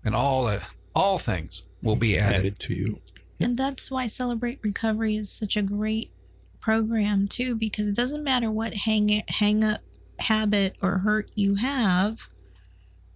and 0.04 0.16
all 0.16 0.46
uh, 0.48 0.62
all 0.96 1.18
things 1.18 1.64
will 1.82 1.96
be 1.96 2.18
added. 2.18 2.40
added 2.40 2.60
to 2.60 2.74
you. 2.76 3.02
Yep. 3.40 3.50
And 3.50 3.58
that's 3.58 3.90
why 3.90 4.06
Celebrate 4.08 4.60
Recovery 4.62 5.16
is 5.18 5.32
such 5.32 5.58
a 5.58 5.62
great 5.64 6.12
program 6.60 7.28
too, 7.28 7.56
because 7.56 7.88
it 7.88 7.96
doesn't 7.96 8.24
matter 8.24 8.52
what 8.52 8.74
hang 8.76 9.24
hang 9.28 9.64
up 9.64 9.82
habit 10.20 10.76
or 10.82 11.00
hurt 11.00 11.32
you 11.36 11.56
have, 11.56 12.30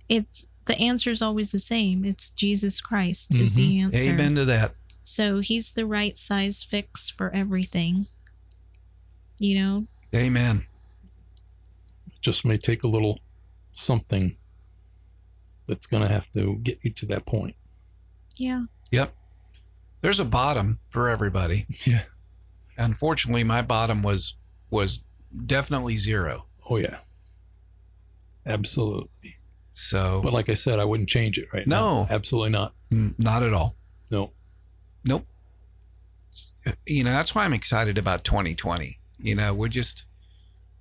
it's 0.09 0.45
the 0.65 0.77
answer 0.79 1.11
is 1.11 1.21
always 1.21 1.51
the 1.51 1.59
same. 1.59 2.05
It's 2.05 2.29
Jesus 2.29 2.81
Christ 2.81 3.35
is 3.35 3.53
the 3.53 3.77
mm-hmm. 3.77 3.93
answer. 3.93 4.09
Amen 4.09 4.35
to 4.35 4.45
that. 4.45 4.73
So 5.03 5.39
he's 5.39 5.71
the 5.71 5.85
right 5.85 6.17
size 6.17 6.63
fix 6.63 7.09
for 7.09 7.29
everything. 7.33 8.07
You 9.37 9.59
know? 9.59 9.87
Amen. 10.13 10.65
It 12.07 12.13
Just 12.21 12.45
may 12.45 12.57
take 12.57 12.83
a 12.83 12.87
little 12.87 13.19
something 13.73 14.35
that's 15.67 15.85
going 15.85 16.01
to 16.01 16.09
have 16.09 16.31
to 16.33 16.55
get 16.63 16.79
you 16.81 16.91
to 16.91 17.05
that 17.07 17.25
point. 17.25 17.55
Yeah. 18.35 18.63
Yep. 18.91 19.13
There's 20.01 20.19
a 20.19 20.25
bottom 20.25 20.79
for 20.89 21.09
everybody. 21.09 21.67
Yeah. 21.85 22.03
Unfortunately, 22.77 23.45
my 23.45 23.61
bottom 23.61 24.03
was 24.03 24.35
was 24.69 25.01
definitely 25.45 25.95
zero. 25.95 26.45
Oh, 26.69 26.75
yeah. 26.75 26.97
Absolutely. 28.45 29.37
So 29.78 30.21
But 30.23 30.32
like 30.32 30.47
I 30.49 30.53
said, 30.53 30.80
I 30.80 30.86
wouldn't 30.86 31.09
change 31.09 31.38
it 31.38 31.49
right 31.53 31.67
now. 31.67 31.80
No. 31.80 32.03
now. 32.03 32.07
Absolutely 32.09 32.51
not. 32.51 32.73
Mm, 32.91 33.13
not 33.19 33.43
at 33.43 33.53
all. 33.53 33.76
No. 34.09 34.32
Nope. 35.03 35.26
You 36.86 37.03
know, 37.03 37.11
that's 37.11 37.36
why 37.36 37.43
I'm 37.43 37.53
excited 37.53 37.97
about 37.97 38.23
2020. 38.23 38.97
You 39.19 39.36
know, 39.36 39.53
we're 39.53 39.67
just 39.67 40.05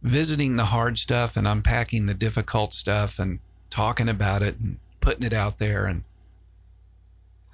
visiting 0.00 0.54
the 0.54 0.66
hard 0.66 0.96
stuff 0.96 1.36
and 1.36 1.46
unpacking 1.46 2.06
the 2.06 2.14
difficult 2.14 2.72
stuff 2.72 3.18
and 3.18 3.40
talking 3.68 4.08
about 4.08 4.42
it 4.42 4.60
and 4.60 4.78
putting 5.00 5.24
it 5.24 5.32
out 5.32 5.58
there. 5.58 5.86
And, 5.86 6.04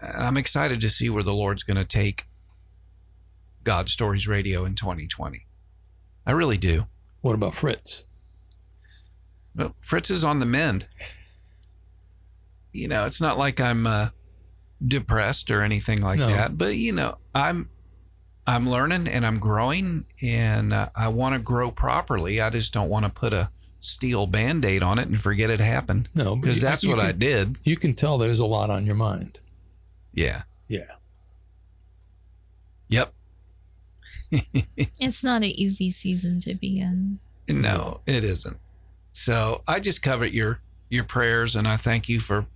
and 0.00 0.22
I'm 0.22 0.36
excited 0.36 0.80
to 0.82 0.90
see 0.90 1.08
where 1.08 1.22
the 1.22 1.32
Lord's 1.32 1.62
going 1.62 1.78
to 1.78 1.84
take 1.86 2.26
God 3.64 3.88
Stories 3.88 4.28
Radio 4.28 4.66
in 4.66 4.74
2020. 4.74 5.46
I 6.26 6.32
really 6.32 6.58
do. 6.58 6.86
What 7.22 7.34
about 7.34 7.54
Fritz? 7.54 8.04
Well, 9.56 9.74
Fritz 9.80 10.10
is 10.10 10.22
on 10.22 10.38
the 10.38 10.46
mend. 10.46 10.86
You 12.72 12.88
know, 12.88 13.04
it's 13.06 13.20
not 13.20 13.36
like 13.38 13.60
I'm 13.60 13.86
uh, 13.86 14.10
depressed 14.86 15.50
or 15.50 15.62
anything 15.62 16.00
like 16.02 16.18
No. 16.18 16.28
that, 16.28 16.56
but 16.56 16.76
you 16.76 16.92
know, 16.92 17.16
I'm 17.34 17.68
I'm 18.46 18.68
learning 18.68 19.06
and 19.08 19.24
I'm 19.26 19.38
growing, 19.38 20.06
and 20.22 20.72
uh, 20.72 20.88
I 20.96 21.08
want 21.08 21.34
to 21.34 21.38
grow 21.40 21.70
properly. 21.70 22.40
I 22.40 22.50
just 22.50 22.72
don't 22.72 22.88
want 22.88 23.04
to 23.04 23.10
put 23.10 23.32
a 23.32 23.50
steel 23.80 24.26
band-aid 24.26 24.82
on 24.82 24.98
it 24.98 25.08
and 25.08 25.20
forget 25.20 25.48
it 25.48 25.58
happened 25.60 26.08
No, 26.14 26.36
because 26.36 26.60
that's 26.60 26.82
you 26.84 26.90
what 26.90 27.00
I 27.00 27.12
did. 27.12 27.56
You 27.64 27.76
can 27.76 27.94
tell 27.94 28.18
there's 28.18 28.38
a 28.38 28.44
lot 28.46 28.68
on 28.70 28.84
your 28.86 28.94
mind. 28.94 29.38
Yeah. 30.12 30.42
Yeah. 30.68 30.84
Yep. 32.88 33.12
It's 35.00 35.24
not 35.24 35.36
an 35.42 35.50
easy 35.50 35.90
season 35.90 36.40
to 36.40 36.54
be 36.54 36.78
in. 36.78 37.18
No, 37.48 38.00
it 38.06 38.22
isn't. 38.22 38.58
So 39.12 39.62
I 39.66 39.80
just 39.80 40.02
covet 40.02 40.32
your 40.32 40.60
your 40.88 41.04
prayers, 41.04 41.56
and 41.56 41.66
I 41.66 41.76
thank 41.76 42.08
you 42.08 42.20
for 42.20 42.46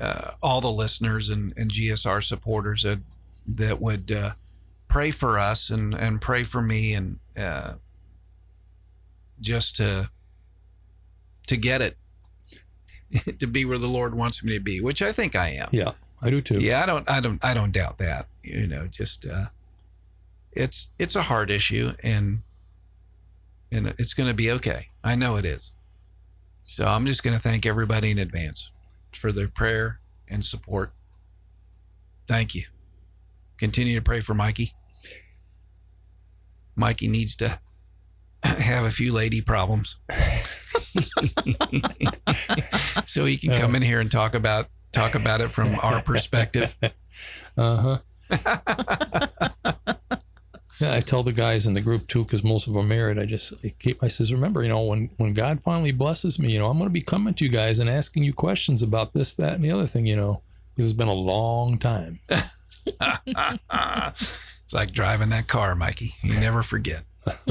uh, 0.00 0.32
all 0.42 0.60
the 0.60 0.70
listeners 0.70 1.28
and, 1.28 1.52
and 1.56 1.70
GSR 1.70 2.22
supporters 2.22 2.82
that 2.82 2.98
that 3.46 3.80
would 3.80 4.10
uh, 4.10 4.32
pray 4.88 5.10
for 5.10 5.38
us 5.38 5.70
and 5.70 5.94
and 5.94 6.20
pray 6.20 6.42
for 6.42 6.62
me, 6.62 6.94
and 6.94 7.18
uh, 7.36 7.74
just 9.40 9.76
to 9.76 10.10
to 11.46 11.56
get 11.56 11.82
it 11.82 11.96
to 13.38 13.46
be 13.46 13.64
where 13.64 13.78
the 13.78 13.88
Lord 13.88 14.14
wants 14.14 14.42
me 14.42 14.54
to 14.54 14.60
be, 14.60 14.80
which 14.80 15.02
I 15.02 15.12
think 15.12 15.36
I 15.36 15.50
am. 15.50 15.68
Yeah, 15.70 15.92
I 16.22 16.30
do 16.30 16.40
too. 16.40 16.60
Yeah, 16.60 16.82
I 16.82 16.86
don't, 16.86 17.10
I 17.10 17.20
don't, 17.20 17.44
I 17.44 17.54
don't 17.54 17.72
doubt 17.72 17.98
that. 17.98 18.26
You 18.42 18.66
know, 18.66 18.86
just 18.86 19.26
uh, 19.26 19.46
it's 20.52 20.88
it's 20.98 21.14
a 21.14 21.22
hard 21.22 21.50
issue, 21.50 21.92
and 22.02 22.40
and 23.70 23.94
it's 23.98 24.14
going 24.14 24.28
to 24.28 24.34
be 24.34 24.50
okay. 24.52 24.88
I 25.04 25.14
know 25.14 25.36
it 25.36 25.44
is. 25.44 25.72
So 26.64 26.86
I'm 26.86 27.04
just 27.04 27.22
going 27.22 27.36
to 27.36 27.42
thank 27.42 27.66
everybody 27.66 28.10
in 28.12 28.18
advance 28.18 28.70
for 29.16 29.32
their 29.32 29.48
prayer 29.48 30.00
and 30.28 30.44
support. 30.44 30.92
Thank 32.26 32.54
you. 32.54 32.64
Continue 33.58 33.96
to 33.96 34.02
pray 34.02 34.20
for 34.20 34.34
Mikey. 34.34 34.72
Mikey 36.76 37.08
needs 37.08 37.36
to 37.36 37.58
have 38.42 38.84
a 38.84 38.90
few 38.90 39.12
lady 39.12 39.40
problems. 39.40 39.96
so 43.06 43.24
he 43.26 43.36
can 43.36 43.58
come 43.58 43.74
in 43.74 43.82
here 43.82 44.00
and 44.00 44.10
talk 44.10 44.34
about 44.34 44.68
talk 44.92 45.14
about 45.14 45.40
it 45.40 45.48
from 45.48 45.78
our 45.82 46.02
perspective. 46.02 46.76
Uh 47.56 47.98
huh. 48.30 49.48
Yeah, 50.80 50.94
I 50.94 51.00
tell 51.00 51.22
the 51.22 51.32
guys 51.32 51.66
in 51.66 51.74
the 51.74 51.80
group 51.82 52.08
too, 52.08 52.24
because 52.24 52.42
most 52.42 52.66
of 52.66 52.72
them 52.72 52.82
are 52.82 52.86
married. 52.86 53.18
I 53.18 53.26
just 53.26 53.52
I 53.62 53.74
keep. 53.78 54.02
I 54.02 54.08
says, 54.08 54.32
remember, 54.32 54.62
you 54.62 54.70
know, 54.70 54.82
when 54.82 55.10
when 55.18 55.34
God 55.34 55.60
finally 55.62 55.92
blesses 55.92 56.38
me, 56.38 56.52
you 56.52 56.58
know, 56.58 56.68
I'm 56.68 56.78
going 56.78 56.88
to 56.88 56.92
be 56.92 57.02
coming 57.02 57.34
to 57.34 57.44
you 57.44 57.50
guys 57.50 57.78
and 57.78 57.90
asking 57.90 58.24
you 58.24 58.32
questions 58.32 58.80
about 58.82 59.12
this, 59.12 59.34
that, 59.34 59.52
and 59.52 59.62
the 59.64 59.70
other 59.70 59.86
thing, 59.86 60.06
you 60.06 60.16
know, 60.16 60.42
because 60.74 60.90
it's 60.90 60.96
been 60.96 61.08
a 61.08 61.12
long 61.12 61.76
time. 61.78 62.20
it's 62.86 64.72
like 64.72 64.92
driving 64.92 65.28
that 65.28 65.48
car, 65.48 65.74
Mikey. 65.76 66.14
You 66.22 66.40
never 66.40 66.62
forget. 66.62 67.04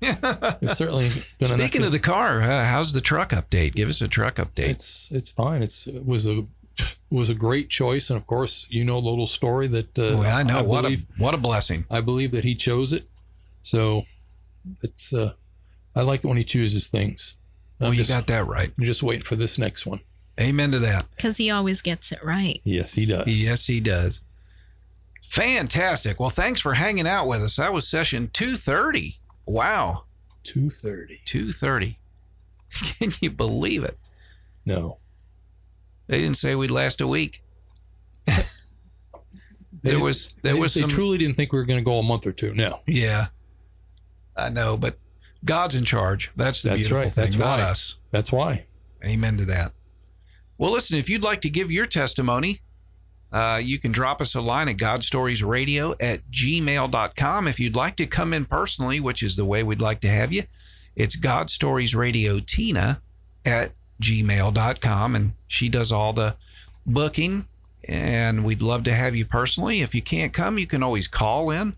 It's 0.00 0.76
certainly 0.76 1.08
going 1.08 1.24
to. 1.38 1.46
Speaking 1.46 1.84
of 1.84 1.90
the 1.90 1.98
car, 1.98 2.42
uh, 2.42 2.64
how's 2.64 2.92
the 2.92 3.00
truck 3.00 3.30
update? 3.30 3.74
Give 3.74 3.88
us 3.88 4.00
a 4.00 4.06
truck 4.08 4.36
update. 4.36 4.68
it's 4.68 5.10
it's 5.10 5.30
fine. 5.30 5.62
It's 5.62 5.88
it 5.88 6.06
was 6.06 6.26
a 6.26 6.46
was 7.10 7.30
a 7.30 7.34
great 7.34 7.68
choice, 7.70 8.10
and 8.10 8.16
of 8.16 8.26
course, 8.26 8.66
you 8.68 8.84
know 8.84 9.00
the 9.00 9.08
little 9.08 9.26
story 9.26 9.66
that 9.68 9.98
uh, 9.98 10.18
Well, 10.18 10.36
I 10.36 10.42
know 10.42 10.62
what 10.62 10.82
believe 10.82 11.06
a 11.18 11.22
what 11.22 11.34
a 11.34 11.38
blessing. 11.38 11.84
I 11.90 12.00
believe 12.00 12.32
that 12.32 12.44
he 12.44 12.54
chose 12.54 12.92
it. 12.92 13.08
So 13.62 14.02
it's 14.82 15.12
uh, 15.12 15.32
I 15.94 16.02
like 16.02 16.24
it 16.24 16.28
when 16.28 16.36
he 16.36 16.44
chooses 16.44 16.88
things. 16.88 17.34
I'm 17.80 17.92
you 17.92 17.98
just, 17.98 18.10
got 18.10 18.26
that 18.28 18.46
right. 18.46 18.72
I'm 18.78 18.84
just 18.84 19.02
waiting 19.02 19.24
for 19.24 19.36
this 19.36 19.58
next 19.58 19.86
one. 19.86 20.00
Amen 20.40 20.70
to 20.72 20.78
that. 20.80 21.06
Because 21.16 21.36
he 21.36 21.50
always 21.50 21.82
gets 21.82 22.12
it 22.12 22.22
right. 22.22 22.60
Yes, 22.64 22.92
he 22.94 23.06
does. 23.06 23.26
Yes, 23.26 23.66
he 23.66 23.80
does. 23.80 24.20
Fantastic. 25.22 26.20
Well, 26.20 26.30
thanks 26.30 26.60
for 26.60 26.74
hanging 26.74 27.06
out 27.06 27.26
with 27.26 27.42
us. 27.42 27.56
That 27.56 27.72
was 27.72 27.88
session 27.88 28.30
230. 28.32 29.16
Wow. 29.46 30.04
Two 30.44 30.70
thirty. 30.70 31.20
230. 31.24 31.98
Can 32.70 33.12
you 33.20 33.30
believe 33.30 33.82
it? 33.82 33.98
No. 34.64 34.98
They 36.06 36.18
didn't 36.20 36.36
say 36.36 36.54
we'd 36.54 36.70
last 36.70 37.00
a 37.00 37.06
week. 37.06 37.42
They 38.26 38.34
There 39.82 40.00
was 40.00 40.30
there 40.42 40.54
they, 40.54 40.60
was 40.60 40.74
they 40.74 40.80
some 40.80 40.88
truly 40.88 41.18
didn't 41.18 41.36
think 41.36 41.52
we 41.52 41.58
were 41.58 41.64
going 41.64 41.78
to 41.78 41.84
go 41.84 41.98
a 41.98 42.02
month 42.02 42.26
or 42.26 42.32
two. 42.32 42.52
No. 42.54 42.80
Yeah. 42.86 43.28
I 44.36 44.48
know, 44.48 44.76
but 44.76 44.98
God's 45.44 45.74
in 45.74 45.84
charge. 45.84 46.30
That's 46.36 46.62
the 46.62 46.70
That's 46.70 46.80
beautiful 46.80 46.98
right. 46.98 47.12
thing, 47.12 47.24
That's 47.24 47.36
not 47.36 47.58
why. 47.58 47.64
us. 47.64 47.96
That's 48.10 48.32
why. 48.32 48.66
Amen 49.04 49.36
to 49.36 49.44
that. 49.46 49.72
Well, 50.58 50.72
listen, 50.72 50.96
if 50.96 51.08
you'd 51.08 51.22
like 51.22 51.40
to 51.42 51.50
give 51.50 51.70
your 51.70 51.86
testimony, 51.86 52.60
uh, 53.32 53.60
you 53.62 53.78
can 53.78 53.92
drop 53.92 54.20
us 54.20 54.34
a 54.34 54.40
line 54.40 54.68
at 54.68 54.76
godstoriesradio 54.76 55.94
at 56.00 56.28
gmail.com. 56.30 57.48
If 57.48 57.60
you'd 57.60 57.76
like 57.76 57.96
to 57.96 58.06
come 58.06 58.32
in 58.32 58.44
personally, 58.46 58.98
which 59.00 59.22
is 59.22 59.36
the 59.36 59.44
way 59.44 59.62
we'd 59.62 59.80
like 59.80 60.00
to 60.00 60.08
have 60.08 60.32
you, 60.32 60.44
it's 60.94 61.16
godstoriesradiotina 61.16 63.00
at 63.44 63.72
gmail.com. 64.00 65.14
And 65.16 65.32
she 65.48 65.68
does 65.68 65.92
all 65.92 66.12
the 66.12 66.36
booking, 66.84 67.46
and 67.88 68.44
we'd 68.44 68.62
love 68.62 68.84
to 68.84 68.92
have 68.92 69.14
you 69.14 69.24
personally. 69.24 69.80
If 69.82 69.94
you 69.94 70.02
can't 70.02 70.32
come, 70.32 70.58
you 70.58 70.66
can 70.66 70.82
always 70.82 71.08
call 71.08 71.50
in. 71.50 71.76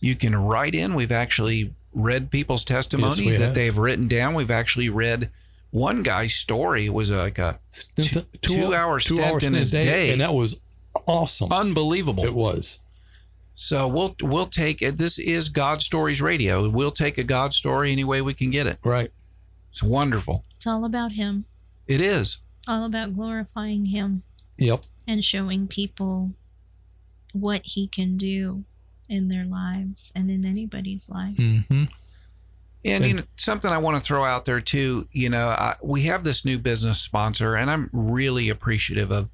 You 0.00 0.16
can 0.16 0.34
write 0.34 0.74
in. 0.74 0.94
We've 0.94 1.12
actually 1.12 1.74
read 1.92 2.30
people's 2.30 2.64
testimony 2.64 3.26
we 3.26 3.32
that 3.32 3.40
have. 3.40 3.54
they've 3.54 3.76
written 3.76 4.08
down. 4.08 4.34
We've 4.34 4.50
actually 4.50 4.88
read 4.88 5.30
one 5.70 6.02
guy's 6.02 6.34
story. 6.34 6.86
It 6.86 6.94
was 6.94 7.10
like 7.10 7.38
a 7.38 7.58
Stint, 7.70 8.26
two 8.42 8.74
hour 8.74 8.98
two 8.98 9.16
stint 9.16 9.20
hours 9.28 9.42
in 9.44 9.54
a 9.54 9.58
his 9.58 9.70
day, 9.70 9.82
day. 9.84 10.10
and 10.12 10.20
that 10.20 10.34
was 10.34 10.58
awesome. 11.06 11.52
unbelievable. 11.52 12.24
it 12.24 12.34
was. 12.34 12.80
So 13.54 13.86
we'll 13.86 14.16
we'll 14.22 14.46
take 14.46 14.80
it. 14.80 14.96
This 14.96 15.18
is 15.18 15.48
God 15.48 15.82
Stories 15.82 16.22
Radio. 16.22 16.68
We'll 16.68 16.90
take 16.90 17.18
a 17.18 17.24
God 17.24 17.52
story 17.52 17.92
any 17.92 18.04
way 18.04 18.22
we 18.22 18.32
can 18.34 18.50
get 18.50 18.66
it. 18.66 18.78
Right. 18.82 19.12
It's 19.70 19.82
wonderful. 19.82 20.44
It's 20.56 20.66
all 20.66 20.84
about 20.84 21.12
him, 21.12 21.44
It 21.90 22.00
is. 22.00 22.38
all 22.68 22.84
about 22.84 23.14
glorifying 23.14 23.86
him 23.86 24.22
Yep. 24.58 24.84
and 25.08 25.24
showing 25.24 25.66
people 25.66 26.30
what 27.32 27.62
he 27.64 27.86
can 27.88 28.16
do 28.16 28.64
in 29.08 29.28
their 29.28 29.44
lives 29.44 30.12
and 30.14 30.30
in 30.30 30.44
anybody's 30.46 31.08
life. 31.08 31.36
Mm-hmm. 31.36 31.84
And, 32.84 33.04
you 33.04 33.14
know, 33.14 33.22
something 33.36 33.70
I 33.70 33.78
want 33.78 33.96
to 33.96 34.02
throw 34.02 34.24
out 34.24 34.44
there 34.44 34.60
too. 34.60 35.08
You 35.12 35.28
know, 35.30 35.48
I, 35.48 35.74
we 35.82 36.02
have 36.02 36.22
this 36.22 36.44
new 36.44 36.58
business 36.58 36.98
sponsor, 36.98 37.56
and 37.56 37.70
I'm 37.70 37.90
really 37.92 38.48
appreciative 38.48 39.10
of 39.10 39.28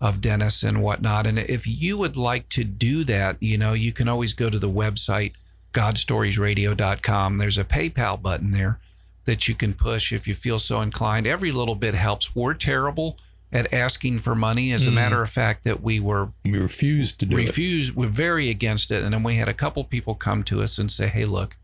of 0.00 0.20
Dennis 0.22 0.62
and 0.62 0.82
whatnot. 0.82 1.26
And 1.26 1.38
if 1.38 1.66
you 1.66 1.98
would 1.98 2.16
like 2.16 2.48
to 2.50 2.64
do 2.64 3.04
that, 3.04 3.36
you 3.40 3.58
know, 3.58 3.74
you 3.74 3.92
can 3.92 4.08
always 4.08 4.32
go 4.32 4.48
to 4.48 4.58
the 4.58 4.68
website 4.68 5.32
godstoriesradio.com. 5.74 7.38
There's 7.38 7.58
a 7.58 7.64
PayPal 7.64 8.20
button 8.20 8.50
there 8.50 8.80
that 9.24 9.48
you 9.48 9.54
can 9.54 9.74
push 9.74 10.12
if 10.12 10.26
you 10.26 10.34
feel 10.34 10.58
so 10.58 10.80
inclined. 10.80 11.26
Every 11.26 11.50
little 11.52 11.74
bit 11.74 11.94
helps. 11.94 12.34
We're 12.34 12.54
terrible 12.54 13.18
at 13.52 13.72
asking 13.72 14.18
for 14.20 14.34
money. 14.34 14.72
As 14.72 14.86
a 14.86 14.90
Mm. 14.90 14.94
matter 14.94 15.22
of 15.22 15.28
fact, 15.30 15.64
that 15.64 15.82
we 15.82 16.00
were 16.00 16.32
We 16.44 16.52
refused 16.58 17.18
to 17.20 17.26
do 17.26 17.36
it. 17.36 17.40
refused 17.46 17.94
we're 17.94 18.06
very 18.08 18.48
against 18.48 18.90
it 18.90 19.02
and 19.02 19.12
then 19.12 19.22
we 19.22 19.36
had 19.36 19.48
a 19.48 19.54
couple 19.54 19.82
people 19.84 20.14
come 20.14 20.42
to 20.44 20.62
us 20.62 20.78
and 20.78 20.90
say 20.90 21.08
hey 21.08 21.24
look 21.24 21.56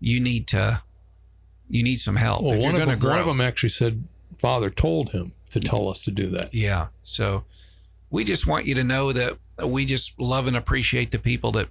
you 0.00 0.20
need 0.20 0.46
to 0.48 0.82
you 1.68 1.82
need 1.82 1.98
some 2.00 2.16
help 2.16 2.42
Well, 2.42 2.58
one 2.60 2.74
of, 2.76 2.86
them, 2.86 2.98
grow 2.98 3.10
one 3.10 3.18
of 3.20 3.26
them 3.26 3.40
actually 3.40 3.70
said, 3.70 4.04
Father 4.36 4.68
told 4.70 5.10
him 5.10 5.32
to 5.50 5.60
tell 5.60 5.88
us 5.88 6.04
to 6.04 6.10
do 6.10 6.28
that. 6.30 6.52
yeah 6.54 6.88
so 7.02 7.44
we 8.10 8.22
just 8.24 8.46
want 8.46 8.66
you 8.66 8.74
to 8.76 8.84
know 8.84 9.12
that 9.12 9.38
we 9.64 9.84
just 9.84 10.18
love 10.18 10.46
and 10.46 10.56
appreciate 10.56 11.10
the 11.10 11.18
people 11.18 11.50
that 11.52 11.68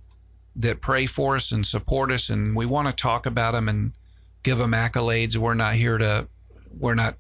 that 0.56 0.82
pray 0.82 1.06
for 1.06 1.36
us 1.36 1.52
and 1.52 1.66
support 1.66 2.12
us 2.12 2.30
and 2.30 2.56
we 2.56 2.66
want 2.66 2.88
to 2.88 2.94
talk 2.94 3.26
about 3.26 3.52
them 3.54 3.68
and 3.70 3.94
give 4.44 4.58
them 4.58 4.72
accolades 4.72 5.36
we're 5.38 5.54
not 5.54 5.74
here 5.74 5.98
to 5.98 6.28
we're 6.80 6.96
not 6.96 7.16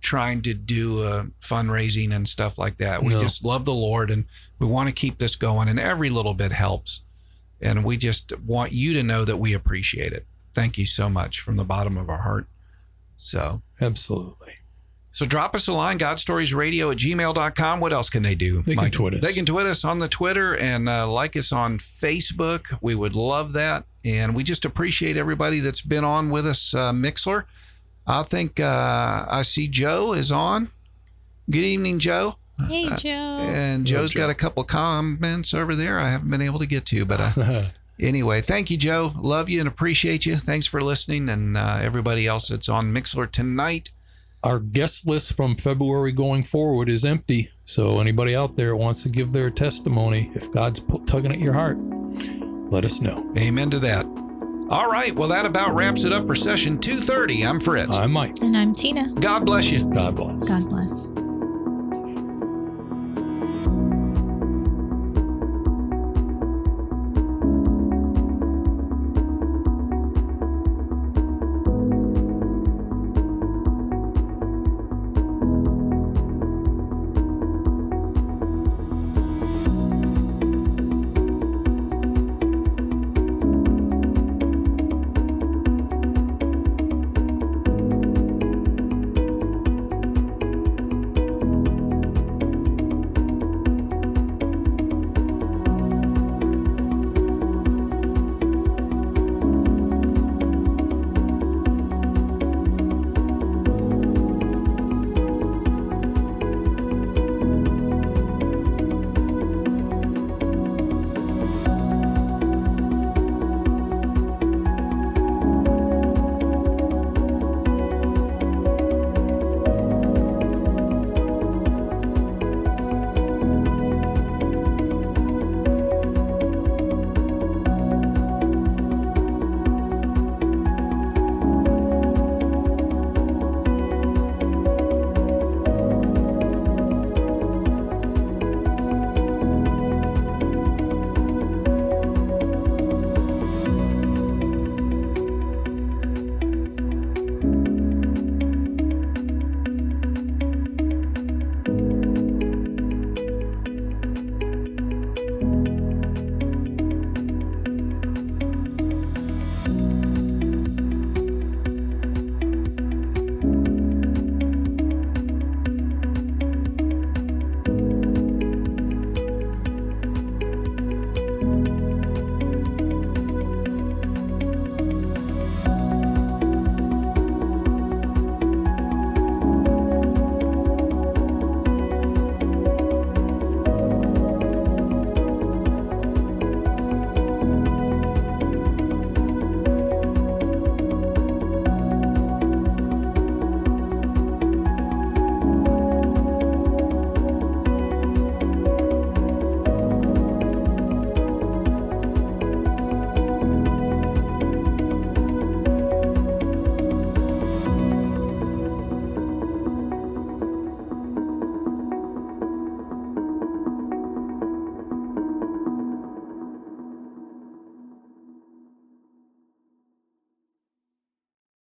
trying 0.00 0.40
to 0.42 0.54
do 0.54 1.00
uh, 1.02 1.24
fundraising 1.40 2.14
and 2.14 2.28
stuff 2.28 2.56
like 2.58 2.76
that 2.78 3.02
we 3.02 3.08
No. 3.14 3.20
just 3.20 3.44
love 3.44 3.64
the 3.64 3.74
lord 3.74 4.10
and 4.10 4.24
we 4.58 4.66
want 4.66 4.88
to 4.88 4.92
keep 4.94 5.18
this 5.18 5.34
going 5.34 5.68
and 5.68 5.80
every 5.80 6.08
little 6.10 6.34
bit 6.34 6.52
helps 6.52 7.02
and 7.60 7.84
we 7.84 7.96
just 7.96 8.32
want 8.40 8.72
you 8.72 8.92
to 8.94 9.02
know 9.02 9.24
that 9.24 9.38
we 9.38 9.54
appreciate 9.54 10.12
it 10.12 10.26
thank 10.54 10.78
you 10.78 10.86
so 10.86 11.08
much 11.08 11.40
from 11.40 11.56
the 11.56 11.64
bottom 11.64 11.96
of 11.96 12.08
our 12.08 12.18
heart 12.18 12.46
so 13.16 13.62
Absolutely. 13.80 14.54
so 15.12 15.24
drop 15.26 15.54
us 15.54 15.68
a 15.68 15.72
line, 15.72 15.96
godstoriesradio 15.98 16.90
at 16.90 16.98
gmail.com. 16.98 17.78
What 17.80 17.92
else 17.92 18.10
can 18.10 18.22
they 18.24 18.34
do? 18.34 18.62
They 18.62 18.74
can 18.74 18.90
tweet 18.90 19.14
us. 19.14 19.20
They 19.22 19.32
can 19.32 19.44
tweet 19.46 19.66
us 19.66 19.84
on 19.84 19.98
the 19.98 20.08
Twitter 20.08 20.56
and 20.56 20.88
uh, 20.88 21.08
like 21.08 21.36
us 21.36 21.52
on 21.52 21.78
Facebook. 21.78 22.76
We 22.80 22.94
would 22.96 23.14
love 23.14 23.52
that. 23.52 23.84
And 24.04 24.34
we 24.34 24.42
just 24.42 24.64
appreciate 24.64 25.16
everybody 25.16 25.60
that's 25.60 25.80
been 25.80 26.04
on 26.04 26.30
with 26.30 26.46
us, 26.46 26.74
uh, 26.74 26.92
Mixlr. 26.92 27.44
I 28.06 28.22
think 28.24 28.58
uh, 28.58 29.26
I 29.28 29.42
see 29.42 29.68
Joe 29.68 30.12
is 30.12 30.32
on. 30.32 30.68
Good 31.50 31.64
evening, 31.64 31.98
Joe. 32.00 32.36
Hey, 32.68 32.86
Uh, 32.88 32.96
Joe. 32.96 33.08
And 33.10 33.88
Hello, 33.88 34.00
Joe's 34.02 34.12
Joe. 34.12 34.20
got 34.20 34.30
a 34.30 34.34
couple 34.34 34.62
comments 34.64 35.54
over 35.54 35.74
there 35.76 35.98
I 35.98 36.10
haven't 36.10 36.30
been 36.30 36.42
able 36.42 36.58
to 36.58 36.66
get 36.66 36.84
to, 36.86 37.04
but 37.04 37.20
uh, 37.38 37.64
Anyway, 38.00 38.40
thank 38.40 38.70
you, 38.70 38.76
Joe. 38.76 39.12
Love 39.16 39.48
you 39.48 39.60
and 39.60 39.68
appreciate 39.68 40.26
you. 40.26 40.36
Thanks 40.36 40.66
for 40.66 40.80
listening, 40.80 41.28
and 41.28 41.56
uh, 41.56 41.78
everybody 41.80 42.26
else 42.26 42.48
that's 42.48 42.68
on 42.68 42.92
Mixlr 42.92 43.30
tonight. 43.30 43.90
Our 44.42 44.58
guest 44.58 45.06
list 45.06 45.36
from 45.36 45.54
February 45.54 46.10
going 46.10 46.42
forward 46.42 46.88
is 46.88 47.04
empty. 47.04 47.50
So 47.64 48.00
anybody 48.00 48.34
out 48.34 48.56
there 48.56 48.74
wants 48.74 49.04
to 49.04 49.08
give 49.08 49.30
their 49.32 49.50
testimony, 49.50 50.32
if 50.34 50.50
God's 50.50 50.82
tugging 51.06 51.30
at 51.30 51.38
your 51.38 51.52
heart, 51.52 51.78
let 52.72 52.84
us 52.84 53.00
know. 53.00 53.30
Amen 53.36 53.70
to 53.70 53.78
that. 53.80 54.06
All 54.70 54.90
right. 54.90 55.14
Well, 55.14 55.28
that 55.28 55.44
about 55.44 55.74
wraps 55.74 56.04
it 56.04 56.12
up 56.12 56.26
for 56.26 56.34
session 56.34 56.78
230. 56.78 57.44
I'm 57.44 57.60
Fritz. 57.60 57.94
I'm 57.94 58.10
Mike. 58.12 58.38
And 58.40 58.56
I'm 58.56 58.72
Tina. 58.72 59.12
God 59.20 59.44
bless 59.44 59.70
you. 59.70 59.84
God 59.92 60.16
bless. 60.16 60.48
God 60.48 60.68
bless. 60.68 61.08